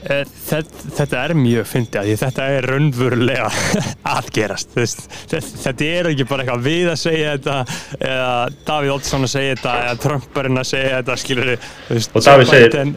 Þetta, 0.08 0.82
þetta 0.96 1.18
er 1.26 1.34
mjög 1.36 1.66
fyndið 1.68 1.98
að 2.00 2.06
því 2.08 2.14
þetta 2.22 2.44
er 2.56 2.68
raunverulega 2.72 3.48
að 4.16 4.30
gerast 4.38 4.70
þú 4.72 4.80
veist. 4.84 5.02
þetta, 5.34 5.50
þetta 5.66 5.88
er 5.98 6.10
ekki 6.14 6.28
bara 6.30 6.46
eitthvað 6.46 6.64
við 6.70 6.92
að 6.94 7.00
segja 7.02 7.34
þetta 7.36 7.58
eða 8.12 8.30
Davíð 8.70 8.94
Oddsson 8.96 9.28
að 9.28 9.34
segja 9.34 9.56
þetta 9.58 9.74
eða 9.84 9.98
Trumparinn 10.06 10.62
að 10.64 10.70
segja 10.72 11.02
þetta 11.02 11.18
skilur 11.24 11.52
veist, 11.90 12.16
Og 12.16 12.28
Davíð 12.30 12.52
segir- 12.54 12.72
Biden 12.72 12.96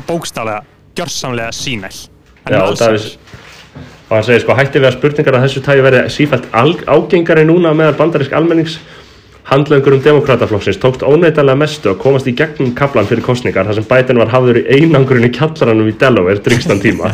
er 0.00 0.06
bókstálega 0.08 0.62
gjörsamlega 0.96 1.52
sínæl 1.52 1.92
Já, 2.46 2.60
og, 2.62 2.76
Davíð, 2.80 3.06
og 4.08 4.14
hann 4.16 4.26
segir 4.30 4.44
sko 4.46 4.56
hætti 4.56 4.80
við 4.80 4.88
að 4.92 4.96
spurningar 5.00 5.36
að 5.40 5.44
þessu 5.48 5.64
tægi 5.66 5.84
verði 5.90 6.04
sífælt 6.16 6.48
ágengari 6.88 7.44
núna 7.48 7.74
meðal 7.76 7.98
bandarísk 8.00 8.32
almennings 8.38 8.78
handlöngurum 9.46 10.02
demokrataflokksins 10.02 10.78
tókst 10.82 11.04
óneitanlega 11.06 11.58
mestu 11.58 11.92
að 11.92 12.00
komast 12.02 12.26
í 12.26 12.34
gegnum 12.34 12.72
kaplan 12.74 13.06
fyrir 13.06 13.22
kostningar 13.22 13.68
þar 13.68 13.78
sem 13.78 13.86
Biden 13.86 14.18
var 14.18 14.32
hafður 14.32 14.58
í 14.58 14.64
einangurinn 14.80 15.28
í 15.28 15.32
kjallaranum 15.34 15.90
í 15.90 15.94
Delaware 16.00 16.42
drýgstan 16.42 16.82
tíma. 16.82 17.12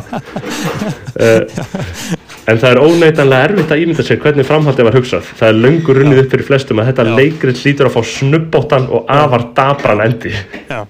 Uh, 1.13 1.45
en 2.49 2.63
það 2.63 2.69
er 2.71 2.81
óneitanlega 2.81 3.51
erfitt 3.51 3.75
að 3.75 3.85
ímynda 3.85 4.07
sér 4.07 4.23
hvernig 4.23 4.49
framhaldið 4.49 4.89
var 4.89 4.97
hugsað. 4.97 5.29
Það 5.43 5.53
er 5.53 5.61
löngur 5.67 6.01
runnið 6.01 6.23
upp 6.25 6.33
fyrir 6.33 6.49
flestum 6.49 6.81
að 6.81 6.91
þetta 6.91 7.07
leikrið 7.21 7.61
hlýtur 7.67 7.91
að 7.91 7.99
fá 7.99 8.11
snubbóttan 8.15 8.89
og 8.89 9.13
afar 9.13 9.47
dabran 9.59 10.05
endi. 10.07 10.33
Já. 10.71 10.81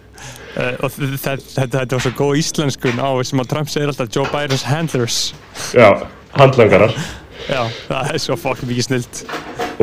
Uh, 0.53 0.75
og 0.85 0.93
þetta 0.93 1.87
var 1.89 2.05
svo 2.05 2.13
góð 2.13 2.39
íslenskun 2.43 3.03
á 3.03 3.11
sem 3.25 3.41
að 3.41 3.51
Trump 3.51 3.73
segir 3.73 3.91
alltaf 3.91 4.13
Joe 4.15 4.29
Biden's 4.31 4.67
handlers. 4.69 5.21
Já, 5.75 5.89
handlangarar 6.37 6.95
Já, 7.51 7.63
það 7.89 8.11
er 8.13 8.21
svo 8.23 8.37
fokk 8.39 8.63
mikið 8.69 8.87
snilt 8.87 9.23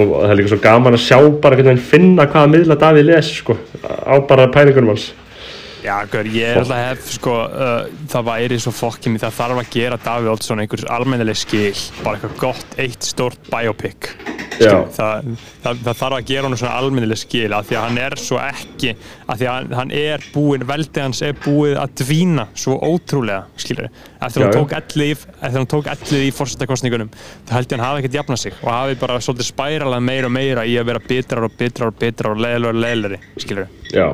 og 0.04 0.14
það 0.18 0.34
er 0.34 0.40
líka 0.40 0.52
svo 0.54 0.62
gaman 0.64 0.98
að 0.98 1.06
sjá 1.06 1.18
bara 1.44 1.60
hvernig 1.60 1.74
hann 1.76 1.90
finna 1.92 2.28
hvaða 2.30 2.54
miðla 2.54 2.80
Davíð 2.80 3.10
les 3.10 3.34
sko, 3.40 3.58
á 3.84 4.16
bara 4.30 4.50
pælingunum 4.54 4.94
hans 4.96 5.10
Já, 5.80 5.96
gaur, 6.12 6.28
ég 6.28 6.44
er 6.44 6.60
alltaf 6.60 6.82
hef, 6.84 7.06
sko, 7.16 7.34
uh, 7.48 7.86
það 8.12 8.26
væri 8.28 8.58
svo 8.60 8.74
fokkið 8.76 9.14
mér, 9.14 9.24
það 9.24 9.38
þarf 9.38 9.62
að 9.62 9.72
gera 9.78 10.02
Davíð 10.10 10.34
Oddsson 10.34 10.64
einhvers 10.66 10.88
almennileg 10.92 11.40
skil, 11.40 11.72
bara 12.04 12.20
eitthvað 12.20 12.40
gott, 12.44 12.80
eitt 12.84 13.08
stórt 13.08 13.48
biopic. 13.48 14.12
Það, 14.60 15.28
það, 15.64 15.78
það 15.86 15.98
þarf 16.02 16.16
að 16.20 16.26
gera 16.30 16.44
hann 16.50 16.58
svona 16.60 16.74
almennileg 16.80 17.18
skil, 17.22 17.54
af 17.56 17.68
því 17.70 17.78
að 17.80 17.84
hann 17.88 17.98
er 18.04 18.16
svo 18.20 18.40
ekki, 18.44 18.94
af 19.30 19.40
því 19.40 19.48
að 19.54 19.74
hann, 19.80 19.92
er 19.96 20.26
búinn, 20.34 20.66
veldið 20.70 21.02
hans 21.06 21.22
er 21.26 21.34
búið 21.46 21.78
að 21.80 21.94
dvína 22.04 22.46
svo 22.60 22.76
ótrúlega, 22.90 23.44
skilur. 23.58 23.90
Eftir 24.20 24.44
Já, 24.44 24.46
hann 24.50 24.58
tók 24.58 24.74
ellið, 24.80 25.12
í- 25.14 25.30
eftir 25.40 25.58
hann 25.60 25.70
tók 25.76 25.90
ellið 25.94 26.26
í 26.28 26.32
fórsetakostningunum, 26.36 27.12
þá 27.48 27.54
held 27.58 27.72
ég 27.72 27.78
hann 27.80 27.86
hafi 27.88 28.04
ekkert 28.04 28.18
jafnað 28.20 28.42
sig 28.44 28.54
og 28.64 28.72
hafi 28.74 28.98
bara 29.00 29.20
svolítið 29.24 29.50
spæralað 29.54 30.04
meira 30.10 30.28
og 30.28 30.36
meira 30.36 30.66
í 30.68 30.76
að 30.82 30.90
vera 30.92 31.04
bitrar 31.08 31.48
og 31.48 31.56
bitrar 31.60 31.94
og 31.94 32.00
bitrar 32.02 32.36
og 32.36 32.42
leðilegur 32.44 32.76
og 32.76 32.82
leðilegri, 32.84 33.22
skilur. 33.40 33.68
já, 33.94 34.08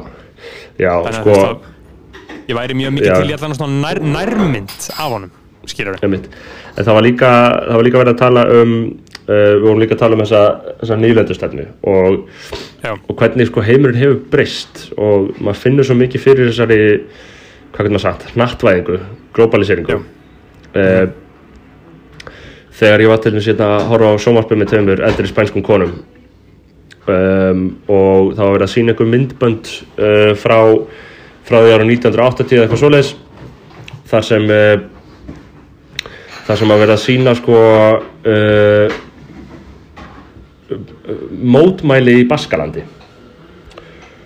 já, 0.77 0.91
að 0.93 1.17
sko 1.21 1.34
þetta- 1.39 1.73
ég 2.45 2.55
væri 2.60 2.75
mjög 2.77 2.91
mikið 2.99 3.10
Já. 3.10 3.15
til 3.21 3.29
í 3.31 3.34
allan 3.34 3.55
svona 3.58 3.81
nær, 3.81 3.99
nærmynd 4.05 4.69
af 4.93 5.10
honum, 5.10 5.31
skilur 5.65 5.97
en 6.77 6.84
það 6.86 6.93
var 6.93 7.01
líka 7.01 7.29
það 7.65 7.75
var 7.79 7.84
líka 7.88 8.01
verið 8.03 8.13
að 8.13 8.19
tala 8.19 8.43
um 8.62 8.73
uh, 9.27 9.51
við 9.55 9.65
vorum 9.65 9.81
líka 9.81 9.95
að 9.97 10.01
tala 10.03 10.17
um 10.17 10.23
þessa, 10.23 10.41
þessa 10.81 10.97
nýlendustefnu 11.01 11.67
og, 11.91 12.17
og 12.95 13.13
hvernig 13.19 13.49
sko 13.49 13.63
heimurinn 13.65 14.01
hefur 14.01 14.19
breyst 14.31 14.88
og 14.97 15.31
maður 15.39 15.61
finnur 15.63 15.88
svo 15.88 15.97
mikið 15.99 16.25
fyrir 16.25 16.51
þessari 16.51 16.79
hvað 17.75 17.79
getur 17.79 17.95
maður 17.95 18.05
sagt, 18.07 18.27
nattvæðingu 18.39 18.99
globaliseringu 19.35 19.99
uh, 19.99 21.05
þegar 22.75 23.05
ég 23.05 23.11
var 23.11 23.23
til 23.23 23.35
þess 23.38 23.65
að 23.65 23.88
horfa 23.91 24.13
á 24.15 24.23
sjónvarpið 24.23 24.61
með 24.61 24.71
tveimur 24.73 25.03
eldri 25.09 25.31
spænskum 25.31 25.65
konum 25.65 25.93
um, 27.07 27.65
og 27.88 28.33
það 28.35 28.43
var 28.43 28.57
verið 28.57 28.67
að 28.67 28.73
sína 28.73 28.95
einhver 28.95 29.11
myndbönd 29.11 29.71
uh, 29.99 30.33
frá, 30.39 30.59
frá 31.47 31.61
því 31.61 31.77
ára 31.77 31.88
1980 31.88 32.57
eða 32.57 32.67
eitthvað 32.67 32.83
svoleiðis 32.83 33.15
þar 34.05 34.27
sem 34.27 34.51
þar 36.45 36.59
sem 36.59 36.71
að 36.71 36.81
verið 36.83 36.93
að 36.93 37.01
sína 37.01 37.33
sko 37.39 37.61
mótmæli 41.55 42.21
í 42.23 42.27
Baskalandi 42.29 42.83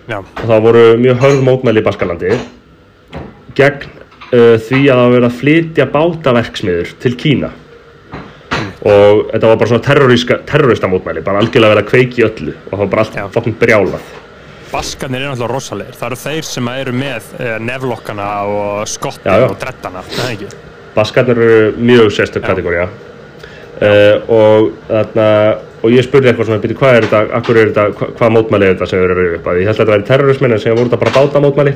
já, 0.08 0.18
og 0.20 0.44
það 0.44 0.62
voru 0.66 0.84
mjög 1.00 1.24
hörð 1.24 1.42
mótmæli 1.48 1.82
í 1.82 1.86
Baskalandi 1.86 2.36
gegn 3.58 3.88
uh, 4.32 4.56
því 4.56 4.80
að 4.86 5.02
það 5.02 5.16
verið 5.16 5.28
að 5.28 5.40
flytja 5.40 5.88
bátaverksmiður 5.96 6.94
til 7.02 7.12
Kína 7.20 7.52
og 8.80 9.26
þetta 9.28 9.50
var 9.50 9.58
bara 9.60 9.68
svona 9.68 9.84
terrorista, 10.48 10.88
mótmæli 10.88 11.24
bara 11.24 11.42
algjörlega 11.42 11.74
verið 11.74 11.84
að 11.84 11.90
kveiki 11.92 12.24
öllu 12.24 12.56
og 12.56 12.72
það 12.72 12.82
var 12.84 12.90
bara 12.94 13.04
Já. 13.10 13.22
allt 13.26 13.36
fokkin 13.36 13.60
brjálað 13.60 14.10
Baskarnir 14.70 15.24
eru 15.24 15.32
náttúrulega 15.32 15.50
rosalegir. 15.50 15.96
Það 15.98 16.06
eru 16.06 16.16
þeir 16.20 16.46
sem 16.46 16.68
eru 16.70 16.92
með 16.94 17.30
uh, 17.34 17.54
neflokkana 17.66 18.26
og 18.46 18.68
Já, 18.84 18.90
skottin 18.92 19.32
já. 19.32 19.46
og 19.48 19.56
dreddana, 19.58 20.02
er 20.04 20.14
það 20.14 20.34
ekki? 20.36 20.50
Baskarnir 20.94 21.40
eru 21.42 21.72
mjög 21.90 22.12
sérstök 22.14 22.46
kategória 22.46 22.84
uh, 22.86 24.30
og 24.30 24.70
þarna 24.86 25.26
og 25.82 25.90
ég 25.94 26.04
spurði 26.04 26.28
eitthvað 26.32 26.46
svona, 26.50 26.74
hvað 26.80 26.96
er 26.98 27.06
þetta, 27.08 27.20
akkur 27.38 27.56
er 27.60 27.70
þetta, 27.70 27.84
hva, 27.96 28.08
hvað 28.18 28.34
mótmæli 28.36 28.66
er 28.68 28.74
þetta 28.74 28.88
sem 28.90 29.04
eru 29.06 29.26
upp 29.38 29.46
að? 29.48 29.60
Ég 29.62 29.66
held 29.70 29.76
að 29.76 29.80
þetta 29.80 29.94
væri 29.96 30.08
terrorismin 30.10 30.52
en 30.56 30.60
sem 30.62 30.74
voru 30.76 30.90
þetta 30.90 31.02
bara 31.04 31.16
báta 31.16 31.40
mótmæli. 31.46 31.74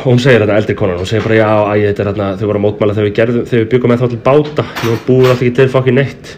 Og 0.00 0.06
hún 0.06 0.20
segir 0.22 0.40
þetta 0.44 0.56
eldri 0.60 0.74
konan, 0.78 0.98
hún 1.00 1.08
segir 1.08 1.24
bara 1.26 1.36
já, 1.36 1.48
æ, 1.70 1.72
þetta 1.90 2.02
er 2.04 2.08
þarna, 2.10 2.28
þau 2.40 2.46
voru 2.48 2.58
að 2.60 2.64
mótmæla 2.64 2.94
þegar 2.96 3.08
við 3.10 3.16
gerðum, 3.18 3.44
þegar 3.50 3.64
við 3.64 3.70
byggum 3.74 3.90
með 3.92 4.00
þá 4.00 4.06
til 4.14 4.20
báta, 4.28 4.64
nú 4.86 4.94
búum 5.06 5.24
alltaf 5.26 5.42
ekki 5.42 5.54
til 5.58 5.68
fokkin 5.72 5.98
neitt. 6.00 6.30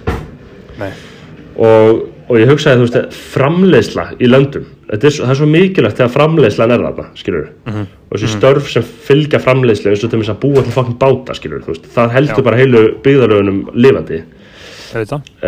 Nei. 0.80 0.90
og, 1.62 2.00
og 2.32 2.38
ég 2.40 2.48
hugsaði, 2.48 2.80
þú 2.80 2.86
veist, 2.88 3.16
framleiðsla 3.34 4.04
í 4.18 4.30
löndum, 4.30 4.64
er, 4.88 4.98
það 5.04 5.30
er 5.34 5.38
svo 5.38 5.48
mikilvægt 5.52 5.98
þegar 6.00 6.14
framleiðslan 6.16 6.72
er 6.74 6.84
þarna, 6.86 7.04
skilur 7.20 7.46
Mhm. 7.68 7.84
og 8.10 8.16
þessi 8.18 8.30
störf 8.32 8.70
sem 8.72 8.82
fylgja 8.82 9.38
framleiðslu 9.42 9.92
eins 9.92 10.04
og 10.04 10.10
til 10.10 10.22
þess 10.22 10.32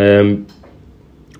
um, 0.00 0.30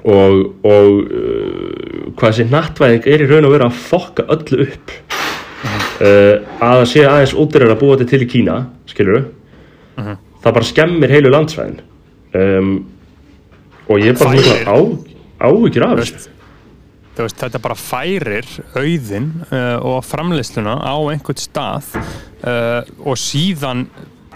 og, 0.05 0.35
og 0.67 0.91
uh, 1.05 2.11
hvað 2.15 2.29
þessi 2.29 2.49
nattvæðing 2.53 3.09
er 3.15 3.25
í 3.25 3.31
raun 3.31 3.49
og 3.49 3.55
vera 3.57 3.71
að 3.71 3.81
fokka 3.87 4.27
öllu 4.35 4.69
upp. 4.69 4.99
Uh, 5.95 6.43
að 6.61 6.81
það 6.81 6.87
sé 6.91 7.07
aðeins 7.09 7.35
útryður 7.39 7.73
að 7.73 7.81
búa 7.81 7.97
þetta 7.97 8.11
til 8.11 8.25
í 8.25 8.31
Kína 8.35 8.61
skilur 8.91 9.25
það 10.45 10.57
bara 10.59 10.69
skemmir 10.69 11.13
heilu 11.15 11.33
landsvæðin. 11.33 11.81
Um, 12.35 12.73
og 13.89 14.01
ég 14.03 14.13
er 14.13 14.19
bara 14.19 14.43
svona 14.43 14.75
á, 14.75 14.79
áhyggjur 15.49 15.87
af 15.87 16.01
veist, 17.29 17.39
þetta 17.39 17.61
bara 17.63 17.77
færir 17.79 18.49
auðin 18.75 19.31
uh, 19.47 19.79
og 19.87 20.01
framleiðsluna 20.07 20.75
á 20.83 20.97
einhvern 21.13 21.39
stað 21.39 21.93
uh, 21.95 22.83
og 23.07 23.19
síðan 23.21 23.87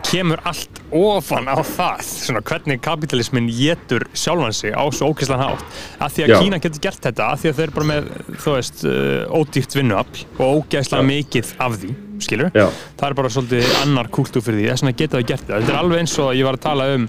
kemur 0.09 0.41
allt 0.49 0.81
ofan 0.95 1.49
á 1.53 1.57
það 1.61 2.03
svona 2.07 2.43
hvernig 2.49 2.81
kapitalismin 2.85 3.49
getur 3.53 4.07
sjálfan 4.17 4.55
sig 4.57 4.73
á 4.73 4.83
svo 4.95 5.11
ókvæslan 5.13 5.43
hátt 5.43 5.65
af 6.01 6.15
því 6.15 6.25
að 6.25 6.33
Já. 6.33 6.39
Kína 6.43 6.61
getur 6.65 6.85
gert 6.87 7.03
þetta 7.09 7.27
af 7.33 7.43
því 7.43 7.51
að 7.51 7.59
þau 7.59 7.65
eru 7.67 7.77
bara 7.77 7.91
með, 7.91 8.09
veist, 8.47 8.85
uh, 8.89 9.37
ódýrt 9.39 9.77
vinnuafl 9.79 10.25
og 10.39 10.63
ógæslega 10.63 11.03
Já. 11.05 11.09
mikið 11.13 11.53
af 11.67 11.77
því 11.83 11.93
skilur, 12.25 12.51
Já. 12.57 12.67
það 12.99 13.11
er 13.11 13.19
bara 13.21 13.35
svolítið 13.37 13.77
annar 13.83 14.09
kúltúr 14.11 14.43
fyrir 14.43 14.63
því, 14.63 14.73
þess 14.73 14.87
vegna 14.87 14.99
geta 15.03 15.21
þau 15.21 15.29
gert 15.29 15.47
þetta 15.47 15.61
þetta 15.61 15.77
er 15.77 15.81
alveg 15.83 16.03
eins 16.03 16.19
og 16.25 16.35
ég 16.35 16.49
var 16.49 16.59
að 16.59 16.67
tala 16.71 16.91
um 16.97 17.09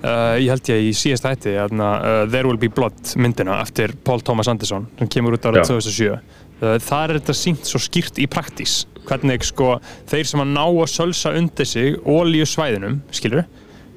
Uh, 0.00 0.38
ég 0.40 0.48
held 0.48 0.68
ég 0.70 0.86
í 0.88 0.92
síðast 0.96 1.26
hætti 1.28 1.50
uh, 1.60 1.66
There 2.32 2.48
Will 2.48 2.56
Be 2.56 2.70
Blood 2.72 3.10
myndina 3.20 3.58
eftir 3.60 3.92
Paul 4.00 4.22
Thomas 4.24 4.48
Anderson 4.48 4.86
sem 4.96 5.10
kemur 5.12 5.36
út 5.36 5.44
ára 5.44 5.60
Já. 5.60 5.66
2007 5.68 6.06
uh, 6.14 6.78
það 6.80 7.02
er 7.02 7.12
þetta 7.18 7.34
sínt 7.36 7.68
svo 7.68 7.80
skýrt 7.84 8.16
í 8.16 8.24
praktís 8.24 8.86
hvernig 9.10 9.44
sko 9.50 9.74
þeir 10.10 10.28
sem 10.30 10.44
að 10.44 10.52
ná 10.54 10.64
að 10.66 10.92
sölsa 10.94 11.34
undir 11.38 11.68
sig 11.68 11.98
ólíu 12.06 12.46
svæðinum 12.48 13.00
skilur 13.14 13.44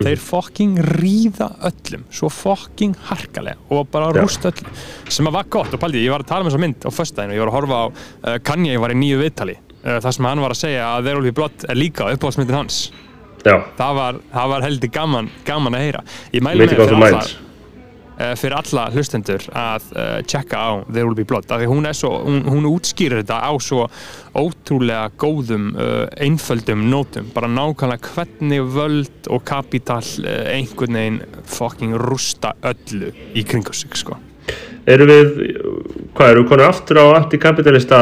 þeir 0.02 0.20
fokking 0.22 0.80
ríða 0.98 1.50
öllum 1.70 2.06
svo 2.14 2.30
fokking 2.34 2.96
harkalega 3.10 3.60
og 3.72 3.88
bara 3.94 4.10
Já. 4.12 4.24
rústa 4.24 4.52
öllum 4.52 4.82
sem 5.08 5.30
að 5.30 5.38
var 5.38 5.50
gott. 5.54 5.76
Og 5.76 5.82
paldi, 5.82 6.02
ég 6.04 6.14
var 6.14 6.26
að 6.26 6.32
tala 6.32 6.46
um 6.46 6.50
þessa 6.50 6.64
mynd 6.64 6.88
á 6.88 6.90
föstudaginu, 6.92 7.38
ég 7.38 7.44
var 7.44 7.52
að 7.52 7.58
horfa 7.60 7.80
á 7.80 7.86
uh, 7.86 8.38
Kanye 8.44 8.82
var 8.82 8.94
í 8.94 9.00
nýju 9.00 9.22
viðtali 9.22 9.56
uh, 9.60 10.00
þar 10.04 10.18
sem 10.18 10.30
hann 10.30 10.44
var 10.44 10.56
að 10.56 10.62
segja 10.66 10.90
að 10.90 11.08
There 11.08 11.22
Will 11.22 11.30
Be 11.30 11.38
Blood 11.40 11.68
er 11.70 11.80
líka 11.80 12.10
uppáhaldsmyndin 12.12 12.60
hans. 12.64 12.84
Það 13.44 13.98
var, 13.98 14.20
það 14.32 14.52
var 14.54 14.64
heldur 14.64 14.92
gaman, 14.96 15.32
gaman 15.48 15.76
að 15.76 15.84
heyra. 15.84 16.06
Ég 16.32 16.46
mæli 16.46 16.64
Mythic 16.64 16.80
með 16.80 17.18
the 17.20 17.53
fyrir 18.32 18.32
alla, 18.32 18.32
Minds 18.32 18.32
uh, 18.32 18.36
fyrir 18.40 18.56
alla 18.58 18.86
hlustendur 18.94 19.46
að 19.52 19.88
uh, 19.96 20.22
checka 20.28 20.58
á 20.60 20.72
There 20.90 21.06
Will 21.06 21.18
Be 21.18 21.26
Blood 21.28 21.52
af 21.52 21.62
því 21.62 21.70
hún, 21.72 21.88
svo, 21.94 22.12
hún, 22.24 22.44
hún 22.48 22.68
útskýrir 22.70 23.22
þetta 23.22 23.40
á 23.44 23.52
svo 23.62 23.88
ótrúlega 24.34 25.12
góðum 25.20 25.74
uh, 25.76 26.08
einföldum 26.18 26.88
nótum. 26.90 27.30
Bara 27.34 27.50
nákvæmlega 27.52 28.14
hvernig 28.14 28.64
völd 28.76 29.30
og 29.30 29.44
kapital 29.48 30.04
einhvern 30.24 31.00
veginn 31.00 31.20
fucking 31.46 31.98
rústa 32.00 32.54
öllu 32.64 33.12
í 33.36 33.44
kringu 33.44 33.74
sig 33.74 33.96
sko. 34.00 34.18
Eru 34.90 35.08
við, 35.08 35.38
hvað 36.16 36.34
eru 36.34 36.44
við 36.44 36.50
konur 36.50 36.68
aftur 36.68 37.00
á 37.00 37.06
antikapitalista 37.16 38.00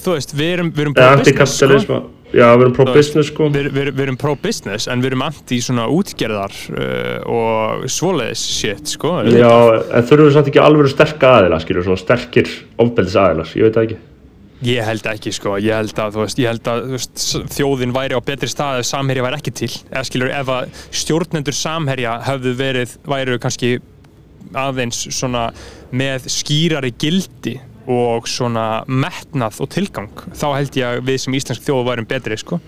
þú 0.00 0.16
veist, 0.16 0.32
við 0.34 0.54
erum, 0.54 0.70
við 0.74 0.86
erum 0.86 0.96
eða 0.96 1.18
pro-business, 1.20 1.84
sko. 1.84 2.00
Já, 2.34 2.46
við 2.54 2.64
erum 2.66 2.76
pro-business 2.76 3.30
sko. 3.32 3.48
Við, 3.54 3.70
við, 3.74 3.90
við 3.94 4.04
erum 4.06 4.18
pro-business 4.20 4.90
en 4.90 5.02
við 5.02 5.12
erum 5.12 5.24
anti 5.26 5.60
svona 5.64 5.86
útgerðar 5.92 6.54
uh, 6.74 7.16
og 7.30 7.88
svoleiðis 7.90 8.44
shit 8.58 8.94
sko. 8.96 9.16
Já, 9.30 9.50
en 9.90 10.06
þurfum 10.06 10.28
við 10.28 10.36
samt 10.36 10.52
ekki 10.52 10.62
alveg 10.62 10.92
sterka 10.92 11.34
aðila, 11.38 11.60
skilur, 11.64 11.86
svona 11.88 12.02
sterkir 12.02 12.54
ofbeldis 12.80 13.18
aðilar, 13.20 13.52
ég 13.58 13.68
veit 13.68 13.78
það 13.78 13.88
ekki. 13.88 14.00
Ég 14.60 14.84
held 14.84 15.06
ekki 15.08 15.30
sko, 15.32 15.54
ég 15.56 15.72
held 15.72 16.00
að, 16.02 16.18
veist, 16.20 16.40
ég 16.42 16.50
held 16.50 16.66
að 16.68 16.90
veist, 16.92 17.22
þjóðin 17.54 17.94
væri 17.96 18.18
á 18.18 18.20
betri 18.20 18.50
stað 18.52 18.82
ef 18.82 18.90
samherja 18.90 19.24
væri 19.24 19.38
ekki 19.38 19.54
til, 19.56 19.70
eða 19.88 20.02
skilur 20.04 20.34
ef 20.36 20.52
að 20.52 20.82
stjórnendur 21.00 21.56
samherja 21.56 22.18
höfðu 22.26 22.52
verið 22.58 22.92
væru 23.08 23.38
kannski 23.40 23.78
aðeins 24.60 25.00
svona 25.16 25.46
með 25.96 26.28
skýrari 26.32 26.92
gildi 27.00 27.56
og 27.88 28.26
svona 28.28 28.84
metnað 28.86 29.60
og 29.64 29.70
tilgang, 29.72 30.10
þá 30.36 30.46
held 30.58 30.76
ég 30.76 30.86
að 30.98 31.00
við 31.08 31.18
sem 31.24 31.34
íslensk 31.38 31.64
þjóð 31.64 31.86
værum 31.88 32.06
betri 32.10 32.36
sko 32.38 32.58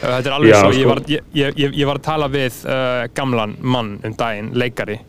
þetta 0.00 0.22
er 0.30 0.36
alveg 0.36 0.52
Já, 0.52 0.60
svo, 0.60 0.70
sko. 0.72 0.78
ég, 0.80 0.86
var, 0.90 1.02
ég, 1.10 1.20
ég, 1.34 1.74
ég- 1.80 1.86
var 1.90 1.98
að 2.00 2.06
tala 2.06 2.28
við 2.32 2.60
uh, 2.70 3.04
gamlan 3.18 3.56
mann 3.60 3.96
um 4.06 4.14
daginn, 4.16 4.52
leikari 4.54 5.00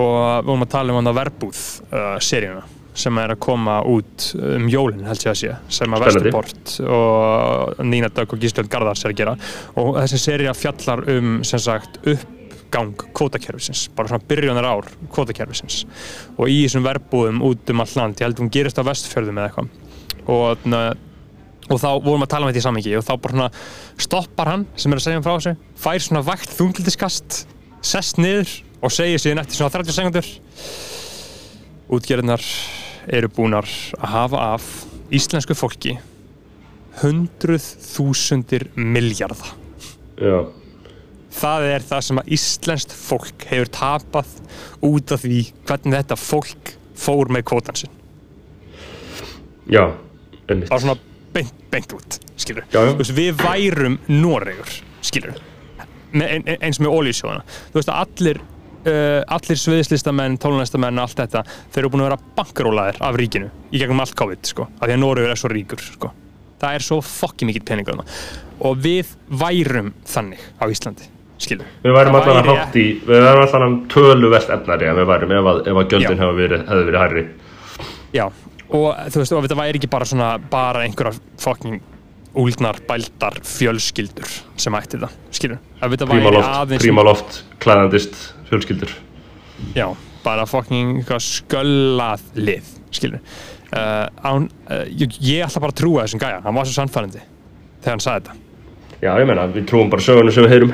og 0.00 0.16
við 0.40 0.48
vorum 0.48 0.64
að 0.64 0.70
tala 0.72 0.92
um 0.94 1.00
hann 1.02 1.10
að 1.12 1.18
verbúð 1.20 1.62
uh, 1.92 2.16
seríuna 2.24 2.64
sem 3.00 3.16
er 3.22 3.30
að 3.36 3.38
koma 3.44 3.76
út 3.86 4.24
um 4.34 4.64
jólinn 4.68 5.04
held 5.06 5.22
ég 5.22 5.30
að 5.30 5.38
sé 5.38 5.52
sem 5.72 5.92
að. 5.94 6.02
Vesturport 6.08 6.72
og 6.90 7.78
Nína 7.86 8.08
Dögg 8.12 8.34
og 8.34 8.42
Gísljón 8.42 8.68
Garðars 8.72 9.04
er 9.06 9.12
að 9.14 9.20
gera 9.20 9.36
og 9.78 9.94
þessi 10.00 10.18
sería 10.24 10.54
fjallar 10.58 11.04
um 11.14 11.38
sem 11.46 11.62
sagt 11.62 12.00
uppgang 12.70 12.94
kvótakerfisins, 13.12 13.88
bara 13.96 14.08
svona 14.08 14.22
byrjunar 14.30 14.64
ár 14.64 14.88
kvótakerfisins. 15.10 15.82
Og 16.38 16.48
í 16.48 16.62
þessum 16.64 16.86
verbúðum 16.86 17.42
út 17.42 17.70
um 17.74 17.82
all 17.82 17.94
land, 17.98 18.18
ég 18.20 18.28
held 18.28 18.38
hún 18.38 18.50
gerist 18.54 18.78
á 18.78 18.86
vestfjörðum 18.86 19.40
eða 19.40 19.50
eitthvað. 19.50 19.68
Og, 20.30 20.66
og 21.70 21.80
þá 21.80 21.88
vorum 22.02 22.22
við 22.22 22.26
að 22.26 22.32
tala 22.34 22.46
um 22.46 22.50
þetta 22.50 22.60
í 22.60 22.66
samhengi 22.66 22.96
og 22.98 23.06
þá 23.06 23.12
bara 23.24 23.34
svona 23.34 23.48
stoppar 24.06 24.50
hann 24.52 24.66
sem 24.76 24.92
er 24.92 25.00
að 25.00 25.06
segja 25.06 25.20
um 25.20 25.26
frá 25.26 25.32
þessu 25.36 25.54
fær 25.80 26.04
svona 26.04 26.22
vægt 26.26 26.54
þungildiskast 26.58 27.38
sest 27.90 28.20
niður 28.20 28.52
og 28.84 28.94
segir 28.94 29.22
síðan 29.22 29.42
eftir 29.42 29.58
svona 29.58 29.74
30 29.74 29.96
sekundur 29.96 30.30
útgerðnar 31.90 32.44
eru 33.10 33.30
búnar 33.34 33.70
að 33.98 34.14
hafa 34.14 34.44
af 34.54 34.68
íslensku 35.14 35.56
fólki 35.58 35.96
hundruð 37.00 37.66
þúsundir 37.86 38.68
miljardar 38.76 39.54
Já, 40.20 40.50
það 41.34 41.66
er 41.74 41.84
það 41.90 42.04
sem 42.08 42.20
að 42.22 42.30
íslenskt 42.36 42.94
fólk 42.96 43.44
hefur 43.50 43.70
tapað 43.76 44.32
út 44.88 45.12
af 45.14 45.22
því 45.24 45.40
hvernig 45.68 45.96
þetta 46.00 46.18
fólk 46.18 46.72
fór 47.00 47.30
með 47.32 47.46
kvótan 47.50 47.78
sinn 47.80 47.94
já, 49.70 49.84
einmitt. 50.48 50.68
bara 50.70 50.80
svona 50.82 50.96
beint, 51.34 51.52
beint 51.70 51.92
út 51.96 52.18
skilur 52.40 52.64
Já, 52.72 52.80
já. 52.88 52.94
Veist, 52.98 53.14
við 53.16 53.36
værum 53.40 53.98
Noregur 54.10 54.72
skilur 55.06 55.36
með, 56.10 56.26
ein, 56.26 56.46
ein- 56.50 56.64
eins 56.66 56.80
með 56.82 56.96
ólísjóðana 56.96 57.44
þú 57.70 57.78
veist 57.78 57.92
að 57.92 58.00
allir 58.02 58.40
uh, 58.40 59.20
allir 59.36 59.60
sviðislistamenn, 59.62 60.38
tónlistamenn 60.42 60.98
allt 61.02 61.20
þetta, 61.22 61.44
þeir 61.70 61.84
eru 61.84 61.92
búin 61.94 62.02
að 62.04 62.10
vera 62.10 62.20
bankarólaðir 62.40 62.98
af 63.06 63.20
ríkinu 63.20 63.52
í 63.70 63.78
gegnum 63.82 64.02
allt 64.02 64.16
COVID 64.18 64.50
sko, 64.50 64.66
af 64.80 64.88
því 64.88 64.96
að 64.96 65.02
Noregur 65.04 65.34
er 65.36 65.40
svo 65.40 65.52
ríkur 65.54 65.84
sko. 65.86 66.10
það 66.60 66.76
er 66.80 66.86
svo 66.88 67.00
fokki 67.06 67.46
mikill 67.48 67.64
peningur 67.70 68.02
og 68.60 68.82
við 68.82 69.14
værum 69.40 69.94
þannig 70.10 70.42
á 70.60 70.64
Íslandi 70.68 71.06
skilur 71.40 71.68
Við 71.84 71.94
værum 71.96 72.16
að 72.18 72.28
væri 72.30 72.54
hátt 72.56 72.76
í, 72.78 72.84
við 73.06 73.24
værum 73.24 73.44
allan 73.46 73.66
að 73.66 73.76
töluvert 73.94 74.52
efnari 74.56 74.88
en 74.90 74.98
við 74.98 75.08
værum 75.10 75.34
ef 75.36 75.48
að, 75.52 75.60
ef 75.70 75.80
að 75.80 75.84
Já. 75.84 75.90
gjöldin 75.94 76.22
hefði 76.22 76.40
verið, 76.40 76.64
verið 76.88 77.00
hærri. 77.00 77.22
Já, 78.16 78.24
og 78.70 79.00
þú 79.14 79.22
veist, 79.22 79.34
og 79.36 79.46
þetta 79.46 79.58
væri 79.60 79.80
ekki 79.80 79.90
bara 79.92 80.08
svona, 80.08 80.30
bara 80.52 80.84
einhverjar 80.86 81.20
fucking 81.42 81.80
úldnar, 82.40 82.78
bældar 82.86 83.40
fjölskyldur 83.46 84.34
sem 84.60 84.76
ætti 84.78 85.00
það, 85.02 85.16
skilur 85.34 85.62
þetta 85.80 86.10
væri 86.10 86.20
Prímaloft, 86.20 86.50
aðeins 86.60 86.84
prímaloft, 86.84 87.40
klæðandist, 87.62 88.20
fjölskyldur. 88.50 88.92
já, 89.74 89.88
bara 90.22 90.44
fucking 90.46 91.00
eitthvað 91.00 91.24
sköllað 91.26 92.28
lið, 92.38 92.70
skilur 92.94 93.18
uh, 93.74 94.06
án, 94.22 94.46
uh, 94.70 94.84
ég, 94.86 95.18
ég 95.26 95.42
ætla 95.48 95.64
bara 95.64 95.74
að 95.74 95.82
trúa 95.82 96.06
þessum 96.06 96.22
gæja, 96.22 96.38
hann 96.46 96.60
var 96.60 96.70
svo 96.70 96.78
sannfærandi 96.78 97.24
þegar 97.80 97.96
hann 97.96 98.06
sagði 98.06 98.28
þetta 98.28 98.38
Já, 99.00 99.14
ég 99.16 99.24
meina, 99.24 99.46
við 99.48 99.64
trúum 99.70 99.88
bara 99.88 100.04
sögunu 100.04 100.32
sem 100.34 100.44
við 100.44 100.52
heyrum. 100.52 100.72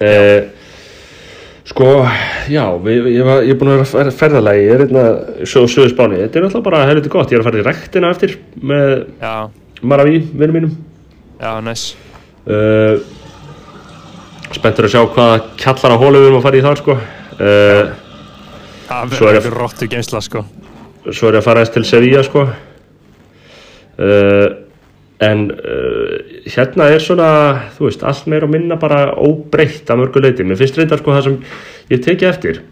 Eh, 0.00 0.48
sko, 1.68 1.88
já, 2.50 2.64
við, 2.84 3.10
ég, 3.14 3.24
var, 3.26 3.42
ég 3.46 3.54
er 3.54 3.60
búin 3.60 3.72
að 3.74 3.82
vera 3.84 4.14
ferðalagi, 4.22 4.66
ég 4.66 4.74
er 4.74 4.84
hérna 4.86 5.04
sög 5.44 5.66
og 5.66 5.72
söðu 5.74 5.92
spáni. 5.92 6.20
Þetta 6.24 6.40
er 6.40 6.46
alltaf 6.48 6.66
bara 6.66 6.84
helviti 6.88 7.12
gott, 7.12 7.32
ég 7.32 7.38
er 7.38 7.44
að 7.44 7.50
fara 7.50 7.60
í 7.62 7.66
rektina 7.66 8.12
eftir 8.14 8.36
með 8.60 8.94
Maraví, 9.80 10.22
vinnum 10.36 10.60
mínum. 10.60 10.78
já, 11.40 11.52
næs 11.64 11.90
Uh, 12.50 12.96
spenntur 14.56 14.86
að 14.88 14.94
sjá 14.94 15.02
hvaða 15.12 15.34
kjallara 15.60 15.98
hólu 16.00 16.22
við 16.22 16.30
erum 16.30 16.38
að 16.38 16.46
fara 16.46 16.56
í 16.56 16.62
þar, 16.64 16.80
sko. 16.80 16.94
Uh, 17.36 17.90
það 18.88 18.96
er 18.96 19.12
verður 19.12 19.36
eitthvað 19.36 19.58
rottu 19.60 19.88
geimsla, 19.92 20.22
sko 20.24 20.40
svo 21.08 21.30
er 21.30 21.38
ég 21.38 21.40
að 21.40 21.46
fara 21.46 21.62
eins 21.64 21.72
til 21.74 21.84
Sevilla 21.88 22.22
sko 22.26 22.42
uh, 24.00 24.46
en 25.20 25.46
uh, 25.52 26.16
hérna 26.48 26.88
er 26.94 27.02
svona 27.04 27.30
þú 27.76 27.88
veist, 27.88 28.04
allt 28.06 28.28
meira 28.30 28.48
og 28.48 28.54
minna 28.54 28.78
bara 28.80 29.10
óbreytt 29.20 29.90
að 29.92 30.04
mörgu 30.04 30.22
leiti, 30.24 30.46
mér 30.46 30.60
finnst 30.60 30.78
reyndar 30.80 31.02
sko 31.02 31.16
það 31.16 31.26
sem 31.26 31.40
ég 31.92 32.04
teki 32.06 32.28
eftir 32.30 32.62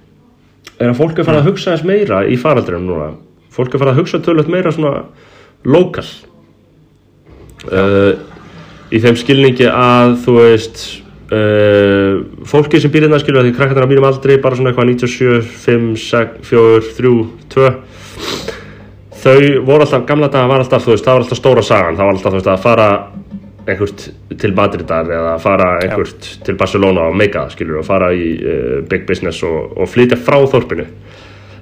er 0.78 0.92
að 0.92 1.01
fólk 1.01 1.18
er 1.18 1.26
farið 1.26 1.42
að 1.42 1.51
hugsa 1.51 1.74
eins 1.74 1.84
meira 1.86 2.22
í 2.28 2.38
faraldrinum 2.38 2.86
núna. 2.86 3.11
Fólk 3.55 3.74
er 3.74 3.82
farið 3.82 3.94
að 3.94 4.01
hugsa 4.03 4.20
tölvöld 4.22 4.51
meira 4.53 4.72
svona 4.74 4.92
lokal 5.66 6.07
uh, 7.72 8.12
í 8.94 9.01
þeim 9.03 9.18
skilningi 9.18 9.66
að 9.72 10.14
þú 10.24 10.36
veist 10.38 10.84
uh, 11.34 12.22
fólki 12.49 12.80
sem 12.82 12.92
býr 12.94 13.09
hérna 13.09 13.20
skilur 13.22 13.42
að 13.42 13.51
því 13.51 13.57
krakkarnar 13.59 13.88
á 13.88 13.90
mínum 13.90 14.09
aldrei 14.09 14.38
bara 14.42 14.59
svona 14.59 14.72
eitthvað 14.72 14.94
97, 14.94 15.42
5, 15.66 15.90
6, 16.05 16.38
4, 16.53 16.94
3, 17.01 17.12
2 17.57 18.57
þau 19.23 19.39
voru 19.66 19.85
alltaf, 19.85 20.05
gamla 20.09 20.29
daga 20.33 20.51
var 20.51 20.64
alltaf 20.64 20.85
þú 20.85 20.95
veist, 20.95 21.07
það 21.07 21.16
var 21.16 21.25
alltaf 21.25 21.41
stóra 21.41 21.64
sagan, 21.66 21.99
það 21.99 22.09
var 22.09 22.16
alltaf 22.16 22.33
þú 22.33 22.41
veist 22.41 22.53
að 22.53 22.64
fara 22.64 22.89
einhvert 23.69 24.05
til 24.41 24.55
Madridar 24.57 25.11
eða 25.12 25.35
fara 25.43 25.73
einhvert 25.83 26.29
til 26.47 26.57
Barcelona 26.59 27.09
og 27.11 27.16
meika 27.19 27.45
það 27.45 27.57
skilur 27.57 27.81
og 27.83 27.89
fara 27.89 28.12
í 28.16 28.29
uh, 28.39 28.77
big 28.89 29.05
business 29.09 29.43
og, 29.47 29.75
og 29.77 29.91
flytja 29.91 30.19
frá 30.21 30.39
þorpinu. 30.49 30.87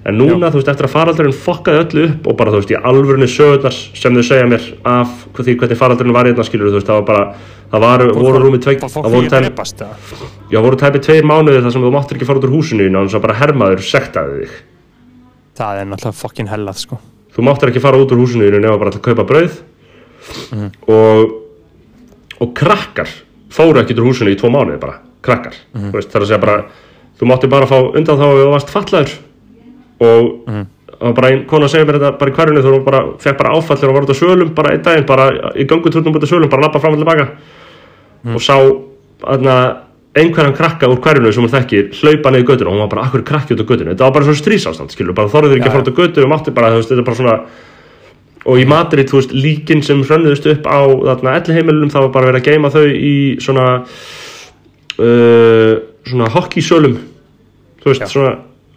En 0.06 0.14
núna 0.20 0.52
þú 0.54 0.60
veist 0.60 0.68
eftir 0.70 0.86
að 0.86 0.92
faraldurinn 0.92 1.34
fokkaði 1.34 1.80
öllu 1.82 2.04
upp 2.12 2.28
og 2.30 2.36
bara 2.38 2.52
þú 2.54 2.60
veist 2.60 2.70
í 2.70 2.78
alvörunni 2.78 3.26
sögurnar 3.30 3.74
sem 3.74 4.14
þau 4.14 4.26
segja 4.28 4.46
mér 4.52 4.68
af 4.86 5.16
því 5.40 5.56
hvernig 5.58 5.80
faraldurinn 5.80 6.14
var 6.14 6.30
hérna 6.30 6.46
skilur 6.46 6.70
þú 6.70 6.78
veist 6.78 6.92
það 6.92 7.00
var 7.00 7.08
bara 7.08 7.24
það 7.72 7.86
var, 7.88 8.06
voru 8.20 8.44
rúmið 8.44 8.62
tveik 8.68 8.84
það 8.84 9.08
voru 9.08 9.24
ekki 9.24 9.32
tæmi, 9.34 9.48
drepast 9.48 9.82
eða? 9.82 10.30
já 10.54 10.60
voru 10.62 10.78
tæmi 10.78 11.02
tveir 11.08 11.26
mánuðir 11.26 11.66
þar 11.66 11.74
sem 11.74 11.88
þú 11.88 11.92
máttir 11.96 12.20
ekki 12.20 12.30
fara 12.30 12.38
út 12.38 12.46
úr 12.46 12.54
húsinu 12.54 12.86
og 13.02 13.10
svo 13.10 13.24
bara 13.26 13.38
hermaður 13.40 13.82
sektaði 13.82 14.44
þig. 14.44 14.56
Það 15.58 15.82
er 15.82 15.90
náttúrulega 15.90 16.20
fokkin 16.22 16.54
hellað 16.54 16.82
sko 16.84 17.02
þú 17.36 17.42
máttir 17.44 17.68
ekki 17.70 17.80
fara 17.84 17.98
út 18.00 18.12
úr 18.12 18.22
húsinu 18.24 18.48
nema 18.60 18.78
bara 18.78 18.90
til 18.90 19.00
að 19.00 19.08
kaupa 19.14 19.24
brauð 19.28 19.60
Mhm. 20.52 20.70
og 20.88 21.30
og 22.40 22.54
krakkar 22.54 23.08
fóru 23.50 23.78
ekki 23.80 23.94
úr 23.94 24.08
húsinu 24.10 24.30
í 24.32 24.36
tvo 24.38 24.48
mánuði 24.50 24.80
bara, 24.80 24.98
krakkar 25.22 25.54
Mhm. 25.74 25.90
þú 25.90 25.92
veist, 25.92 26.10
það 26.10 26.16
er 26.16 26.22
að 26.22 26.26
segja 26.26 26.40
bara 26.40 26.64
þú 27.20 27.26
mátti 27.30 27.48
bara 27.48 27.66
fá 27.66 27.76
undan 27.96 28.16
þá 28.18 28.24
að 28.24 28.40
þú 28.42 28.50
varst 28.52 28.70
fallaður 28.70 29.12
og 30.00 30.48
Mhm. 30.48 30.66
það 30.96 31.00
var 31.06 31.12
bara 31.12 31.28
einn 31.30 31.46
kona 31.46 31.66
segja 31.68 31.84
mér 31.86 31.98
þetta 32.00 32.18
bara 32.18 32.30
í 32.30 32.34
hverjunu 32.34 32.62
þú 32.62 32.84
bara, 32.84 33.00
fekk 33.18 33.38
bara 33.38 33.54
áfallir 33.54 33.88
og 33.88 33.94
var 33.94 34.02
út 34.02 34.10
á 34.10 34.14
svölum 34.20 34.54
bara 34.54 34.70
einn 34.72 34.82
daginn, 34.82 35.06
bara 35.06 35.30
í 35.54 35.64
ganguturnum 35.66 36.14
út 36.14 36.22
á 36.22 36.26
svölum 36.26 36.50
bara 36.50 36.62
lappa 36.62 36.80
fram 36.80 36.92
og 36.94 36.98
tilbaka 37.04 37.28
Mhm. 38.24 38.34
og 38.34 38.40
sá 38.40 38.54
aðna, 39.22 39.76
einhverjan 40.16 40.56
krakka 40.56 40.88
úr 40.90 41.00
hverjunu 41.04 41.32
sem 41.34 41.44
hún 41.44 41.52
þekkir 41.52 41.88
hlaupa 42.00 42.32
niður 42.32 42.50
göttinu 42.50 42.70
og 42.70 42.76
hún 42.76 42.84
var 42.86 42.92
bara, 42.94 43.06
akkur 43.08 43.24
krakki 43.26 43.56
út 43.56 43.62
á 43.62 43.68
göttinu 43.68 43.92
þetta 43.92 44.06
var 44.06 44.14
bara 44.16 44.28
svona 44.28 44.40
strísástand, 44.40 44.92
skilur, 44.94 45.16
bara 45.16 45.32
þorður 45.32 45.56
ekki 45.58 45.66
Já, 45.66 45.70
að 45.70 45.76
fara 45.76 45.84
út 45.84 45.90
á 45.92 45.98
göttinu 46.00 46.26
og 46.26 46.32
mátti 46.32 46.54
bara, 46.56 46.70
þú 46.72 46.80
veist, 46.80 46.92
þetta 46.92 47.02
er 47.02 47.08
bara 47.08 47.20
svona 47.20 47.36
og 48.46 48.60
í 48.62 48.66
Madrid, 48.70 49.10
þú 49.10 49.18
veist, 49.20 49.34
líkin 49.34 49.82
sem 49.82 50.02
hrönnuðust 50.06 50.46
upp 50.52 50.68
á 50.70 50.78
þarna 51.10 51.34
elli 51.40 51.56
heimilunum 51.58 51.92
þá 51.92 51.98
var 52.04 52.12
bara 52.14 52.30
verið 52.30 52.40
að 52.40 52.48
geima 52.52 52.72
þau 52.72 52.84
í 52.86 53.14
svona 53.42 53.66
uh, 55.02 55.72
svona 56.06 56.30
hockey-sölum 56.36 56.96
þú 57.82 57.90
veist, 57.90 58.06
Já. 58.06 58.10
svona 58.12 58.32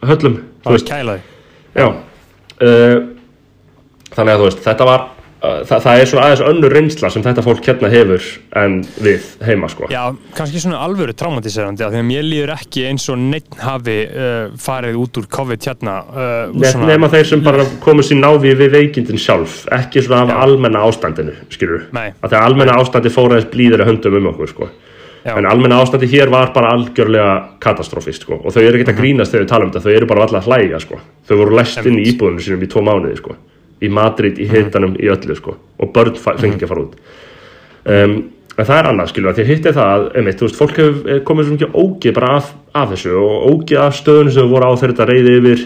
höllum 0.09 0.39
Það 0.63 0.75
veist, 0.75 0.89
kælaði 0.89 1.21
já. 1.79 1.87
Uh, 2.59 2.97
þannig 4.15 4.33
að 4.33 4.41
þú 4.41 4.49
veist, 4.49 4.63
þetta 4.65 4.89
var 4.89 5.07
uh, 5.43 5.61
það, 5.67 5.81
það 5.85 5.99
er 6.01 6.09
svona 6.11 6.25
aðeins 6.27 6.43
önnur 6.49 6.73
reynsla 6.75 7.09
sem 7.13 7.23
þetta 7.25 7.43
fólk 7.45 7.61
hérna 7.69 7.89
hefur 7.93 8.25
en 8.61 8.75
við 9.03 9.27
heima, 9.47 9.69
sko 9.71 9.87
Já, 9.91 10.01
kannski 10.37 10.59
svona 10.63 10.81
alvöru 10.85 11.13
traumatiserandi 11.17 11.83
af 11.85 11.93
því 11.93 12.01
að 12.01 12.07
mér 12.09 12.27
líður 12.27 12.53
ekki 12.55 12.85
eins 12.89 13.07
og 13.13 13.17
neitt 13.21 13.55
hafi 13.63 13.97
uh, 14.09 14.51
farið 14.59 14.99
út 15.03 15.21
úr 15.21 15.29
COVID 15.37 15.69
hérna 15.69 15.95
uh, 16.09 16.59
svona- 16.63 16.91
nema 16.93 17.09
þeir 17.13 17.25
sem 17.31 17.43
bara 17.45 17.65
komast 17.85 18.11
í 18.11 18.19
návi 18.19 18.53
við 18.59 18.71
veikindin 18.75 19.19
sjálf, 19.21 19.63
ekki 19.71 20.03
svona 20.05 20.25
af 20.27 20.33
Já. 20.35 20.41
almenna 20.47 20.83
ástandinu, 20.89 21.33
skilur 21.49 21.87
Nei. 21.95 22.09
að 22.21 22.29
því 22.33 22.39
að 22.41 22.45
almenna 22.51 22.77
ástandi 22.81 23.09
fór 23.13 23.33
aðeins 23.35 23.49
blíðir 23.53 23.83
að 23.85 23.91
höndum 23.93 24.19
um 24.21 24.31
okkur, 24.33 24.47
sko 24.53 24.69
Já. 25.25 25.33
en 25.35 25.45
almenna 25.49 25.75
ástandi 25.83 26.07
hér 26.07 26.29
var 26.31 26.53
bara 26.55 26.69
algjörlega 26.77 27.33
katastrófist 27.59 28.23
sko. 28.23 28.37
og 28.43 28.53
þau 28.55 28.61
eru 28.63 28.71
Mhm. 28.77 28.81
ekkert 28.81 28.93
að 28.95 28.99
grínast 29.01 29.31
þegar 29.33 29.43
við 29.43 29.49
tala 29.51 29.65
um 29.65 29.71
þetta 29.71 29.83
þau 29.83 29.95
eru 29.97 30.05
bara 30.07 30.23
allar 30.23 30.41
að 30.41 30.47
hlæja 30.47 30.79
sko. 30.79 30.99
þau 31.27 31.35
voru 31.41 31.55
læst 31.57 31.85
inn 31.85 31.99
í 31.99 32.05
íbúðunum 32.13 32.39
sínum 32.39 32.63
í 32.63 32.69
tvo 32.71 32.81
mánuði 32.87 33.17
sko. 33.17 33.35
Í 33.81 33.89
Madrid, 33.93 34.39
í 34.39 34.47
hitanum, 34.49 34.97
í 34.99 35.09
öllu 35.11 35.37
sko. 35.37 35.55
og 35.79 35.93
börn 35.95 36.17
fengi 36.19 36.57
ekki 36.57 36.67
að 36.67 36.71
fara 36.73 36.81
út. 36.83 36.95
Um, 37.87 38.15
en 38.59 38.67
það 38.67 38.79
er 38.79 38.87
annað 38.89 39.11
skilur 39.13 39.35
því 39.35 39.43
að 39.45 39.51
hitt 39.53 39.67
er 39.69 39.75
það 39.77 39.91
að 39.93 40.07
einmitt, 40.19 40.39
þú 40.39 40.47
veist, 40.47 40.57
fólk 40.59 40.79
hefur 40.81 41.11
eh, 41.13 41.21
komið 41.27 41.45
svo 41.45 41.55
mikið 41.55 41.77
ógið 41.79 42.15
bara 42.17 42.31
af, 42.39 42.49
af 42.75 42.89
þessu 42.93 43.13
og 43.15 43.45
ógið 43.53 43.83
af 43.85 43.95
stöðunum 43.95 44.35
sem 44.35 44.49
voru 44.51 44.67
á 44.67 44.73
þetta 44.81 45.07
reyði 45.07 45.35
yfir 45.39 45.63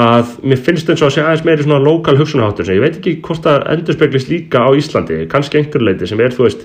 að 0.00 0.32
mér 0.46 0.62
finnst 0.64 0.88
eins 0.88 1.02
og 1.02 1.10
að 1.10 1.16
sé 1.16 1.24
aðeins 1.24 1.44
meiri 1.44 1.66
svona 1.66 1.82
lokal 1.82 2.14
hugsunaháttur 2.16 2.68
sem 2.68 2.78
ég 2.78 2.84
veit 2.84 2.96
ekki 3.00 3.16
hvort 3.26 3.42
það 3.44 3.66
endurspeglist 3.74 4.30
líka 4.30 4.62
á 4.62 4.70
Íslandi 4.78 5.24
kannski 5.30 5.60
einhver 5.60 5.82
leiti 5.82 6.06
sem 6.06 6.22
er 6.22 6.36
þú 6.36 6.46
veist 6.46 6.64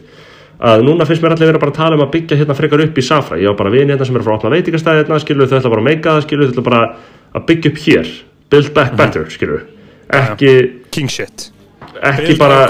að 0.61 0.85
núna 0.85 1.07
finnst 1.09 1.25
mér 1.25 1.35
allir 1.35 1.57
bara 1.57 1.73
að 1.73 1.79
tala 1.81 1.97
um 1.97 2.05
að 2.05 2.13
byggja 2.15 2.39
hérna 2.39 2.55
frekar 2.55 2.85
upp 2.85 3.01
í 3.01 3.03
Safra, 3.03 3.41
ég 3.41 3.49
á 3.51 3.57
bara 3.57 3.73
vini 3.73 3.91
hérna 3.91 4.07
sem 4.07 4.15
er 4.15 4.23
frá 4.23 4.37
opna 4.37 4.53
veitingastæði 4.53 5.03
hérna, 5.03 5.19
skilur 5.19 5.49
þau 5.49 5.57
ætla 5.57 5.73
bara 5.73 5.83
að 5.83 5.89
meika 5.89 6.13
það 6.13 6.27
skilur 6.29 6.45
þau 6.45 6.53
ætla 6.53 6.67
bara 6.69 6.83
að 7.35 7.47
byggja 7.49 7.71
upp 7.71 7.81
hér. 7.87 8.11
Build 8.53 8.75
back 8.77 8.95
better, 8.95 9.25
skilur 9.33 9.65
ekki, 10.13 10.53
King 10.91 11.09
shit. 11.11 11.51
Ekki 12.05 12.35
bara 12.37 12.65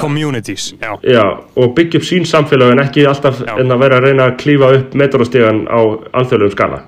Já, 0.82 0.92
já, 1.02 1.24
og 1.58 1.72
byggja 1.76 1.98
upp 2.00 2.06
sín 2.06 2.26
samfélag 2.30 2.72
en 2.76 2.80
ekki 2.84 3.06
alltaf 3.10 3.40
Já. 3.42 3.56
en 3.60 3.72
að 3.74 3.80
vera 3.82 3.98
að 3.98 4.04
reyna 4.06 4.28
að 4.30 4.36
klífa 4.44 4.70
upp 4.78 4.94
metrostígan 4.94 5.64
á 5.66 5.80
alþjóðlegum 6.14 6.54
skala. 6.54 6.82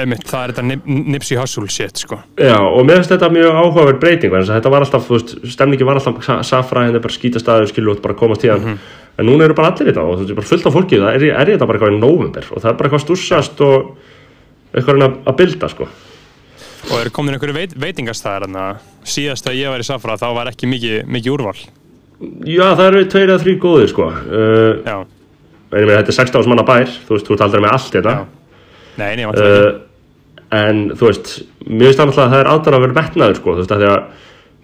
Einmitt, 0.00 0.22
það 0.28 0.42
er 0.44 0.52
þetta 0.52 0.64
nip, 0.64 0.84
nipsy 0.86 1.36
hustle 1.36 1.68
shit 1.68 1.96
sko. 2.00 2.16
Já, 2.40 2.56
og 2.56 2.84
mér 2.88 3.00
finnst 3.00 3.10
þetta 3.12 3.28
mjög 3.32 3.56
áhugaverð 3.60 3.98
breyting 4.00 4.32
þetta 4.32 4.70
var 4.72 4.84
alltaf, 4.86 5.08
veist, 5.08 5.34
stemningi 5.52 5.84
var 5.84 5.96
alltaf 6.00 6.22
sa- 6.24 6.42
safra, 6.42 6.86
henni 6.86 7.00
bara 7.00 7.12
skítastæður, 7.12 7.68
skilur 7.68 7.96
út 7.96 8.02
bara 8.02 8.14
komast 8.14 8.40
tíðan, 8.44 8.78
en 9.18 9.26
núna 9.26 9.44
eru 9.44 9.54
bara 9.54 9.72
allir 9.72 9.88
í 9.88 9.92
þetta 9.92 10.04
og 10.04 10.20
þú 10.20 10.24
veist, 10.24 10.36
bara 10.36 10.50
fullt 10.52 10.66
af 10.66 10.72
fólki, 10.72 11.00
það 11.00 11.14
er, 11.16 11.26
er 11.36 11.52
þetta 11.52 11.66
bara 11.68 11.78
eitthvað 11.78 11.96
í 11.96 12.00
november 12.00 12.44
og 12.50 12.62
það 12.62 12.70
er 12.70 12.78
bara 12.78 12.88
eitthvað 12.88 13.04
stússast 13.04 13.60
og 13.60 13.96
eitthvað 14.72 15.04
að 15.04 15.18
að 15.26 15.36
bilda, 15.36 15.68
sko 15.68 15.88
og 16.88 16.96
eru 17.00 17.12
komin 17.14 17.36
einhverju 17.36 17.56
veit, 17.56 17.76
veitingastæðar 17.80 18.48
en 18.48 18.58
síðast 19.06 19.48
að 19.50 19.58
ég 19.60 19.72
var 19.72 19.82
í 19.82 19.86
Safra 19.86 20.16
þá 20.20 20.28
var 20.36 20.50
ekki 20.50 20.68
mikið, 20.70 20.96
mikið 21.10 21.34
úrval. 21.34 21.56
Já, 22.44 22.66
það 22.76 22.86
eru 22.86 23.04
tveir 23.12 23.30
eða 23.30 23.42
þrý 23.44 23.54
góðir, 23.60 23.92
sko. 23.92 24.08
Uh, 24.28 24.72
Já, 24.84 24.96
ég 25.76 25.86
meina, 25.86 26.00
þetta 26.00 26.12
er 26.12 26.18
16 26.18 26.50
manna 26.52 26.66
bær, 26.68 26.96
þú 27.06 27.16
veist, 27.16 27.28
þú 27.28 27.36
ert 27.36 27.44
aldrei 27.46 27.62
með 27.64 27.76
allt 27.76 27.94
þetta 27.94 28.16
Já. 28.16 28.24
nei, 29.00 29.12
nei, 29.16 29.24
vantar 29.28 29.46
ekki. 29.50 29.70
Uh, 29.70 29.86
en 30.60 30.82
þú 30.98 31.06
veist 31.06 31.32
mér 31.62 31.90
finnst 31.90 32.02
alltaf 32.02 32.24
að 32.24 32.32
það 32.34 32.40
er 32.40 32.50
aðdana 32.50 32.80
að 32.80 32.84
vera 32.86 32.98
metnaður 32.98 33.38
sko, 33.38 33.54
þú 33.54 33.62
veist, 33.62 33.74
að 33.76 33.84
því 33.84 33.90
að 33.90 34.00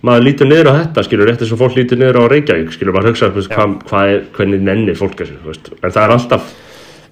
maður 0.07 0.27
lítur 0.27 0.51
niður 0.51 0.71
á 0.71 0.79
þetta 0.81 1.05
skilur, 1.07 1.31
rétt 1.31 1.45
eins 1.45 1.53
og 1.55 1.61
fólk 1.63 1.77
lítur 1.79 2.01
niður 2.01 2.19
á 2.21 2.25
Reykjavík 2.33 2.75
skilur, 2.75 2.97
maður 2.97 3.13
hugsa, 3.13 3.31
veist, 3.35 3.55
hvað, 3.55 4.11
er, 4.13 4.25
hvernig 4.37 4.67
nennir 4.67 4.99
fólk 4.99 5.17
þessu, 5.21 5.39
þú 5.41 5.53
veist, 5.53 5.71
en 5.79 5.95
það 5.95 6.03
er 6.03 6.17
alltaf 6.19 6.55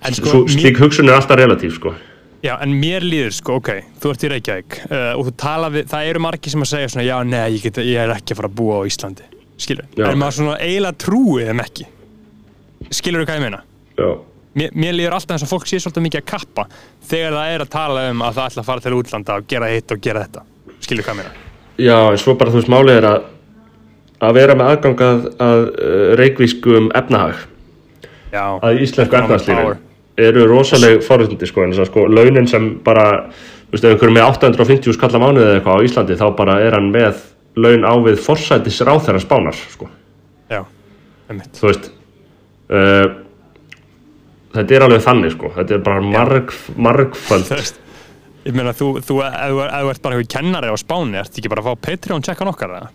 En 0.05 0.13
sko, 0.13 0.43
slík 0.53 0.83
hugsun 0.83 1.09
er 1.09 1.17
alltaf 1.17 1.39
relatív, 1.41 1.79
sko 1.79 1.95
Já, 2.45 2.53
en 2.61 2.75
mér 2.77 3.05
líður 3.07 3.33
sko, 3.33 3.55
ok, 3.63 3.71
þú 4.03 4.11
ert 4.13 4.25
í 4.27 4.29
Reykjavík 4.35 4.75
uh, 4.91 5.13
og 5.17 5.23
þú 5.31 5.33
tala 5.41 5.71
við, 5.73 5.87
það 5.89 6.09
eru 6.11 6.21
margir 6.21 6.53
sem 6.53 6.65
að 6.65 6.71
segja 6.75 6.91
svona, 6.93 7.07
já, 7.07 7.15
nei, 7.25 7.45
ég, 7.55 7.63
get, 7.65 7.81
ég 7.81 8.03
er 8.03 8.13
ekki 8.13 8.35
að 8.35 8.41
fara 8.43 8.51
að 8.51 8.59
búa 8.59 8.77
á 8.77 8.89
Íslandi, 8.91 9.29
skilur, 9.65 9.87
Já. 9.97 10.05
en 10.11 10.21
maður 10.21 10.37
svona 10.39 10.59
eiginlega 10.61 10.99
trúið 11.07 11.49
þeim 11.49 11.63
ekki, 11.65 11.87
skilur 13.01 13.25
þú 13.25 13.29
hvað 13.31 13.41
ég 13.41 13.45
meina? 13.47 13.63
já, 13.97 14.11
Mér, 14.55 14.75
mér 14.79 14.93
líður 14.95 15.17
alltaf 15.17 15.35
eins 15.35 15.43
og 15.43 15.51
fólk 15.51 15.65
sé 15.67 15.81
svolítið 15.83 16.05
mikið 16.05 16.21
að 16.21 16.27
kappa 16.31 16.65
þegar 17.09 17.33
það 17.35 17.55
er 17.55 17.65
að 17.65 17.71
tala 17.73 18.03
um 18.13 18.21
að 18.23 18.37
það 18.37 18.51
ætla 18.53 18.63
að 18.63 18.69
fara 18.69 18.85
til 18.85 18.93
útlanda 19.01 19.39
og 19.41 19.49
gera 19.51 19.71
hitt 19.73 19.95
og 19.97 20.05
gera 20.05 20.27
þetta, 20.29 20.45
skilur 20.85 21.03
þú 21.03 21.09
hvað 21.09 21.17
ég 21.17 21.19
meina? 21.25 21.33
já, 21.89 21.97
en 22.13 22.21
svo 22.23 22.37
bara 22.39 22.53
þú 22.53 22.61
veist, 22.61 22.71
málið 22.71 23.01
er 23.01 23.09
að 23.09 23.25
að 24.25 24.37
vera 24.37 24.55
með 24.61 24.71
aðgang 24.75 25.03
að, 25.09 25.25
að 25.43 25.65
uh, 25.73 26.05
reykvískum 26.21 26.93
efnahag 26.95 27.43
Eru 30.21 30.45
rosaleg 30.47 31.01
forðundi 31.03 31.49
sko, 31.49 31.65
en 31.65 31.73
þess 31.75 31.83
að 31.83 31.91
sko, 31.91 32.07
launin 32.07 32.47
sem 32.47 32.69
bara 32.87 33.07
þú 33.33 33.75
veist, 33.75 33.85
ef 33.85 33.91
einhverjum 33.91 34.15
með 34.15 34.29
850 34.29 34.95
skalla 34.95 35.21
mánuði 35.23 35.47
eða 35.49 35.57
eitthvað 35.59 35.81
á 35.83 35.85
Íslandi, 35.89 36.19
þá 36.21 36.27
bara 36.39 36.59
er 36.63 36.77
hann 36.77 36.91
með 36.95 37.23
laun 37.59 37.87
á 37.87 37.95
við 38.05 38.21
forsætis 38.23 38.81
ráþæra 38.87 39.23
spánar 39.23 39.59
sko, 39.59 39.89
já, 40.51 40.61
einmitt. 41.31 41.51
þú 41.59 41.67
veist 41.67 41.89
uh, 41.91 43.07
þetta 44.55 44.77
er 44.77 44.87
alveg 44.87 45.03
þannig 45.09 45.35
sko, 45.35 45.51
þetta 45.57 45.77
er 45.77 45.83
bara 45.89 46.05
marg, 46.05 46.53
margföld. 46.79 47.49
Þú 47.51 47.59
veist, 47.59 47.81
ég 48.45 48.55
meina, 48.59 48.75
þú, 48.77 48.91
þú, 49.03 49.17
ef 49.27 49.57
þú 49.57 49.91
ert 49.95 50.05
bara 50.05 50.19
einhver 50.19 50.31
kennari 50.37 50.71
á 50.71 50.77
Spáni, 50.79 51.19
ert 51.19 51.41
ekki 51.41 51.51
bara 51.51 51.65
að 51.65 51.73
fá 51.73 51.89
Patreon 51.89 52.23
checkan 52.27 52.51
okkar, 52.53 52.77
eða? 52.79 52.93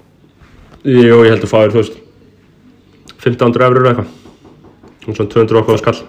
Jú, 0.88 1.20
ég 1.26 1.34
held 1.34 1.44
að 1.44 1.52
fáir, 1.52 1.74
þú 1.74 1.82
veist 1.82 2.00
1500 3.20 3.68
eurur 3.68 3.90
eitthvað. 3.92 4.16
Svona 5.10 5.32
200 5.34 5.60
okkur 5.60 5.82
skall 5.82 6.00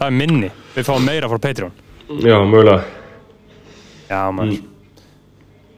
Það 0.00 0.08
er 0.08 0.14
minni, 0.16 0.48
við 0.72 0.86
fáum 0.88 1.02
meira 1.04 1.28
frá 1.28 1.36
Patreon. 1.44 1.72
já, 2.24 2.36
mögulega. 2.48 2.84
Já, 4.08 4.20
maður. 4.32 4.60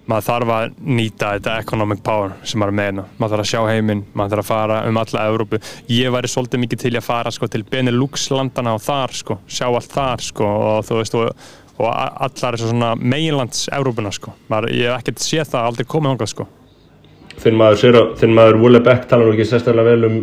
Maður 0.06 0.26
þarf 0.26 0.50
að 0.54 0.76
nýta 0.98 1.30
þetta 1.32 1.54
economic 1.62 2.02
power 2.06 2.36
sem 2.46 2.60
maður 2.62 2.76
með 2.78 2.86
hérna. 2.88 3.04
Maður 3.18 3.32
þarf 3.32 3.42
að 3.42 3.48
sjá 3.50 3.72
heiminn, 3.72 4.04
maður 4.14 4.36
þarf 4.36 4.44
að 4.44 4.52
fara 4.52 4.76
um 4.86 5.00
alla 5.02 5.24
Evrópu. 5.30 5.60
Ég 5.90 6.14
væri 6.14 6.30
svolítið 6.30 6.62
mikið 6.62 6.82
til 6.84 6.92
að 7.00 7.06
fara 7.06 7.32
sko, 7.34 7.48
til 7.50 7.64
Benelux 7.72 8.28
landana 8.30 8.74
og 8.76 8.84
þar 8.84 9.14
sko, 9.18 9.36
sjá 9.50 9.66
allt 9.66 9.90
þar 9.96 10.22
sko, 10.28 10.50
og 10.68 10.86
þú 10.86 11.00
veist 11.00 11.18
og, 11.18 11.48
og 11.80 11.88
allar 11.90 12.58
þessar 12.58 12.70
svona 12.70 12.92
meginlands 12.98 13.64
Evrópuna 13.74 14.14
sko. 14.14 14.36
ég 14.70 14.86
hef 14.86 15.00
ekkert 15.00 15.24
séð 15.26 15.50
það 15.50 15.66
aldrei 15.72 15.88
komið 15.96 16.14
þangað 16.14 16.32
sko. 16.36 16.46
þinn 17.42 17.58
maður, 17.58 18.06
maður 18.38 18.62
Wille 18.62 18.84
Beck 18.86 19.10
talar 19.10 19.26
nú 19.26 19.34
ekki 19.34 19.50
sérstaklega 19.50 19.96
vel 19.96 20.06
um 20.06 20.22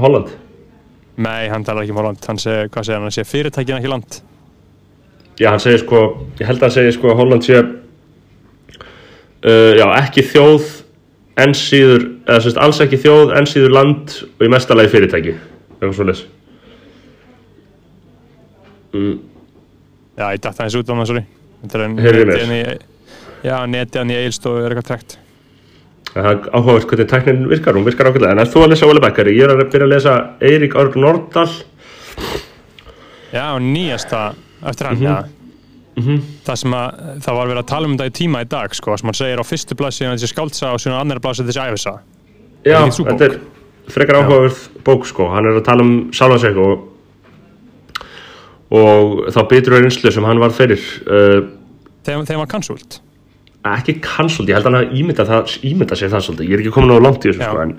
Holland 0.00 0.32
Nei, 1.14 1.46
hann 1.50 1.64
talar 1.66 1.82
ekki 1.84 1.94
um 1.94 1.98
Holland, 2.00 2.20
hann 2.26 2.40
segir, 2.42 2.68
hvað 2.74 2.84
segir 2.88 2.96
hann, 2.96 3.06
hann 3.06 3.14
segir 3.14 3.30
fyrirtækin 3.30 3.78
ekki 3.78 3.90
land. 3.92 4.10
Já, 5.38 5.48
hann 5.52 5.62
segir 5.62 5.80
sko, 5.84 5.98
ég 6.40 6.46
held 6.48 6.58
að 6.58 6.64
hann 6.66 6.74
segir 6.74 6.94
sko 6.96 7.06
að 7.12 7.18
Holland 7.20 7.42
sé 7.46 7.56
uh, 7.60 7.64
já, 9.78 9.86
ekki 10.00 10.22
þjóð 10.32 10.64
en 11.44 11.50
síður, 11.58 12.02
eða 12.26 12.40
sérst 12.42 12.62
alls 12.62 12.78
ekki 12.82 13.02
þjóð 13.02 13.26
en 13.38 13.46
síður 13.50 13.72
land 13.74 14.04
og 14.26 14.40
í 14.46 14.48
mestalagi 14.50 14.92
fyrirtæki. 14.92 15.32
Eitthvað 15.74 15.96
svo 15.98 16.04
leys 16.10 16.22
mm, 18.94 19.16
Já, 20.14 20.26
ég 20.30 20.38
dætti 20.38 20.54
aðeins 20.54 20.78
út 20.78 20.90
á 20.90 20.92
það, 20.94 21.08
sorry. 21.10 21.24
Heyrðu 21.64 22.24
mér. 22.28 22.38
hann 22.44 22.54
já, 23.44 23.56
netið 23.68 24.00
hann 24.00 24.12
í 24.14 24.16
eilstofu 24.18 24.58
er 24.62 24.70
eitthvað 24.74 24.90
trekt 24.90 25.10
Það 26.14 26.26
er 26.30 26.42
áhugavert 26.54 26.86
hvernig 26.90 27.08
tæknin 27.10 27.46
virkar, 27.50 27.74
hún 27.74 27.84
virkar 27.88 28.06
ákveðlega 28.12 28.36
en 28.36 28.42
ef 28.44 28.52
þú 28.54 28.60
að 28.64 28.68
lesa 28.74 28.86
Wille 28.86 29.00
Beck, 29.02 29.18
er 29.18 29.30
ég 29.34 29.42
er 29.48 29.52
að 29.56 29.64
byrja 29.72 29.86
að 29.88 29.94
lesa 29.96 30.12
Eirík 30.46 30.76
Örn 30.78 31.00
Nordal 31.02 31.48
Já, 33.34 33.46
nýjasta 33.58 34.20
eftir 34.70 34.86
hann, 34.86 34.96
Mhm. 34.96 35.02
já. 35.02 35.24
Það 36.46 36.56
sem 36.58 36.72
að, 36.74 36.94
það 37.22 37.34
var 37.38 37.46
verið 37.50 37.62
að 37.62 37.66
tala 37.70 37.86
um 37.86 37.96
þetta 37.96 38.06
í 38.10 38.14
tíma 38.18 38.40
í 38.42 38.48
dag, 38.50 38.74
sko, 38.74 38.96
sem 38.98 39.06
hann 39.10 39.14
segir 39.14 39.38
á 39.38 39.44
fyrstu 39.46 39.74
blaðsíðan 39.78 40.16
þessi 40.18 40.30
skáldsa 40.32 40.72
og 40.74 40.78
síðan 40.82 40.98
á 40.98 41.02
annari 41.04 41.20
blaðsíðan 41.22 41.50
þessi 41.50 41.66
æfisa 41.66 41.92
Já, 42.64 42.78
bók? 42.80 43.06
þetta 43.10 43.24
er 43.28 43.38
frekar 43.94 44.18
áhugaverð 44.22 44.58
bók 44.84 45.06
sko, 45.06 45.28
hann 45.34 45.46
er 45.46 45.58
að 45.60 45.64
tala 45.66 45.82
um 45.86 46.10
sjálfan 46.14 46.40
sig 46.40 46.56
og, 46.56 46.88
og 48.74 49.26
þá 49.34 49.40
bitur 49.50 49.76
reynslu 49.78 50.10
sem 50.14 50.24
hann 50.26 50.40
var 50.42 50.50
fyrir 50.54 50.80
uh, 51.06 51.42
Þegar, 52.04 52.24
þegar 52.26 52.34
hann 52.34 52.42
var 52.42 52.50
cancelled 52.54 52.98
ekki 53.70 53.96
cancelled, 54.04 54.50
ég 54.50 54.58
held 54.58 54.68
að 54.68 54.74
hann 54.74 54.80
að 54.80 54.96
ímynda, 55.00 55.26
það, 55.28 55.54
ímynda 55.70 55.98
sér 55.98 56.12
það 56.12 56.26
svolítið, 56.26 56.48
ég 56.50 56.56
er 56.56 56.64
ekki 56.64 56.74
komin 56.74 56.96
á 56.96 57.04
langt 57.04 57.24
í 57.24 57.30
þessu 57.30 57.48
sko, 57.48 57.62
en 57.64 57.76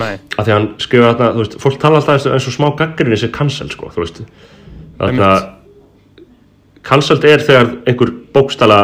Nei, 0.00 0.12
að 0.36 0.46
því 0.46 0.52
að 0.52 0.56
hann 0.56 0.68
skrifa 0.80 1.12
þarna, 1.12 1.30
þú 1.32 1.44
veist, 1.44 1.56
fólk 1.60 1.78
tala 1.80 2.00
alltaf 2.00 2.26
eins 2.32 2.48
og 2.48 2.56
smá 2.56 2.68
gaggrinni 2.78 3.20
sem 3.20 3.32
cancel 3.32 3.68
sko, 3.72 3.90
þú 3.92 4.04
veist. 4.04 4.20
Þarna, 5.00 5.30
cancelled 6.88 7.28
er 7.28 7.44
þegar 7.44 7.72
einhver 7.88 8.12
bókstala 8.32 8.82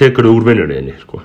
tekur 0.00 0.28
þau 0.28 0.34
úr 0.38 0.48
vinnunni 0.50 0.80
þinni, 0.80 0.96
sko 1.04 1.22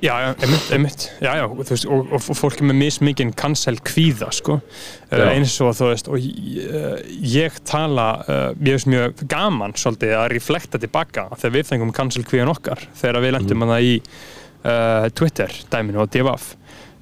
Já, 0.00 0.14
einmitt, 0.32 0.70
einmitt, 0.72 1.02
já, 1.20 1.34
já, 1.36 1.44
þú 1.44 1.64
veist, 1.68 1.86
og, 1.92 2.12
og 2.16 2.22
fólk 2.24 2.62
er 2.62 2.68
með 2.70 2.78
mismikinn 2.78 3.32
cancel 3.36 3.76
kvíða, 3.84 4.30
sko, 4.32 4.56
uh, 4.56 5.24
eins 5.28 5.58
og 5.60 5.74
þú 5.76 5.88
veist, 5.90 6.08
og 6.08 6.16
uh, 6.16 6.94
ég 7.20 7.58
tala, 7.68 8.06
uh, 8.24 8.46
ég 8.56 8.78
veist 8.78 8.88
mjög 8.88 9.20
gaman 9.28 9.76
svolítið 9.76 10.14
að 10.16 10.28
reflekta 10.32 10.80
tilbaka 10.80 11.26
þegar 11.34 11.54
við 11.58 11.68
fengum 11.68 11.92
cancel 11.96 12.24
kvíðan 12.24 12.52
okkar, 12.54 12.86
þegar 12.96 13.26
við 13.26 13.34
lendum 13.36 13.66
mm. 13.66 13.74
í 13.76 13.92
uh, 14.00 15.10
Twitter 15.20 15.52
dæminu 15.72 16.00
og 16.06 16.08
divaf, 16.16 16.54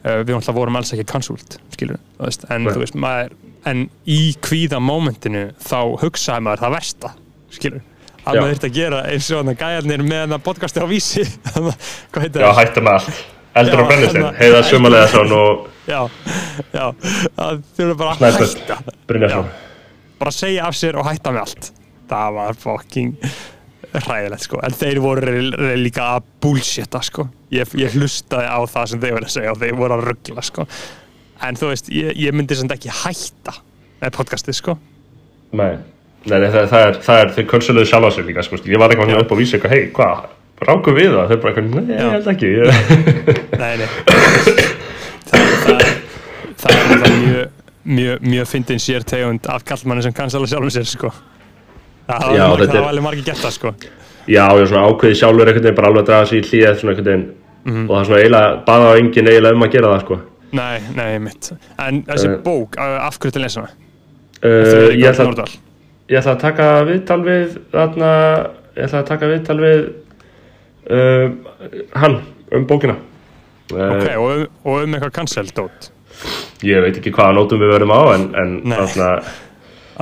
við 0.03 0.35
alltaf 0.35 0.57
vorum 0.57 0.79
alls 0.79 0.91
ekki 0.95 1.07
cancelled, 1.11 1.59
skilur, 1.75 2.03
þú 2.17 2.27
veist, 2.27 2.49
en 2.55 2.67
þú 2.67 2.83
veist, 2.83 2.99
maður, 2.99 3.39
en 3.69 3.87
í 4.11 4.21
kvíða 4.43 4.83
momentinu 4.83 5.49
þá 5.63 5.81
hugsaði 6.03 6.47
maður 6.49 6.67
það 6.67 6.77
versta, 6.81 7.15
skilur, 7.55 7.87
að 8.29 8.39
maður 8.39 8.53
þurfti 8.53 8.69
að 8.71 8.77
gera 8.79 9.01
eins 9.09 9.31
og 9.33 9.41
þannig 9.43 9.59
gæjarnir 9.65 10.05
með 10.13 10.25
það 10.35 10.45
podcasti 10.49 10.85
á 10.85 10.87
vísi, 10.91 11.25
Já, 12.45 12.49
hætta 12.61 12.85
með 12.85 12.93
allt, 12.99 13.21
eldur 13.63 13.85
brennistein 13.89 14.23
hérna- 14.23 14.37
heiða 14.43 14.63
sumalega 14.69 15.27
og 15.39 15.67
Já, 15.89 16.03
já, 16.75 16.85
það 17.39 17.61
þurfa 17.79 17.95
bara 17.97 18.29
að 18.29 18.41
hætta. 18.43 18.77
Brynjarsson. 19.09 19.47
Bara 20.21 20.33
segja 20.37 20.67
af 20.69 20.77
sér 20.77 20.99
og 21.01 21.07
hætta 21.09 21.33
með 21.33 21.47
allt. 21.47 21.69
Það 22.11 22.35
var 22.37 22.59
fucking 22.61 23.15
hræðilegt 23.95 24.45
sko, 24.45 24.61
en 24.65 24.77
þeir 24.77 25.01
voru 25.01 25.33
líka 25.81 26.11
að 26.19 26.27
bullshitta 26.45 27.01
sko. 27.09 27.25
Ég, 27.55 27.73
ég 27.81 27.97
hlustaði 27.97 28.51
á 28.53 28.59
það 28.69 28.91
sem 28.93 29.01
þeir 29.05 29.17
voru 29.17 29.29
að 29.31 29.35
segja 29.39 29.55
og 29.55 29.63
þeir 29.63 29.79
voru 29.81 29.97
að 29.97 30.05
ruggla 30.11 30.45
sko. 30.45 30.67
En 31.49 31.57
þú 31.57 31.71
veist, 31.73 31.89
ég, 31.95 32.13
ég 32.21 32.37
myndi 32.37 32.59
sem 32.59 32.69
ekki 32.75 32.93
hætta 32.93 33.57
með 34.03 34.13
podcastið 34.19 34.59
sko. 34.61 34.77
Nei, 35.57 35.79
nei, 36.27 36.39
nei 36.41 36.51
það, 36.51 36.67
það 36.73 36.87
er, 36.89 36.95
það 37.07 37.21
er 37.23 37.29
þeir 37.37 37.47
könsulegðu 37.53 37.87
sjálf 37.93 38.07
á 38.09 38.11
sig 38.17 38.25
líka, 38.27 38.43
sko, 38.43 38.57
ég 38.67 38.79
var 38.79 38.91
eitthvað 38.91 39.11
Já. 39.15 39.21
upp 39.23 39.33
á 39.33 39.37
vísi 39.39 39.57
eitthvað, 39.57 39.71
hei, 39.77 39.85
hvað, 39.95 40.25
rákum 40.69 40.95
við 40.99 41.13
það? 41.15 41.29
Þeir 41.29 41.41
bara 41.45 41.53
eitthvað, 41.53 41.69
nei, 41.75 41.95
ég 41.95 42.11
held 42.17 42.29
ekki 42.33 42.49
ég, 42.59 42.67
Nei, 43.59 43.75
nei 43.79 43.89
Það, 45.29 45.41
það, 45.63 45.79
er- 45.79 45.97
það 46.59 47.07
er 47.07 47.17
mjög 47.23 47.47
mjög, 47.89 48.23
mjög 48.29 48.47
fyndin 48.51 48.81
sér 48.83 49.05
tegund 49.09 49.47
af 49.49 49.65
kallmanni 49.69 50.03
sem 50.05 50.13
kansala 50.17 50.47
sjálfum 50.51 50.73
sér 50.75 50.87
sko 50.89 51.11
Það 52.09 52.37
Já, 52.37 52.45
var 52.49 52.63
er- 52.65 52.73
var 52.75 52.89
alveg 52.93 53.05
margir 53.05 53.25
gert 53.29 53.43
það 53.45 53.55
sko 53.59 53.73
Já, 54.29 54.45
ég 54.53 54.63
er 54.63 54.67
svona 54.69 54.89
ákveði 54.91 55.19
sjálfur 55.21 55.49
einhvern 55.49 55.65
veginn 55.65 55.77
bara 55.79 55.89
alveg 55.93 56.03
að 56.03 56.09
draga 56.11 56.27
sig 56.29 56.39
í 56.43 56.49
hlýð 56.49 56.81
svona 56.81 56.93
einhvern 56.95 57.09
veginn 57.13 57.29
Mhm. 57.69 57.91
og 57.91 57.95
það 57.97 58.01
er 58.01 58.07
svona 58.09 58.19
eiginlega, 58.23 58.51
baða 58.65 58.85
á 58.89 58.93
enginn 58.97 59.29
eiginlega 59.29 59.55
um 59.59 59.63
að 59.67 59.73
gera 59.73 59.89
það, 59.93 60.01
sko 60.05 60.19
Nei, 60.53 60.79
nei, 60.97 61.19
mitt 61.19 61.51
En 61.79 62.03
þessi 62.07 62.29
Eh. 62.31 62.37
bók, 62.45 62.77
af 62.79 63.19
hverju 63.19 63.33
til 63.33 63.43
lesa 63.43 63.61
hana? 63.61 63.71
uh, 64.45 65.59
ég, 66.09 66.19
ætla, 66.21 66.35
að 66.37 66.41
taka 66.43 66.69
viðtal 66.89 67.21
við 67.27 67.59
þarna, 67.73 68.11
ég 68.77 68.87
ætla 68.89 69.03
að 69.03 69.09
taka 69.13 69.31
viðtal 69.33 69.59
við 69.63 69.85
uh, 70.91 71.29
hann 72.01 72.19
um 72.57 72.67
bókina. 72.69 72.97
Uh, 73.69 73.93
Ok, 73.99 74.07
og, 74.17 74.47
og 74.65 74.79
um 74.87 74.95
eitthvað 74.97 75.13
cancel 75.19 75.51
dót 75.53 75.91
Ég 76.65 76.81
veit 76.83 76.97
ekki 76.99 77.13
hvaða 77.15 77.35
nótum 77.37 77.61
við 77.61 77.69
verðum 77.75 77.93
á 77.93 78.01
en, 78.17 78.23
en 78.41 78.55
þarna, 78.73 79.09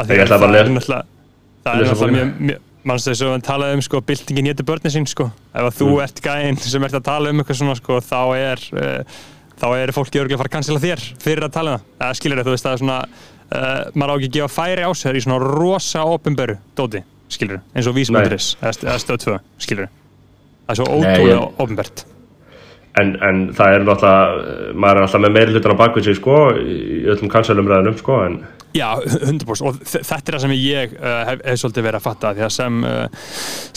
Ég 0.07 0.23
ætla 0.23 0.39
bara 0.39 0.61
að 0.63 0.71
lesa- 0.77 1.01
Það 1.67 1.81
er 1.83 1.89
náttúrulega 1.91 2.29
mjög, 2.47 2.61
þess 3.03 3.23
að 3.27 3.33
hann 3.35 3.43
talaði 3.49 3.75
um 3.81 3.83
sko 3.83 4.01
byltingin 4.07 4.47
hétu 4.53 4.63
börnin 4.69 4.95
sín 4.95 5.09
sko? 5.11 5.27
Ef 5.51 5.67
að 5.67 5.81
þú 5.81 5.89
Mm. 5.91 6.03
ert 6.07 6.23
gæinn 6.23 6.61
sem 6.63 6.85
ert 6.87 6.95
að 6.95 7.03
tala 7.11 7.33
um 7.35 7.43
eitthvað 7.43 7.59
svona 7.59 7.75
sko 7.81 7.99
þá 7.99 8.21
er 8.39 8.63
uh, 8.79 9.19
þá 9.59 9.67
er 9.81 9.93
fólki 9.97 10.21
örgulega 10.23 10.39
að 10.39 10.43
fara 10.45 10.53
að 10.53 10.57
cancela 10.61 10.83
þér 10.87 11.03
fyrir 11.27 11.43
að 11.49 11.55
tala 11.59 11.73
um 11.75 11.81
það. 11.81 11.91
Það 12.05 12.17
skilur 12.21 12.45
þú 12.47 12.55
veist 12.55 12.67
það 12.69 12.77
er 12.77 12.83
svona 12.85 13.01
uh, 13.53 13.86
maður 13.94 14.12
á 14.12 14.16
ekki 14.16 14.28
að 14.30 14.36
gefa 14.40 14.55
færi 14.57 14.86
á 14.86 14.90
sér 14.97 15.18
í 15.18 15.22
svona 15.24 15.38
rosa 15.42 16.05
opinberu 16.09 16.59
dóti 16.78 17.03
skilur 17.28 17.61
eins 17.74 17.86
og 17.90 17.97
vísmundris 17.97 18.53
eða, 18.61 18.74
eða 18.90 18.99
stöð 19.03 19.22
2 19.26 19.38
skilur 19.66 19.88
það 20.66 20.74
er 20.74 20.78
svo 20.80 20.86
ég- 21.03 21.62
opinbert. 21.62 22.05
En, 22.97 23.11
en 23.20 23.40
það 23.53 23.74
er 23.76 23.82
náttúrulega 23.84 24.74
maður 24.74 24.97
er 24.97 25.05
alltaf 25.05 25.20
með 25.20 25.34
meiri 25.36 25.53
hlutan 25.53 25.74
á 25.76 25.80
bakvið 25.82 26.07
sig 26.09 26.16
sko 26.16 26.36
í 26.57 27.03
öllum 27.12 27.28
kansalumræðinum 27.34 27.99
sko 28.01 28.20
en 28.24 28.38
Já, 28.77 28.89
100% 29.01 29.64
og 29.66 29.79
þetta 29.87 30.16
er 30.18 30.37
það 30.37 30.43
sem 30.43 30.55
ég 30.57 30.95
uh, 30.99 31.22
hef, 31.31 31.43
hef 31.47 31.61
svolítið 31.62 31.87
verið 31.87 31.99
að 31.99 32.05
fatta 32.05 32.33
því 32.37 32.45
að 32.47 32.53
sem, 32.57 32.79
uh, 32.85 33.27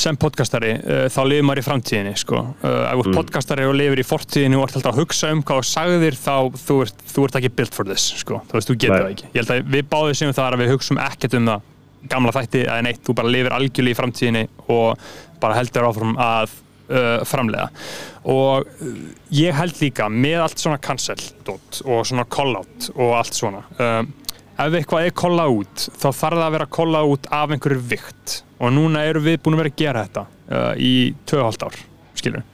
sem 0.04 0.20
podcastari 0.20 0.74
uh, 0.80 1.06
þá 1.14 1.20
lifir 1.30 1.48
maður 1.48 1.62
í 1.62 1.66
framtíðinni 1.68 2.14
sko. 2.20 2.42
ef 2.60 3.04
ert 3.04 3.12
podcastari 3.16 3.68
og 3.70 3.76
lifir 3.80 4.04
í 4.04 4.08
fortíðinni 4.08 4.60
og 4.60 4.68
ert 4.68 4.80
alltaf 4.80 4.96
að 4.96 5.04
hugsa 5.04 5.32
um 5.36 5.44
hvað 5.46 5.62
þú 5.62 5.70
sagðir 5.70 6.20
þá 6.20 6.36
þú 6.66 6.80
ert, 6.86 7.04
þú 7.14 7.28
ert 7.28 7.40
ekki 7.40 7.54
built 7.62 7.78
for 7.78 7.90
this 7.90 8.08
sko. 8.22 8.42
þú 8.50 8.60
veist, 8.60 8.72
þú 8.72 8.78
getur 8.84 8.96
Nei. 8.96 9.02
það 9.02 9.12
ekki 9.16 9.30
ég 9.30 9.42
held 9.42 9.56
að 9.56 9.74
við 9.76 9.90
báðum 9.94 10.20
sem 10.20 10.34
það 10.36 10.50
að 10.50 10.64
við 10.64 10.74
hugsum 10.76 11.04
ekkert 11.06 11.38
um 11.40 11.52
það 11.54 11.68
gamla 12.10 12.36
þætti 12.36 12.64
eða 12.66 12.80
neitt, 12.88 13.04
þú 13.04 13.16
bara 13.20 13.34
lifir 13.36 13.56
algjörlega 13.56 13.96
í 13.96 14.00
framtíðinni 14.00 14.46
og 14.72 15.10
bara 15.40 15.60
heldur 15.60 15.90
áfram 15.90 16.16
að 16.24 16.58
framlega 17.30 17.68
og 18.26 18.66
ég 19.38 19.54
held 19.54 19.76
líka 19.78 20.08
með 20.10 20.40
allt 20.42 20.64
svona 20.64 20.80
cancel 20.82 21.20
dot, 21.46 21.84
og 21.86 22.08
svona 22.10 22.26
call 22.26 22.56
out 22.58 22.88
og 22.96 23.12
allt 23.20 23.38
svona 23.38 23.62
um, 23.78 24.10
ef 24.66 24.78
eitthvað 24.80 25.08
er 25.08 25.18
kolla 25.18 25.48
út 25.52 25.88
þá 25.90 26.08
þarf 26.10 26.38
það 26.40 26.46
að 26.46 26.56
vera 26.58 26.70
kolla 26.80 27.04
út 27.08 27.30
af 27.40 27.56
einhverju 27.56 27.84
vikt. 27.96 28.40
Og 28.60 28.74
núna 28.76 29.06
eru 29.08 29.24
við 29.24 29.40
búin 29.44 29.56
að 29.56 29.64
vera 29.64 29.74
að 29.74 29.82
gera 29.84 30.06
þetta 30.08 30.26
uh, 30.28 30.72
í 30.76 30.94
2,5 31.30 31.68
ár 31.70 31.84
skilur 32.20 32.48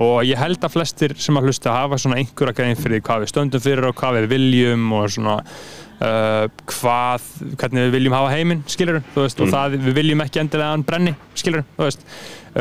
og 0.00 0.24
ég 0.24 0.38
held 0.40 0.62
að 0.64 0.72
flestir 0.72 1.14
sem 1.20 1.36
að 1.36 1.50
hlusta 1.50 1.74
hafa 1.74 1.98
svona 2.00 2.20
einhverja 2.20 2.56
grein 2.56 2.78
fyrir 2.78 3.02
hvað 3.04 3.24
við 3.24 3.32
stöndum 3.34 3.62
fyrir 3.62 3.90
og 3.90 3.96
hvað 3.98 4.22
við 4.22 4.28
viljum 4.32 4.86
og 4.96 5.10
svona 5.12 5.34
uh, 5.42 6.46
hvað, 6.72 7.26
hvernig 7.60 7.86
við 7.86 7.96
viljum 7.98 8.16
hafa 8.16 8.30
heiminn 8.32 8.62
skilur, 8.70 9.02
veist, 9.16 9.42
og 9.44 9.52
það 9.52 9.76
við 9.76 9.98
viljum 10.00 10.24
ekki 10.24 10.42
endilega 10.42 10.70
að 10.70 10.76
hann 10.78 10.86
brenni, 10.88 11.14
skilur, 11.36 11.66
uh, 11.76 11.90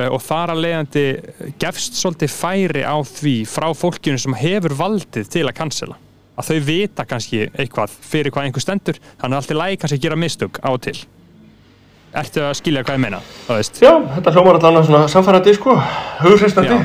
og 0.10 0.20
þar 0.26 0.54
að 0.56 0.64
leiðandi 0.66 1.06
gefst 1.64 2.00
svolítið 2.02 2.36
færi 2.36 2.84
á 2.84 2.98
því 3.08 3.38
frá 3.50 3.70
fólkinu 3.86 4.20
sem 4.20 4.36
hefur 4.42 4.76
valdið 4.84 5.32
til 5.38 5.48
að 5.48 5.58
cancela 5.62 6.00
að 6.40 6.50
þau 6.50 6.60
vita 6.70 7.06
kannski 7.10 7.42
eitthvað 7.52 7.96
fyrir 8.10 8.32
hvað 8.36 8.48
einhver 8.50 8.64
stendur, 8.64 9.00
þannig 9.20 9.36
að 9.36 9.42
allt 9.42 9.52
er 9.56 9.60
lægi 9.62 9.80
kannski 9.82 9.98
að 10.00 10.06
gera 10.08 10.20
mistök 10.24 10.62
á 10.64 10.70
og 10.72 10.80
til. 10.86 10.96
Ertu 12.20 12.42
að 12.42 12.56
skilja 12.58 12.82
hvað 12.88 12.96
ég 12.98 13.04
meina, 13.04 13.20
já, 13.84 13.92
þetta 14.16 14.32
hljómar 14.34 14.58
allan 14.66 14.86
svona 14.88 15.10
samfærandi 15.14 15.52
sko. 15.60 15.76
Hughristandi 16.24 16.72
Já, 16.72 16.80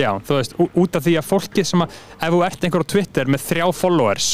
já, 0.00 0.08
þú 0.26 0.38
veist, 0.38 0.56
út 0.82 0.96
af 0.98 1.04
því 1.04 1.12
að 1.20 1.28
fólki 1.28 1.62
sem 1.68 1.84
að, 1.84 1.92
ef 2.18 2.32
þú 2.34 2.40
ert 2.48 2.64
einhver 2.66 2.82
á 2.82 2.90
Twitter 2.94 3.30
með 3.30 3.44
þrjá 3.50 3.68
followers 3.76 4.30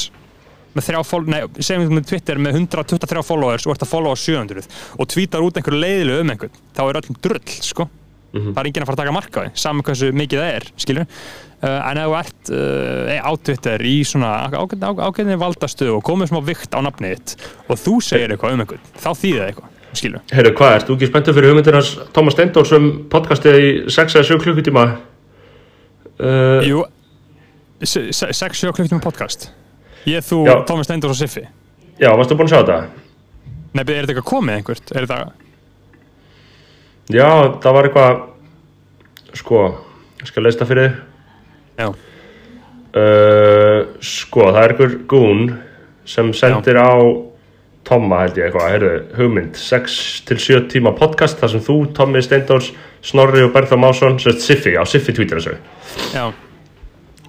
með 0.78 0.84
þrjá, 0.86 0.98
fol- 1.08 1.26
nei, 1.26 1.40
segjum 1.58 1.84
við 1.88 1.94
með 1.98 2.04
Twitter 2.12 2.38
með 2.44 2.56
123 2.60 3.22
followers 3.26 3.64
og 3.66 3.72
ert 3.74 3.82
að 3.82 3.90
followa 3.90 4.16
700 4.20 4.66
og 5.00 5.08
tweetar 5.10 5.42
út 5.42 5.56
einhverju 5.58 5.80
leiðilegu 5.82 6.22
um 6.22 6.30
einhvern 6.34 6.60
þá 6.76 6.82
er 6.84 6.98
öllum 7.02 7.16
drull, 7.24 7.42
sko. 7.66 7.88
Það 8.32 8.60
er 8.62 8.68
enginn 8.68 8.84
að 8.84 8.90
fara 8.90 8.94
að 8.94 9.00
taka 9.02 9.14
marka 9.16 9.40
á 9.40 9.42
því, 9.48 9.52
saman 9.64 9.86
hversu 9.88 10.10
mikið 10.14 10.42
það 10.44 10.54
er 10.58 10.66
skilur, 10.84 11.06
en 11.66 11.98
ef 11.98 12.06
þú 12.06 12.14
ert 12.18 12.50
uh, 12.54 13.16
á 13.18 13.32
Twitter 13.42 13.82
í 13.82 13.96
svona 14.06 14.30
ágætni, 14.46 14.92
ágætni 15.02 15.38
valdastöðu 15.40 15.96
og 15.98 16.04
komið 16.06 16.30
smá 16.30 16.38
vikt 16.46 16.76
á 16.76 16.80
nafnið 16.86 17.16
þitt 17.16 17.48
og 17.66 17.80
þú 17.82 17.94
segir 18.04 18.34
eitthvað 18.34 18.54
um 18.54 18.62
einhvern 18.62 18.84
þá 18.94 19.08
þýðir 19.18 19.40
það 19.40 19.48
eitthvað, 19.48 19.72
skilur 19.98 20.34
Heyrðu, 20.36 20.52
hvað, 20.60 20.74
ert 20.76 20.86
þú 20.86 20.96
ekki 20.98 21.08
spenntur 21.10 21.36
fyrir 21.38 21.50
hugmyndir 21.52 21.78
hans 21.78 21.90
Thomas 22.14 22.36
Steindors 22.38 22.74
um 22.78 22.86
podcastið 23.10 23.58
í 23.58 23.72
6 23.90 24.18
eða 24.20 24.28
7 24.30 24.38
klukkutíma 24.44 24.86
uh, 26.22 26.62
Jú, 26.68 26.84
6-7 27.82 28.72
klukktíma 28.78 29.02
podcast 29.02 29.50
Ég, 30.06 30.22
þú, 30.24 30.44
Já. 30.46 30.54
Tómi 30.68 30.86
Steindors 30.86 31.18
og 31.18 31.20
Siffi 31.24 31.42
Já, 31.98 32.12
varstu 32.14 32.38
búin 32.38 32.46
að 32.46 32.54
sjá 32.54 32.62
þetta? 32.62 32.78
Nei, 33.74 33.82
er 33.82 33.92
þetta 34.06 34.14
eitthvað 34.14 34.30
komið 34.30 34.60
einhvert? 34.60 34.94
Er 34.94 35.10
þetta, 35.10 35.48
Já, 37.08 37.28
það 37.58 37.74
var 37.74 37.88
eitthvað 37.88 38.24
sko, 39.38 39.60
ég 40.22 40.30
skal 40.30 40.44
leysa 40.46 40.62
það 40.62 40.70
fyrir 40.70 40.86
þig 40.86 41.04
já, 41.78 41.88
uh, 41.88 43.78
sko, 44.00 44.50
það 44.50 44.60
er 44.62 44.74
einhver 44.74 44.98
gún 45.10 45.48
sem 46.08 46.32
sendir 46.36 46.78
á 46.80 46.92
Tomma 47.88 48.18
held 48.20 48.36
ég 48.36 48.50
eitthvað, 48.50 48.72
heyrðu, 48.74 48.96
hugmynd. 49.16 49.54
6 49.56 49.94
til 50.28 50.36
7 50.44 50.66
tíma 50.68 50.90
podcast 50.96 51.38
þar 51.40 51.54
sem 51.54 51.62
þú, 51.64 51.76
Tommi 51.96 52.20
Steindors, 52.20 52.68
Snorri 53.00 53.40
og 53.46 53.54
Bergþór 53.54 53.80
Másson, 53.80 54.18
sérst 54.20 54.44
Siffi, 54.44 54.74
já, 54.74 54.82
Siffi 54.84 55.14
tweetar 55.16 55.40
þessu. 55.40 55.54
Já, 56.12 56.26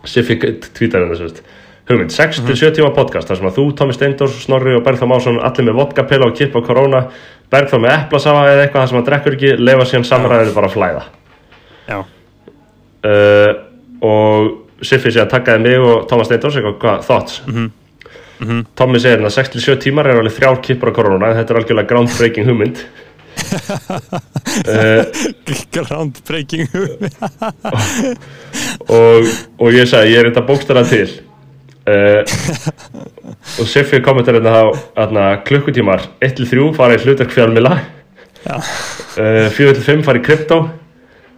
Siffi 0.04 0.36
tweetar 0.76 1.06
hennar 1.06 1.22
sérst 1.22 1.40
hugmynd, 1.90 2.12
6 2.14 2.44
til 2.46 2.58
7 2.60 2.74
tíma 2.78 2.92
podcast 2.94 3.32
þar 3.32 3.40
sem 3.40 3.48
að 3.50 3.56
þú, 3.56 3.66
Tommi 3.80 3.96
Steindors, 3.96 4.36
Snorri 4.44 4.76
og 4.78 4.84
Bergþór 4.86 5.10
Másson 5.10 5.40
allir 5.42 5.70
með 5.70 5.80
vodkapela 5.80 6.28
og 6.28 6.36
kipp 6.38 6.60
og 6.60 6.68
korona 6.68 7.06
Bergþór 7.50 7.82
með 7.86 7.96
eplasafa 7.96 8.44
eða 8.52 8.66
eitthvað 8.66 8.84
þar 8.84 8.92
sem 8.92 9.00
hann 9.00 9.08
drekkur 9.08 9.38
ekki 9.40 9.56
leifa 9.58 9.88
síðan 9.90 10.06
samræðinu 10.12 10.54
bara 10.58 10.70
að 10.70 10.76
flæða. 10.76 11.08
Já, 11.88 11.98
uh, 13.10 13.50
og 14.06 14.86
Siffi 14.86 15.12
sé 15.12 15.20
að 15.24 15.34
takkaði 15.34 15.64
mig 15.66 15.84
og 15.84 16.08
Thomas 16.08 16.30
Steindors 16.30 16.56
eitthvað, 16.56 16.78
hvað, 16.80 17.06
thoughts? 17.08 17.42
Tommi 18.80 19.00
segir 19.04 19.18
hérna 19.18 19.32
6-7 19.34 19.76
tímar 19.84 20.08
er 20.08 20.22
alveg 20.22 20.38
þrjár 20.38 20.62
kippur 20.64 20.94
á 20.96 20.96
korona 20.96 21.34
þetta 21.36 21.54
er 21.54 21.60
algjörlega 21.60 21.90
groundbreaking 21.90 22.48
hugmynd. 22.48 22.84
Uh, 24.64 25.04
groundbreaking 25.76 26.70
og, 29.00 29.28
og 29.60 29.76
ég 29.76 29.90
sagði 29.92 30.16
ég 30.16 30.22
er 30.22 30.30
þetta 30.30 30.46
bókstara 30.48 30.86
til. 30.88 31.10
Uh, 31.90 32.24
og 33.60 33.68
Siffi 33.68 34.00
kommentar 34.06 34.38
hérna 34.38 34.70
hérna, 34.96 35.30
klukkutímar 35.44 36.08
1-3 36.24 36.70
fara 36.78 36.96
í 36.96 37.02
hlutverk 37.02 37.34
fjármila 37.34 37.80
Já. 38.46 38.56
uh, 38.60 39.48
4-5 39.56 40.04
fara 40.06 40.22
í 40.22 40.24
krypto 40.24 40.60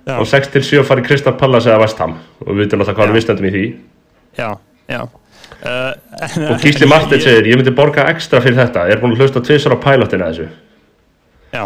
Já. 0.08 0.16
og 0.18 0.26
6-7 0.26 0.84
fara 0.88 1.02
í 1.04 1.06
Kristaf 1.06 1.36
Pallas 1.38 1.68
eða 1.70 1.82
Vestham 1.84 2.16
og 2.42 2.48
við 2.56 2.64
veitum 2.66 2.82
alltaf 2.82 2.96
hvað 2.98 3.12
við 3.16 3.26
stöndum 3.26 3.48
í 3.50 3.52
því. 3.54 3.64
Já, 4.40 4.48
já. 4.90 5.02
Uh, 5.62 5.94
og 6.50 6.64
Gísli 6.64 6.88
Martin 6.94 7.22
segir 7.22 7.52
ég 7.52 7.60
myndi 7.60 7.74
borga 7.78 8.08
ekstra 8.10 8.42
fyrir 8.42 8.58
þetta. 8.64 8.88
Ég 8.90 8.96
er 8.98 9.02
búin 9.04 9.14
að 9.14 9.22
hlusta 9.26 9.44
tvisar 9.46 9.76
á 9.78 9.84
pilotina 9.84 10.32
þessu? 10.32 10.48
Já. 11.54 11.66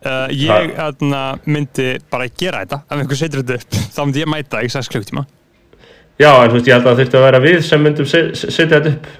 Uh, 0.00 0.30
Ég 0.32 0.70
aðna, 0.80 1.20
myndi 1.44 1.90
bara 2.10 2.30
gera 2.32 2.62
þetta. 2.64 2.78
Ef 2.88 3.02
einhver 3.02 3.18
setur 3.20 3.42
þetta 3.44 3.58
upp 3.60 3.80
þá 3.92 4.00
myndi 4.06 4.22
ég 4.24 4.30
mæta 4.32 4.62
í 4.64 4.70
6 4.72 4.88
klukktíma. 4.94 5.26
Já 6.20 6.30
en 6.36 6.48
þú 6.52 6.56
veist 6.56 6.68
ég 6.70 6.74
held 6.78 6.86
að 6.86 6.94
það 6.94 7.02
þurfti 7.02 7.18
að 7.20 7.26
vera 7.26 7.40
við 7.44 7.58
sem 7.68 7.84
myndum 7.84 8.08
se- 8.08 8.30
se- 8.36 8.50
setja 8.56 8.80
þetta 8.80 8.94
upp. 8.96 9.10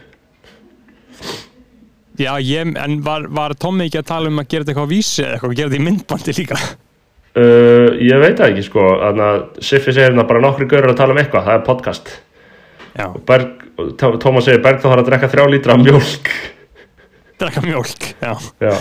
Já, 2.21 2.33
ég, 2.45 2.73
en 2.77 2.99
var, 3.05 3.25
var 3.33 3.55
Tommi 3.57 3.87
ekki 3.89 4.01
að 4.03 4.09
tala 4.11 4.29
um 4.33 4.41
að 4.43 4.49
gera 4.53 4.65
þetta 4.65 4.73
eitthvað 4.75 4.89
á 4.89 4.93
vísi 4.93 5.23
eða 5.25 5.37
eitthvað, 5.37 5.55
gera 5.61 5.71
þetta 5.71 5.81
í 5.81 5.87
myndbandi 5.87 6.35
líka 6.37 6.59
uh, 7.37 7.89
ég 8.01 8.19
veit 8.23 8.37
það 8.41 8.51
ekki 8.53 8.65
sko. 8.67 8.87
Siffi 9.61 9.93
segir 9.93 10.09
hérna 10.11 10.25
bara 10.29 10.41
nokkri 10.43 10.67
görur 10.71 10.93
að 10.95 10.99
tala 11.03 11.15
um 11.15 11.21
eitthvað. 11.23 11.47
Það 11.49 11.59
er 11.59 11.65
podcast. 11.69 12.11
Berg, 13.27 13.51
Tó- 13.97 14.17
Tómas 14.21 14.45
segir 14.49 14.61
Berg 14.65 14.81
þá 14.83 14.89
þarf 14.91 15.03
að 15.05 15.07
drekka 15.13 15.29
þrjá 15.33 15.45
lítra 15.55 15.77
af 15.77 15.85
mjólk. 15.85 16.31
Drekka 17.41 17.63
mjólk 17.65 18.03
Já, 18.21 18.33
já. 18.61 18.75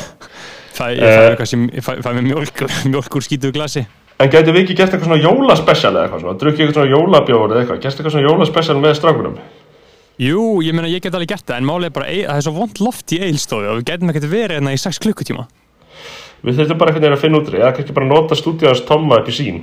Það, 0.76 0.89
ég 0.95 1.00
fæ 1.00 1.08
Eh. 1.08 1.30
eitthvað 1.30 1.47
sem, 1.47 1.64
ég 1.70 1.84
fæ, 1.86 1.91
fæ 2.04 2.10
með 2.18 2.26
mjólk, 2.32 2.62
mjólk 2.91 3.16
úr 3.20 3.24
skítuðu 3.24 3.54
glasi. 3.56 3.86
En 4.20 4.30
getur 4.34 4.52
við 4.56 4.66
ekki 4.66 4.76
gert 4.76 4.91
eitthvað 4.93 5.08
svona 5.14 5.24
jólaspecial 5.24 5.93
eða 5.95 6.04
eitthvað 6.10 6.22
svona, 6.26 6.38
drukkið 6.41 6.66
eitthvað 6.66 6.78
svona 6.80 6.91
jólabjóður 6.95 7.54
eða 7.54 7.62
eitthvað, 7.64 7.80
gert 7.86 7.95
eitthvað 8.00 8.16
svona 8.16 8.28
jólaspecial 8.28 8.78
með 8.84 8.97
strákunum? 9.00 9.38
Jú, 10.20 10.41
ég 10.68 10.76
meina 10.76 10.89
ég 10.91 11.00
get 11.06 11.16
alveg 11.16 11.30
gert 11.32 11.45
það 11.47 11.62
en 11.62 11.68
málið 11.70 11.88
er 11.88 11.93
bara, 11.95 12.08
það 12.28 12.36
er 12.41 12.43
svo 12.43 12.52
vond 12.58 12.82
loft 12.84 13.14
í 13.16 13.22
eilstofu 13.24 13.70
og 13.72 13.78
við 13.80 13.86
getum 13.93 14.12
ekkert 14.12 14.28
verið 14.34 14.58
hérna 14.60 14.74
í 14.76 14.82
6 14.84 15.00
klukkutíma 15.06 15.45
Við 16.44 16.60
þurfum 16.62 16.78
bara 16.80 16.92
einhvern 16.94 17.04
veginn 17.06 17.18
að 17.18 17.24
finna 17.26 17.40
út 17.42 17.50
eða 17.54 17.72
kannski 17.76 17.96
bara 17.98 18.08
nota 18.10 18.36
stúdíðans 18.40 18.86
Tomma 18.88 19.18
upp 19.20 19.28
í 19.28 19.36
sín. 19.36 19.58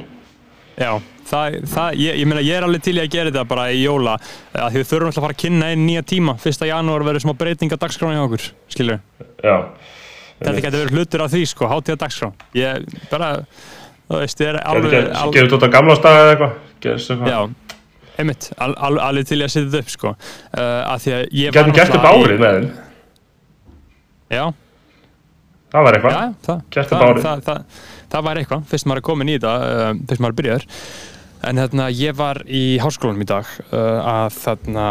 Já, 0.77 0.91
það, 1.31 1.55
það 1.72 1.95
ég, 2.03 2.18
ég 2.20 2.27
meina 2.29 2.43
ég 2.45 2.59
er 2.59 2.64
alveg 2.66 2.83
til 2.85 2.93
í 2.99 3.01
að 3.01 3.12
gera 3.14 3.31
þetta 3.33 3.45
bara 3.49 3.62
í 3.72 3.79
jóla 3.81 4.18
að 4.53 4.74
því 4.74 4.81
við 4.83 4.89
þurfum 4.91 5.09
alltaf 5.09 5.22
að 5.22 5.24
fara 5.24 5.37
að 5.37 5.41
kynna 5.41 5.70
einn 5.72 5.87
nýja 5.89 6.03
tíma 6.12 6.35
fyrsta 6.43 6.68
janúar 6.68 7.05
verður 7.07 7.24
smá 7.24 7.33
breyting 7.41 7.72
á 7.72 7.79
dagskráni 7.81 8.18
hjá 8.18 8.24
okkur 8.27 8.45
skilur, 8.74 8.99
Já. 9.41 9.55
þetta 10.43 10.61
getur 10.66 10.83
verið 10.83 10.99
hlutur 10.99 11.24
af 11.24 11.33
því 11.33 11.41
sko, 11.49 11.70
hátíða 11.72 11.97
dagskrá 12.03 12.29
ég 12.61 12.85
bara, 13.09 13.31
þú 14.11 14.20
veist, 14.20 14.45
ég 14.45 14.53
er 14.53 14.59
alveg 14.68 14.93
ge- 14.99 15.01
al, 15.22 15.33
gefið 15.33 15.55
þetta 15.57 15.70
á 15.72 15.74
gamla 15.79 15.97
staði 15.97 16.20
eða 16.27 16.35
eitthvað? 16.37 17.33
Já, 17.33 17.41
einmitt 18.20 18.51
al, 18.61 18.70
al, 18.77 18.93
alveg 19.09 19.31
til 19.33 19.41
í 19.41 19.47
að 19.49 19.55
setja 19.57 19.70
þetta 19.72 19.81
upp 19.87 19.95
sko 19.97 20.12
uh, 20.12 20.61
að 20.93 21.03
því 21.07 21.16
að 21.16 21.24
ég 21.41 21.57
Getum 21.57 21.72
gert 21.81 21.97
upp 21.97 22.09
árið 22.12 22.45
með 22.45 22.61
þeim. 22.61 22.70
Það 25.77 25.85
var 25.85 25.97
eitthvað. 25.97 26.14
Já, 26.16 26.20
það, 26.47 26.61
það, 26.72 27.43
það, 27.45 27.83
það, 28.12 28.22
var 28.24 28.39
eitthvað, 28.41 28.62
fyrst 28.70 28.87
maður 28.89 29.03
er 29.03 29.07
komin 29.11 29.29
í 29.29 29.35
þetta, 29.37 29.57
uh, 29.66 29.91
fyrst 30.09 30.22
maður 30.24 30.33
er 30.33 30.39
byrjaður. 30.41 30.66
En 31.47 31.61
þarna, 31.61 31.91
ég 31.93 32.16
var 32.16 32.41
í 32.49 32.62
háskólanum 32.81 33.27
í 33.27 33.29
dag 33.29 33.51
uh, 33.68 33.99
að 34.01 34.39
þarna 34.41 34.87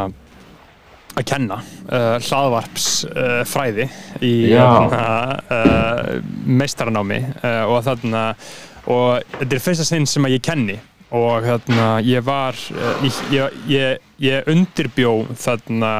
að 1.16 1.28
kenna 1.30 1.58
uh, 1.64 2.18
hlaðvarpsfræði 2.20 3.88
uh, 3.88 4.26
í 4.28 4.34
uh, 4.60 6.18
meistaranámi 6.46 7.22
og 7.72 7.80
þarna 7.86 8.26
og 8.92 9.24
þetta 9.40 9.56
er 9.58 9.64
fyrsta 9.64 9.88
sinn 9.88 10.06
sem 10.10 10.28
að 10.28 10.36
ég 10.36 10.44
kenni 10.46 10.76
og 11.16 11.48
þarna 11.48 11.88
ég 12.06 12.26
var 12.26 12.60
ég, 13.32 13.62
ég, 13.72 14.04
ég, 14.22 14.50
undirbjó 14.52 15.22
þarna 15.40 15.94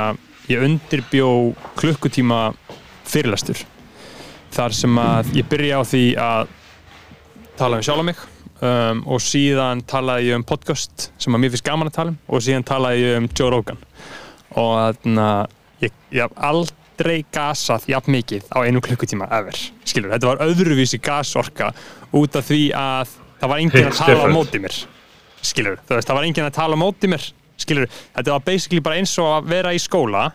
ég 0.52 0.66
undirbjó 0.68 1.30
klukkutíma 1.80 2.50
fyrirlestur 3.08 3.64
þar 4.56 4.76
sem 4.78 5.02
að 5.02 5.34
ég 5.36 5.50
byrja 5.52 5.82
á 5.82 5.84
því 5.86 6.06
að 6.22 6.54
tala 7.60 7.80
um 7.80 7.86
sjálf 7.86 8.06
mig 8.08 8.22
um, 8.64 9.04
og 9.12 9.24
síðan 9.24 9.84
talaði 9.88 10.30
ég 10.30 10.40
um 10.40 10.46
podcast 10.48 11.10
sem 11.22 11.36
að 11.36 11.44
mér 11.44 11.54
finnst 11.54 11.68
gaman 11.68 11.92
að 11.92 11.98
tala 12.00 12.14
um 12.14 12.18
og 12.28 12.44
síðan 12.46 12.68
talaði 12.68 13.04
ég 13.04 13.20
um 13.20 13.30
Joe 13.32 13.52
Rogan. 13.54 13.80
Og 14.56 14.74
þannig 15.02 15.24
að 15.26 15.86
ég, 15.86 15.96
ég 16.16 16.26
haf 16.26 16.36
aldrei 16.50 17.18
gasað 17.36 17.88
jafn 17.92 18.16
mikið 18.16 18.50
á 18.56 18.58
einu 18.64 18.84
klukkutíma 18.84 19.28
ever, 19.36 19.60
skilur, 19.88 20.14
þetta 20.16 20.32
var 20.32 20.44
öðruvísi 20.46 21.02
gasorka 21.04 21.72
út 22.16 22.38
af 22.40 22.48
því 22.48 22.62
að 22.80 23.16
það 23.42 23.52
var 23.52 23.64
enginn 23.64 23.90
að 23.90 23.98
tala 24.00 24.14
á 24.16 24.16
different. 24.16 24.38
móti 24.38 24.62
mér 24.64 24.78
skilur, 25.46 25.82
veist, 25.90 26.08
það 26.08 26.18
var 26.18 26.30
enginn 26.30 26.48
að 26.48 26.56
tala 26.56 26.80
á 26.80 26.80
móti 26.80 27.12
mér 27.12 27.28
skilur, 27.60 27.92
þetta 28.16 28.38
var 28.38 28.46
basically 28.48 28.84
bara 28.84 29.02
eins 29.02 29.12
og 29.20 29.34
að 29.34 29.52
vera 29.52 29.76
í 29.76 29.82
skóla 29.82 30.30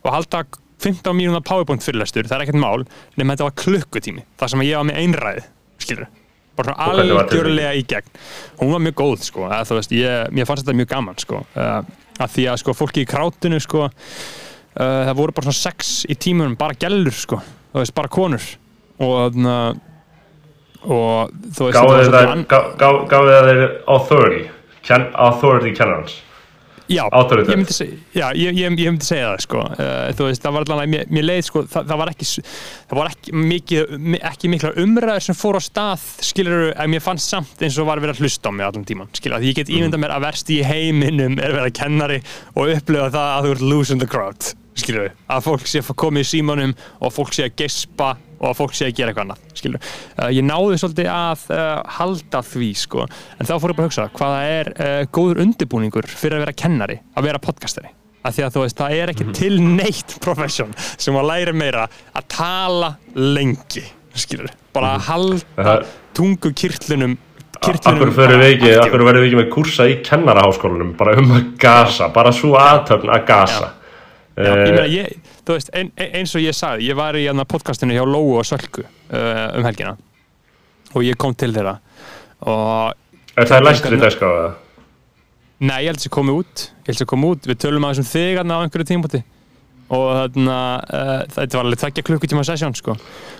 og 0.00 0.10
halda 0.14 0.42
15 0.80 1.12
mínúna 1.16 1.40
powerpoint 1.44 1.84
fyrirlestur, 1.84 2.24
það 2.28 2.36
er 2.38 2.44
ekkert 2.46 2.60
mál 2.62 2.84
nema 3.20 3.34
þetta 3.36 3.48
var 3.48 3.56
klukkutími, 3.64 4.24
það 4.40 4.52
sem 4.54 4.64
ég 4.66 4.76
var 4.80 4.88
með 4.90 5.00
einræði 5.04 5.44
skilur, 5.80 6.06
bara 6.56 6.74
svona 6.74 6.88
algjörlega 7.24 7.72
í 7.76 7.82
gegn. 7.88 8.10
Hún 8.60 8.72
var 8.74 8.82
mjög 8.84 8.96
góð, 9.00 9.24
sko, 9.28 9.46
að, 9.48 9.66
þú 9.70 9.78
veist 9.80 9.94
ég, 9.96 10.30
mér 10.36 10.48
fannst 10.48 10.64
þetta 10.66 10.78
mjög 10.80 10.90
gaman, 10.94 11.18
sko 11.20 11.42
að 11.56 12.32
því 12.34 12.46
að, 12.52 12.58
sko, 12.64 12.74
fólki 12.76 13.04
í 13.04 13.08
krátinu, 13.08 13.60
sko 13.64 13.86
það 14.76 15.14
voru 15.18 15.32
bara 15.36 15.48
svona 15.50 15.60
sex 15.60 16.04
í 16.08 16.16
tímunum, 16.20 16.56
bara 16.60 16.76
gellur, 16.78 17.12
sko 17.16 17.40
þú 17.72 17.80
veist, 17.82 17.94
bara 17.96 18.08
konur. 18.12 18.44
Og, 19.00 19.36
uh, 19.40 19.72
og 20.84 21.30
þú 21.56 21.66
veist, 21.68 21.78
svolítið 21.78 22.14
það- 22.14 22.44
gá- 22.50 22.76
gá- 22.80 23.04
gáfu 23.08 23.30
það 23.30 23.48
þeir 23.48 23.62
authority, 23.86 24.42
authority 25.14 25.72
kennarans. 25.76 26.14
Já, 26.90 27.04
ég 27.46 27.58
myndi, 27.60 27.74
seg, 27.76 27.90
já 28.18 28.24
ég, 28.34 28.56
ég, 28.58 28.74
ég 28.82 28.90
myndi 28.90 29.06
segja 29.06 29.28
það 29.30 29.42
sko. 29.44 29.60
uh, 29.62 30.08
þú 30.18 30.26
veist, 30.26 30.42
það 30.42 30.54
var 30.56 30.64
allavega, 30.66 30.90
mér, 30.94 31.04
mér 31.14 31.26
leið 31.28 31.42
sko, 31.46 31.62
það, 31.70 31.84
það 31.92 32.00
var 32.02 32.10
ekki, 32.14 32.28
það 32.90 32.98
var 33.00 33.10
ekki 33.12 33.34
mikið 33.52 33.92
mi- 34.10 34.22
ekki 34.32 34.50
mikla 34.54 34.72
umræður 34.84 35.26
sem 35.28 35.38
fór 35.38 35.58
á 35.58 35.62
stað 35.62 36.06
skilur, 36.30 36.64
en 36.74 36.90
mér 36.90 37.04
fannst 37.04 37.30
samt 37.30 37.62
eins 37.62 37.78
og 37.78 37.86
var 37.90 38.02
verið 38.02 38.16
að 38.18 38.24
hlusta 38.26 38.50
á 38.50 38.52
mig 38.58 38.66
allan 38.66 38.88
tíman, 38.90 39.12
skilur, 39.14 39.38
því 39.38 39.52
ég 39.52 39.60
get 39.60 39.70
ímynda 39.76 40.00
mér 40.02 40.16
að 40.16 40.26
verst 40.26 40.50
í 40.50 40.58
heiminum 40.66 41.38
er 41.38 41.54
verið 41.60 41.76
kennari 41.78 42.18
og 42.56 42.74
upplifa 42.74 43.10
það 43.14 43.30
að 43.36 43.46
þú 43.46 43.54
ert 43.54 43.66
losing 43.70 44.02
the 44.02 44.10
crowd 44.10 44.50
skilur, 44.82 45.12
að 45.30 45.44
fólk 45.46 45.68
sé 45.70 45.82
að 45.82 45.94
koma 46.02 46.22
í 46.22 46.26
símanum 46.28 46.74
og 47.00 47.14
fólk 47.14 47.32
sé 47.36 47.46
að 47.46 47.54
gespa 47.60 48.10
og 48.40 48.48
að 48.50 48.56
fólk 48.56 48.74
sé 48.76 48.88
að 48.88 48.96
gera 48.96 49.12
eitthvað 49.12 49.26
annað, 49.26 49.46
skilur 49.60 49.80
uh, 49.84 50.28
ég 50.32 50.44
náði 50.46 50.80
svolítið 50.80 51.08
að 51.12 51.46
uh, 51.52 51.62
halda 51.98 52.42
því 52.50 52.70
sko, 52.82 53.06
en 53.36 53.48
þá 53.48 53.54
fór 53.60 53.74
ég 53.74 53.78
bara 53.80 53.86
að 53.86 53.90
hugsa 53.90 54.08
hvaða 54.16 54.42
er 54.56 54.72
uh, 54.74 55.00
góður 55.12 55.42
undirbúningur 55.44 56.08
fyrir 56.10 56.38
að 56.38 56.44
vera 56.46 56.58
kennari, 56.64 57.00
að 57.14 57.28
vera 57.28 57.42
podcastari? 57.42 57.92
Af 58.20 58.36
því 58.36 58.44
að 58.44 58.52
þú 58.56 58.62
veist, 58.66 58.76
það 58.76 58.98
er 59.00 59.10
ekki 59.14 59.26
til 59.36 59.54
neitt 59.64 60.18
profession 60.20 60.74
sem 61.00 61.16
að 61.16 61.28
læra 61.30 61.54
meira 61.56 61.86
að 62.12 62.28
tala 62.34 62.94
lengi 63.16 63.84
skilur, 64.12 64.52
bara 64.76 64.96
að 64.98 65.06
halda 65.08 65.64
Það- 65.64 65.90
tungu 66.16 66.52
kirtlunum 66.56 67.18
Akkur 67.60 67.76
við 68.08 68.14
verðum 68.16 68.40
við 68.40 69.26
ekki 69.26 69.36
með 69.36 69.48
kursa 69.52 69.84
í 69.90 69.98
kennaraháskólanum, 70.06 70.94
bara 70.96 71.12
um 71.20 71.34
að 71.36 71.50
gasa, 71.60 72.08
bara 72.14 72.32
svo 72.32 72.54
aðtöfn 72.56 73.10
að 73.12 73.26
gasa. 73.28 73.66
Já, 73.68 73.79
ég 74.46 74.50
Eh, 74.50 74.62
meina, 74.70 74.86
ég, 74.88 75.18
þú 75.46 75.56
veist, 75.56 75.70
ein, 75.74 75.92
ein- 75.96 76.14
eins 76.20 76.34
og 76.34 76.42
ég 76.44 76.56
sagði, 76.56 76.88
ég 76.90 76.96
var 76.98 77.14
í 77.18 77.24
hérna 77.26 77.44
podcastinu 77.48 77.94
hjá 77.96 78.04
Lóu 78.06 78.38
og 78.38 78.44
Sölku 78.48 78.82
uh, 78.84 79.58
um 79.58 79.64
helgina. 79.68 79.96
Og 80.94 81.02
ég 81.06 81.16
kom 81.20 81.34
til 81.34 81.52
þeirra. 81.54 81.76
Og 82.46 82.94
Er 83.36 83.46
það 83.46 83.66
læstri 83.68 84.00
dagskrá 84.00 84.30
eða? 84.40 84.52
Nei, 85.60 85.82
ég 85.84 85.90
held 85.92 86.00
að 86.00 86.06
það 86.08 86.14
komi 86.16 86.32
út. 86.40 86.64
Ég 86.80 86.88
held 86.90 86.96
að 86.96 87.02
það 87.04 87.10
komi 87.12 87.30
út, 87.34 87.46
við 87.50 87.58
tölum 87.60 87.84
aðeins 87.86 88.00
um 88.02 88.08
þig 88.10 88.38
hérna 88.40 88.56
á 88.56 88.62
einhverju 88.64 88.88
tímpúti 88.90 89.22
og 89.90 90.06
þarna, 90.14 90.58
uh, 90.86 91.16
þetta 91.34 91.58
var 91.58 91.66
alveg 91.66 91.80
tveggja 91.82 92.06
klukkutíma 92.06 92.44
sesjón 92.46 92.76
sko. 92.78 92.94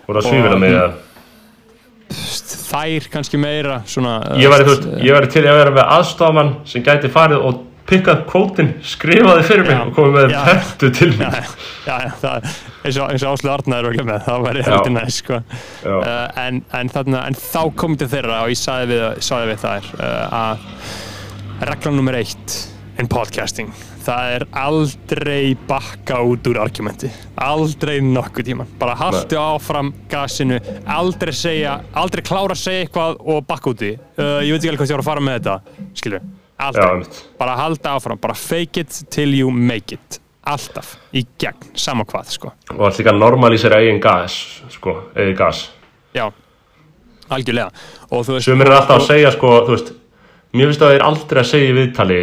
voru 0.09 0.19
að 0.19 0.27
svífina 0.27 0.59
mig 0.59 0.75
að 0.75 0.99
þær 2.11 3.07
kannski 3.13 3.39
meira 3.39 3.81
svona, 3.87 4.17
ég 4.41 4.51
væri, 4.51 4.65
ég 5.07 5.29
til 5.31 5.45
að 5.47 5.59
vera 5.61 5.75
með 5.77 5.93
aðstofamann 5.97 6.53
sem 6.67 6.83
gæti 6.83 7.11
farið 7.13 7.45
og 7.47 7.61
pikkað 7.91 8.25
kvótin, 8.31 8.73
skrifaði 8.87 9.45
fyrir 9.49 9.67
mig 9.67 9.77
Já. 9.77 9.83
og 9.83 9.93
komið 9.99 10.17
með 10.17 10.35
pertu 10.49 10.91
til 10.97 11.11
mig 11.19 11.29
já, 11.31 11.97
já, 12.07 12.11
það, 12.23 12.49
og, 12.81 13.05
eins 13.11 13.27
og 13.27 13.35
Áslu 13.35 13.53
Arnar 13.53 13.85
er 13.85 13.93
ekki 13.93 14.09
með, 14.09 14.25
það 14.29 14.47
væri 14.47 14.65
heldur 14.67 14.95
næst 14.97 15.23
sko. 15.25 15.43
Uh, 15.85 16.09
en, 16.41 16.65
en, 16.81 16.91
þarna, 16.95 17.27
en 17.29 17.39
þá 17.39 17.63
kom 17.83 17.99
til 18.01 18.11
þeirra 18.13 18.43
og 18.47 18.55
ég 18.55 18.61
sagði 18.63 18.95
við, 18.95 19.07
sagði 19.29 19.53
við 19.53 19.63
þær 19.67 19.93
uh, 20.01 20.41
að 20.41 21.71
regla 21.71 21.95
nummer 21.99 22.21
eitt 22.21 22.59
in 23.01 23.09
podcasting 23.11 23.73
það 24.05 24.35
er 24.35 24.45
aldrei 24.57 25.55
bakka 25.69 26.21
út 26.27 26.49
úr 26.51 26.61
argumenti. 26.63 27.11
Aldrei 27.41 28.01
nokkuð 28.05 28.47
tíma. 28.49 28.67
Bara 28.81 28.97
haltu 28.99 29.39
áfram 29.41 29.93
gasinu 30.11 30.59
aldrei 30.89 31.35
segja, 31.37 31.79
aldrei 31.93 32.25
klára 32.27 32.57
að 32.57 32.63
segja 32.65 32.87
eitthvað 32.87 33.21
og 33.21 33.45
bakka 33.49 33.75
út 33.75 33.85
í 33.87 33.95
uh, 33.95 34.41
ég 34.45 34.55
veit 34.55 34.65
ekki 34.65 34.73
alveg 34.73 34.83
hvað 34.83 34.93
ég 34.93 34.99
var 34.99 35.05
að 35.05 35.11
fara 35.11 35.27
með 35.27 35.39
þetta 35.39 35.89
skilju, 36.01 36.23
Einmitt. 36.61 37.23
bara 37.39 37.57
halda 37.57 37.97
áfram, 37.97 38.21
bara 38.21 38.35
fake 38.35 38.85
it 38.85 39.03
till 39.11 39.35
you 39.35 39.51
make 39.51 39.95
it. 39.95 40.21
Alltaf, 40.51 40.95
í 41.13 41.25
gegn, 41.39 41.75
sama 41.77 42.05
hvað 42.09 42.31
sko, 42.33 42.53
og 42.73 42.85
allt 42.87 43.01
líka 43.01 43.13
normalísera 43.13 43.81
eigin 43.81 44.01
gas 44.01 44.63
sko, 44.73 44.97
eigin 45.17 45.37
gas. 45.37 45.71
Já 46.17 46.31
algjörlega. 47.31 47.71
Sumir 48.43 48.67
er 48.67 48.81
alltaf 48.81 49.03
að 49.03 49.09
segja 49.13 49.33
sko, 49.37 49.55
veist 49.69 49.93
Mér 50.51 50.67
finnst 50.67 50.83
að 50.83 50.97
þeir 50.97 51.03
aldrei 51.07 51.39
að 51.39 51.47
segja 51.47 51.67
í 51.71 51.75
viðtali 51.77 52.23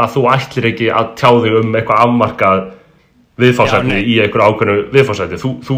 að 0.00 0.14
þú 0.14 0.22
ætlir 0.32 0.68
ekki 0.70 0.86
að 0.88 1.10
tjá 1.20 1.28
þig 1.28 1.56
um 1.58 1.74
eitthvað 1.76 2.04
afmarkað 2.06 2.62
Nei. 3.92 4.02
í 4.02 4.14
einhverju 4.22 4.46
ákveðnu 4.52 4.76
viðfársætni 4.94 5.38
þú, 5.42 5.50
þú 5.66 5.76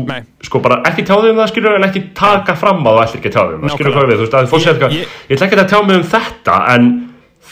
sko 0.49 0.61
bara 0.65 0.81
ekki 0.91 1.05
tjá 1.09 1.15
þig 1.21 1.31
um 1.33 1.41
það 1.43 1.51
skilur 1.53 1.79
en 1.79 1.89
ekki 1.89 2.03
taka 2.19 2.55
fram 2.61 2.85
að 2.85 2.99
þú 2.99 3.03
ætlir 3.05 3.19
ekki 3.23 3.31
að 3.33 3.37
tjá 3.37 3.43
þig 3.49 3.57
um 3.57 3.65
það 3.69 3.75
skilur 3.79 3.97
hvað 3.97 4.07
við, 4.11 4.21
þú 4.21 4.25
veist 4.25 4.39
að 4.39 4.53
segja 4.53 4.61
Ég- 4.61 4.75
eitthvað 4.75 4.95
ég- 4.99 5.17
ég 5.29 5.37
ætla 5.39 5.47
ekki 5.49 5.61
að 5.65 5.69
tjá 5.75 5.81
mig 5.89 5.97
um 5.97 6.07
þetta 6.15 6.57
en 6.75 6.89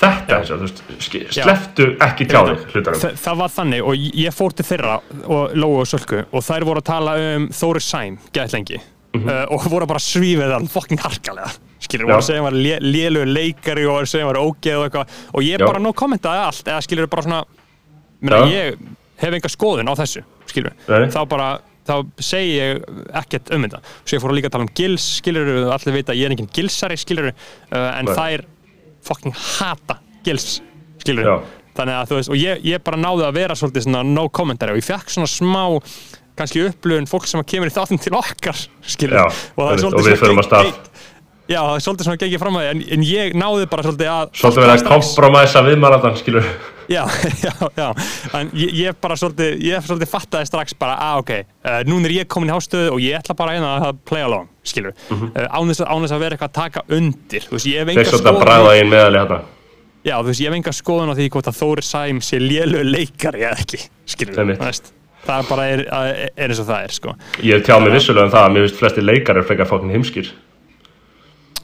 þetta 0.03 0.39
og 0.41 0.47
þú 0.49 0.63
veist 0.63 0.83
sleftu 1.37 1.89
ekki 2.07 2.27
tjá 2.31 2.41
þig 2.49 2.63
hlutanum 2.73 3.03
Þa, 3.03 3.11
það 3.25 3.37
var 3.43 3.53
þannig 3.57 3.83
og 3.87 4.07
ég- 4.23 4.37
fór 4.37 4.55
til 4.57 4.65
þeirra 4.71 4.95
og 5.27 5.53
Lóu 5.55 5.75
og 5.83 5.87
Sölku 5.91 6.23
og 6.33 6.43
þær 6.47 6.65
voru 6.69 6.81
að 6.83 6.89
tala 6.89 7.17
um 7.37 7.49
Þóri 7.53 7.83
Sæm 7.85 8.17
gætt 8.33 8.55
lengi 8.57 8.81
uh, 8.81 9.45
og 9.53 9.67
voru 9.71 9.87
bara 9.87 10.01
svífið 10.01 10.55
hann 10.57 10.67
fokkin 10.73 10.99
harkalega 11.03 11.51
skilur. 11.83 12.09
Já. 12.09 12.15
að 12.17 12.23
segja 12.29 12.43
var 12.47 12.55
lé, 12.55 12.77
lélugur 12.81 13.27
leikari 13.29 13.85
og 13.91 14.07
segja 14.09 14.27
var 14.31 14.39
ógeð 14.41 14.79
og 14.79 14.85
eitthvað 14.89 15.07
og 15.35 15.43
ég 15.43 15.59
Já. 15.59 15.67
bara 15.67 15.81
nú 15.83 15.93
kommentaði 15.93 16.45
allt 16.47 16.69
eða 16.71 16.83
skilur 16.87 17.09
bara 17.11 17.23
svona 17.27 17.45
meina, 18.23 18.39
Já. 18.47 18.73
ég 18.73 18.77
hef 19.23 19.37
enga 19.39 19.53
skoðun 19.53 19.91
á 19.91 19.95
þessu 19.99 20.25
þá 21.13 21.21
bara 21.31 21.53
þá 21.87 21.95
segi 22.23 22.53
ég 22.57 22.83
ekkert 23.23 23.51
um 23.55 23.65
þetta. 23.67 23.81
Svo 24.05 24.17
ég 24.17 24.23
fór 24.23 24.33
að 24.33 24.39
líka 24.39 24.51
að 24.51 24.55
tala 24.57 24.67
um 24.67 24.75
gils, 24.79 25.07
skilur 25.19 25.51
allir 25.75 25.97
vita 25.97 26.15
að 26.15 26.21
ég 26.21 26.29
er 26.29 26.35
enginn 26.37 26.53
gilsari, 26.55 26.99
skilur 27.01 27.33
uh, 27.33 27.35
en 27.81 28.07
Nei. 28.09 28.15
þær 28.15 28.45
fucking 29.09 29.35
hata 29.59 29.99
gils, 30.27 30.61
skilur 31.03 31.27
Já. 31.27 31.35
þannig 31.79 31.99
að 31.99 32.11
þú 32.11 32.19
veist, 32.21 32.33
og 32.33 32.39
ég, 32.39 32.63
ég 32.71 32.85
bara 32.87 33.01
náði 33.03 33.27
að 33.27 33.39
vera 33.41 33.59
svolítið 33.59 33.89
svona 33.89 34.05
no 34.07 34.29
commentary 34.31 34.77
og 34.77 34.83
ég 34.83 34.87
fekk 34.87 35.11
svona 35.17 35.31
smá 35.31 35.65
kannski 36.39 36.63
upplöfun 36.69 37.11
fólk 37.11 37.27
sem 37.29 37.43
kemur 37.45 37.69
í 37.69 37.75
þáttum 37.75 38.01
til 38.01 38.15
okkar 38.17 38.63
skilur, 38.87 39.19
Já, 39.19 39.27
og 39.57 39.65
það 39.65 39.75
er 39.75 39.83
svolítið 39.83 40.23
svona 40.23 40.73
Já, 41.51 41.59
það 41.59 41.75
er 41.75 41.83
svolítið 41.85 42.07
svona 42.07 42.21
gengið 42.23 42.41
fram 42.41 42.57
að 42.57 42.63
því 42.63 42.71
en, 42.71 42.83
en 42.95 43.03
ég 43.05 43.35
náði 43.37 43.65
bara 43.73 43.85
svolítið 43.85 44.11
að 44.13 44.29
svolítið 44.39 44.63
verið 44.63 44.77
að 44.77 44.87
kompromæsa 44.93 45.63
viðmælandan 45.67 46.15
skilur 46.21 46.47
Já, 46.93 47.05
já, 47.47 47.53
já, 47.77 47.89
en 48.37 48.51
ég, 48.59 48.73
ég 48.77 48.99
bara 49.01 49.17
svolítið, 49.17 49.57
ég 49.65 49.87
svolítið 49.87 50.11
fattaði 50.11 50.49
strax 50.51 50.77
bara, 50.79 50.99
að 51.01 51.23
ok, 51.23 51.33
uh, 51.65 51.79
núna 51.89 52.11
er 52.11 52.17
ég 52.19 52.31
komin 52.31 52.53
í 52.53 52.55
hástöðu 52.55 52.93
og 52.93 53.03
ég 53.03 53.17
ætla 53.17 53.37
bara 53.39 53.57
eina 53.57 53.73
að 53.89 54.03
play 54.09 54.25
along, 54.27 54.51
skilur, 54.67 54.95
mm 55.09 55.17
-hmm. 55.17 55.33
uh, 55.33 55.49
án, 55.49 55.73
þess 55.73 55.85
að, 55.87 56.17
að 56.17 56.25
vera 56.25 56.37
eitthvað 56.37 56.51
að 56.51 56.59
taka 56.61 56.85
undir, 56.99 57.49
þú 57.49 57.57
veist, 57.57 57.71
ég 57.71 57.79
hef 57.81 57.89
þeir 57.89 57.97
enga 57.97 58.11
svolítið 58.11 58.29
að 58.29 58.37
skoðun, 58.37 58.47
bræða 58.47 58.77
einn 58.77 58.93
meðal 58.93 59.15
í 59.15 59.21
þetta. 59.23 59.41
Já, 60.03 60.17
þú 60.19 60.27
veist, 60.29 60.41
ég 60.41 60.49
hef 60.49 60.57
enga 60.59 60.73
skoðun 60.73 61.13
á 61.13 61.15
því 61.15 61.29
hvort 61.31 61.49
að 61.49 61.59
Þóri 61.63 61.83
Sæm 61.87 62.21
sé 62.21 62.43
lélu 62.43 62.83
leikari 62.85 63.45
eða 63.47 63.59
ekki, 63.63 63.85
skilur, 64.05 64.35
þú 64.35 64.67
veist, 64.67 64.93
það 65.23 65.49
bara 65.49 65.69
er, 65.71 65.85
er, 65.87 66.31
er 66.37 66.49
eins 66.51 66.61
og 66.61 66.67
það 66.67 66.85
er, 66.85 66.93
sko. 66.93 67.15
ég 67.43 67.63
tjáð 67.63 67.85
mig 67.85 67.95
vissulega 67.95 68.27
um 68.27 68.33
það 68.35 68.49
að 68.49 68.53
mér 68.53 68.67
finnst 68.67 68.81
flesti 68.81 69.05
leikar 69.05 69.45
frekar 69.47 69.71
fokkin 69.71 69.95
heimskir 69.95 70.33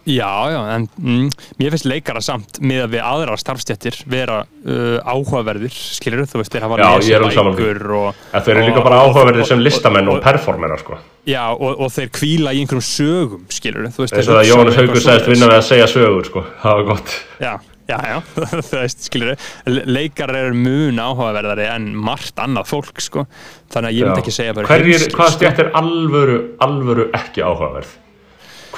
Já, 0.08 0.48
já, 0.48 0.58
en 0.72 0.86
mm, 0.96 1.28
mér 1.60 1.74
finnst 1.74 1.86
leikara 1.88 2.20
samt 2.24 2.58
með 2.64 2.86
að 2.86 2.94
við 2.94 3.02
aðrar 3.04 3.40
starfstjættir 3.42 3.98
vera 4.08 4.38
uh, 4.64 4.96
áhugaverðir, 5.04 5.74
skilur, 5.74 6.24
þú 6.30 6.40
veist, 6.40 6.54
þeir 6.54 6.64
hafa 6.64 6.78
bækur 6.80 7.82
og 7.98 8.22
En 8.32 8.46
þeir 8.46 8.54
eru 8.54 8.66
líka 8.70 8.84
bara 8.86 9.02
áhugaverðir 9.04 9.50
sem 9.50 9.60
listamenn 9.60 10.08
og 10.08 10.22
performerar 10.24 10.80
sko. 10.80 10.96
Já, 11.28 11.42
og, 11.52 11.76
og 11.76 11.92
þeir 11.92 12.12
kvíla 12.16 12.54
í 12.56 12.62
einhverjum 12.62 12.86
sögum, 12.88 13.44
skilur 13.52 13.90
þú 13.92 14.06
veist, 14.06 14.16
um 14.16 14.40
Jóhannes 14.48 14.48
eitthvað 14.48 14.80
Haugur 14.80 15.04
svoleiðis. 15.04 15.28
vinna 15.34 15.50
við 15.52 15.58
að 15.58 15.68
segja 15.68 15.90
sögur 15.92 16.30
sko. 16.30 16.46
það 16.64 16.80
var 16.80 16.88
gott 16.94 17.14
Já, 17.44 17.52
já, 17.92 17.98
já, 18.14 18.18
þú 18.70 18.80
veist, 18.80 19.06
skilur 19.10 19.46
leikar 19.92 20.36
eru 20.40 20.56
mun 20.56 21.04
áhugaverðari 21.04 21.68
en 21.68 21.92
margt 22.08 22.40
annað 22.40 22.72
fólk, 22.72 23.04
sko 23.04 23.28
þannig 23.68 23.92
að 23.92 24.00
ég 24.00 24.08
myndi 24.08 24.24
ekki 24.24 24.38
segja 24.40 24.56
Hverjir, 24.56 24.88
heimskir, 24.88 25.16
hvað 25.20 25.32
sko. 25.34 25.40
stjætt 25.42 25.64
er 25.66 25.72
alvöru 25.76 26.42
alvöru 26.64 27.10
ekki 27.12 27.44
áhugaverð 27.44 27.96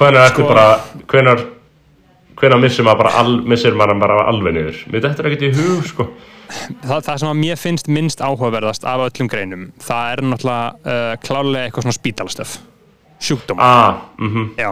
hvenar 0.01 0.33
Sko- 0.33 0.49
bara 0.49 0.67
hvenar 1.13 1.47
hvenar 2.41 2.61
missir 2.63 2.87
maður 2.87 3.03
bara 3.05 3.15
al, 3.21 3.33
missir 3.53 3.77
maður 3.77 4.01
bara 4.01 4.19
alveg 4.31 4.57
niður? 4.57 4.83
Mér 4.91 5.05
þetta 5.07 5.23
er 5.25 5.31
ekkert 5.31 5.47
í 5.47 5.51
hug 5.59 5.87
sko. 5.91 6.07
það, 6.83 7.01
það 7.07 7.17
sem 7.23 7.31
að 7.31 7.41
mér 7.45 7.61
finnst 7.61 7.91
minnst 7.93 8.23
áhugaverðast 8.25 8.87
af 8.89 9.05
öllum 9.07 9.31
greinum, 9.31 9.67
það 9.85 10.13
er 10.15 10.23
náttúrulega 10.33 10.95
uh, 10.95 11.15
klálega 11.25 11.65
eitthvað 11.69 11.87
svona 11.87 11.99
spítalastöf. 11.99 12.55
Sjúkdóma, 13.21 13.61
ah, 13.61 13.99
mhm, 14.19 14.55
já. 14.57 14.71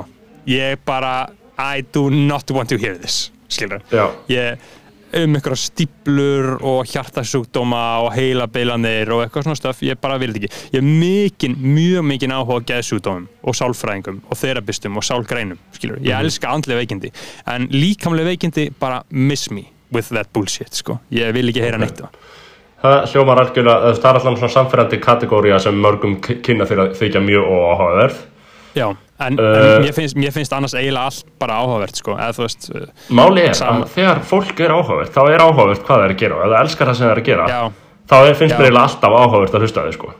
Ég 0.48 0.78
bara, 0.88 1.28
I 1.60 1.84
do 1.92 2.08
not 2.08 2.48
want 2.50 2.70
to 2.72 2.78
hear 2.80 2.96
this 2.96 3.28
skilur, 3.48 3.80
ég 4.28 4.58
um 5.08 5.36
einhverja 5.38 5.60
stíplur 5.62 6.50
og 6.66 6.88
hjartasjúkdóma 6.90 7.82
og 8.04 8.10
heilabeilanir 8.16 9.12
og 9.14 9.24
eitthvað 9.24 9.46
svona 9.46 9.58
stöf, 9.58 9.80
ég 9.86 10.00
bara 10.00 10.18
vil 10.20 10.34
ekki. 10.34 10.50
Ég 10.74 10.80
er 10.82 10.86
mikinn, 10.86 11.56
mjög 11.62 12.06
mikinn 12.10 12.34
áhuga 12.36 12.60
á 12.60 12.66
geðsjúkdómum 12.72 13.28
og 13.42 13.56
sálfræðingum 13.56 14.20
og 14.28 14.40
þerabistum 14.40 15.00
og 15.00 15.06
sálgreinum, 15.08 15.60
skilur, 15.76 16.00
ég 16.04 16.16
elska 16.18 16.52
andlega 16.52 16.82
veikindi, 16.82 17.12
en 17.48 17.68
líkamlega 17.72 18.32
veikindi 18.34 18.68
bara 18.80 19.02
miss 19.10 19.50
me 19.50 19.68
with 19.94 20.12
that 20.12 20.28
bullshit 20.32 20.74
sko, 20.76 20.98
ég 21.14 21.32
vil 21.36 21.48
ekki 21.48 21.64
heyra 21.64 21.80
neitt 21.80 22.02
það. 22.02 22.18
Það 22.78 22.98
hljómar 23.10 23.40
algjörlega 23.42 23.92
það 23.96 24.04
er 24.10 24.18
alltaf 24.18 24.36
svona 24.38 24.54
samfærandi 24.54 24.98
kategória 25.02 25.56
sem 25.62 25.78
mörgum 25.82 26.18
kynna 26.22 26.66
fyrir 26.68 26.84
að 26.84 26.98
þykja 27.00 27.22
mjög 27.24 27.48
óáhugaverð 27.48 28.20
já, 28.76 28.88
en, 29.20 29.38
Uh, 29.38 29.76
en 29.76 29.82
mér, 29.82 29.92
finnst, 29.96 30.16
mér 30.16 30.32
finnst 30.32 30.52
annars 30.54 30.74
eiginlega 30.78 31.04
allt 31.10 31.24
bara 31.40 31.56
áhugavert 31.62 31.96
sko, 31.98 32.14
eða 32.14 32.34
þú 32.36 32.44
veist, 32.44 32.68
uh, 32.74 32.86
Máli 33.10 33.42
er 33.48 33.54
Sam- 33.58 33.82
að 33.82 33.88
þegar 33.96 34.20
fólk 34.30 34.60
er 34.60 34.70
áhugavert 34.76 35.12
þá 35.14 35.22
er 35.32 35.40
áhugavert 35.42 35.82
hvað 35.86 35.96
það 35.98 36.04
er 36.04 36.14
að 36.14 36.20
gera 36.22 36.34
og 36.38 36.42
ef 36.44 36.50
það 36.52 36.60
elskar 36.64 36.86
það 36.92 36.96
sem 37.00 37.06
það 37.08 37.14
er 37.16 37.22
að 37.22 37.28
gera 37.30 37.48
já, 37.48 37.62
þá 38.08 38.16
er, 38.28 38.34
finnst 38.34 38.54
Já. 38.54 38.58
mér 38.58 38.66
eiginlega 38.68 38.86
alltaf 38.88 39.16
áhugavert 39.22 39.54
að 39.58 39.64
hlusta 39.66 39.80
þau 39.88 39.92
sko. 39.98 40.12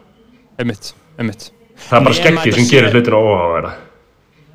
einmitt, 0.59 0.95
einmitt 1.19 1.51
það 1.89 1.99
er 2.01 2.05
bara 2.09 2.15
þetta 2.15 2.43
sem 2.59 2.65
sé- 2.65 2.73
gerir 2.75 2.91
hlutina 2.97 3.23
óhugaverða 3.23 3.73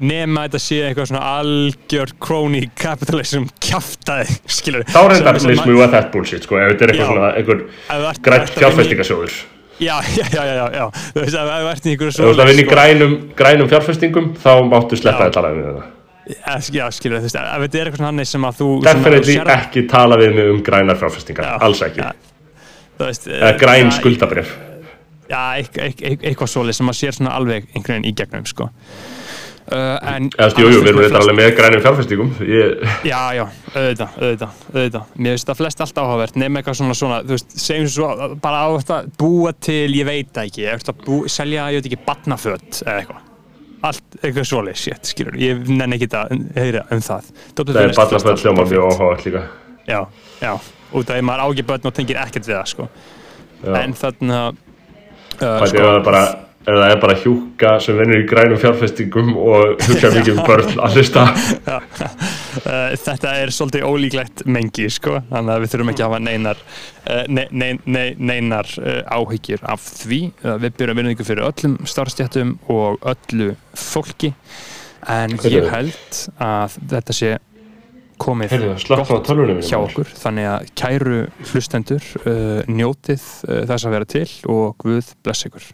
nema 0.03 0.43
þetta 0.47 0.59
sé 0.59 0.77
eitthvað 0.83 1.07
svona 1.13 1.23
algjör 1.39 2.09
crony 2.19 2.63
capitalism 2.75 3.43
kjaftaði, 3.63 4.27
skilur 4.49 4.83
þá 4.89 5.01
reyndar 5.07 5.39
mismjúa 5.39 5.87
þetta 5.87 6.11
bullshit 6.11 6.43
sko, 6.43 6.57
ef 6.59 6.73
þetta 6.73 6.83
er 6.83 6.89
Já. 6.89 6.99
eitthvað 6.99 7.07
svona 7.13 7.31
einhver 7.37 7.59
Ef 7.87 7.99
þú 9.07 9.27
að 9.79 9.85
já, 9.85 9.95
já, 10.19 10.25
já, 10.33 10.43
já, 10.53 10.65
já, 10.77 10.85
þú 11.13 11.23
veist 11.23 11.37
að 11.39 11.51
ert 11.71 11.85
í 11.87 11.93
einhverju 11.93 12.11
ef 12.13 12.17
þú 12.19 12.29
ert 12.33 12.43
að 12.43 12.49
vinna 12.51 12.61
í 12.61 12.65
sko, 12.67 12.73
grænum, 12.75 13.15
grænum 13.41 13.71
fjárfestingum 13.73 14.27
þá 14.43 14.51
máttu 14.69 14.99
sleppa 14.99 15.27
að 15.29 15.33
um 15.69 15.77
það. 15.79 15.89
Eh, 16.23 16.67
já, 16.77 16.83
skilur, 16.95 17.19
þú 17.19 17.27
veist, 17.27 17.35
ef 17.39 17.63
þetta 17.65 17.79
er 17.81 17.89
eitthvað 17.89 18.05
hannig 18.07 18.29
sem 18.29 18.45
að 18.47 18.59
þú 18.61 18.67
definitely 18.85 19.33
þú 19.33 19.39
sérð- 19.41 19.55
ekki 19.57 19.81
tala 19.91 20.19
við 20.21 20.35
mig 20.37 20.51
um 20.53 20.61
grænar 20.63 20.99
fjárfestingar, 21.01 21.49
Já, 21.49 21.57
alls 21.67 21.81
ekki. 21.83 21.99
já. 21.99 22.13
veist, 23.09 23.27
eða 23.27 23.57
græn 23.59 23.89
já, 23.89 23.95
skuldabrif 23.97 24.53
já, 25.33 25.41
eitthvað, 25.57 26.47
svoleið 26.53 26.77
sem 26.77 26.93
að 26.93 26.97
sér 27.01 27.17
svona 27.17 27.33
alveg 27.35 27.67
einhvern 27.73 27.97
veginn 27.97 28.07
í 28.07 28.15
gegnum, 28.21 28.45
sko 28.45 28.69
en 29.71 30.27
eða 30.35 30.59
jú, 30.59 30.67
jú, 30.67 30.79
við 30.83 30.89
erum 30.91 31.01
þetta 31.05 31.19
alveg 31.21 31.37
með 31.37 31.51
grænum 31.57 31.83
fjárfestingum 31.85 32.31
ég, 32.43 32.81
Já, 33.07 33.19
já, 33.37 33.43
auðvitað, 33.73 34.17
auðvitað, 34.19 34.57
auðvitað. 34.73 35.13
Mér 35.15 35.37
finnst 35.37 35.47
það 35.49 35.59
flest 35.61 35.83
allt 35.85 36.01
áhugavert 36.01 36.39
nema 36.41 36.59
eitthvað 36.59 36.79
svona 36.81 36.97
svona, 36.99 37.19
þú 37.23 37.37
veist, 37.37 37.55
segjum 37.63 37.89
svo 37.93 38.07
bara 38.43 38.63
á 38.67 38.69
þetta 38.75 38.97
búa 39.23 39.53
til, 39.55 39.89
ég 39.95 40.09
veit 40.09 40.41
ekki, 40.43 40.67
að 40.67 40.93
bú, 41.05 41.21
selja, 41.31 41.69
ég 41.71 41.79
veit 41.79 41.89
ekki, 41.91 42.01
batnaföt 42.07 42.81
eða 42.83 42.97
eitthvað. 42.99 43.21
Allt 43.83 44.19
eitthvað 44.21 44.47
svoleið, 44.47 44.79
shit, 44.79 45.03
skilur, 45.11 45.35
ég 45.39 45.67
nenni 45.67 45.95
ekki 45.99 46.11
að 46.15 46.27
heyra 46.55 46.85
um 46.91 47.03
það. 47.03 47.23
Dóttir 47.55 47.75
það 47.75 47.83
er 47.83 47.99
allt 48.03 48.45
hljóma 48.45 48.63
mjög 48.67 48.83
áhugavert. 48.91 49.25
líka 49.27 49.41
Já, 49.83 49.99
já, 50.39 50.53
út 50.95 51.09
af 51.09 51.17
því 51.17 51.23
maður 51.27 51.43
á 51.43 51.47
ekki 51.51 51.65
börn 51.67 51.87
og 51.89 51.95
tengir 51.97 52.19
ekkert 52.21 52.47
við 52.47 52.55
það, 52.55 52.67
sko. 52.71 52.85
Eða 56.63 56.85
er 56.93 56.99
bara 57.01 57.15
hjúka 57.19 57.73
sem 57.83 57.97
vinnur 57.99 58.21
í 58.21 58.27
grænum 58.27 58.59
fjárfestingum 58.61 59.33
og 59.35 59.81
hugsa 59.83 60.11
mikið 60.15 60.37
um 60.37 60.45
börn 60.47 60.79
að 60.79 60.99
hlusta. 60.99 61.27
Uh, 62.53 62.93
þetta 63.01 63.31
er 63.41 63.49
svolítið 63.49 63.83
ólíklegt 63.89 64.43
mengi 64.45 64.83
sko, 64.93 65.15
þannig 65.31 65.55
að 65.55 65.63
við 65.63 65.71
þurfum 65.71 65.89
ekki 65.89 66.03
að 66.03 66.11
hafa 66.11 66.19
neinar, 66.21 66.59
ne, 67.33 67.45
ne, 67.49 67.69
ne, 67.89 68.03
neinar 68.21 68.69
uh, 68.77 68.99
áhyggjur 69.09 69.63
af 69.73 69.87
því. 70.03 70.19
Við 70.61 70.75
byrjum 70.77 71.01
vinningu 71.01 71.25
fyrir 71.25 71.47
öllum 71.47 71.79
starfstjættum 71.89 72.53
og 72.71 73.01
öllu 73.09 73.55
fólki 73.73 74.35
en 75.09 75.33
ég 75.49 75.65
held 75.73 76.21
að 76.37 76.77
þetta 76.93 77.17
sé 77.17 77.33
komið 78.21 78.53
minni, 78.53 79.57
hjá 79.65 79.79
okkur. 79.81 80.13
Þannig 80.21 80.51
að 80.53 80.73
kæru 80.77 81.21
hlustendur 81.49 82.11
njótið 82.69 83.25
þess 83.49 83.81
að 83.81 83.97
vera 83.97 84.13
til 84.13 84.27
og 84.45 84.77
Guð 84.85 85.15
bless 85.25 85.49
ykkur. 85.49 85.73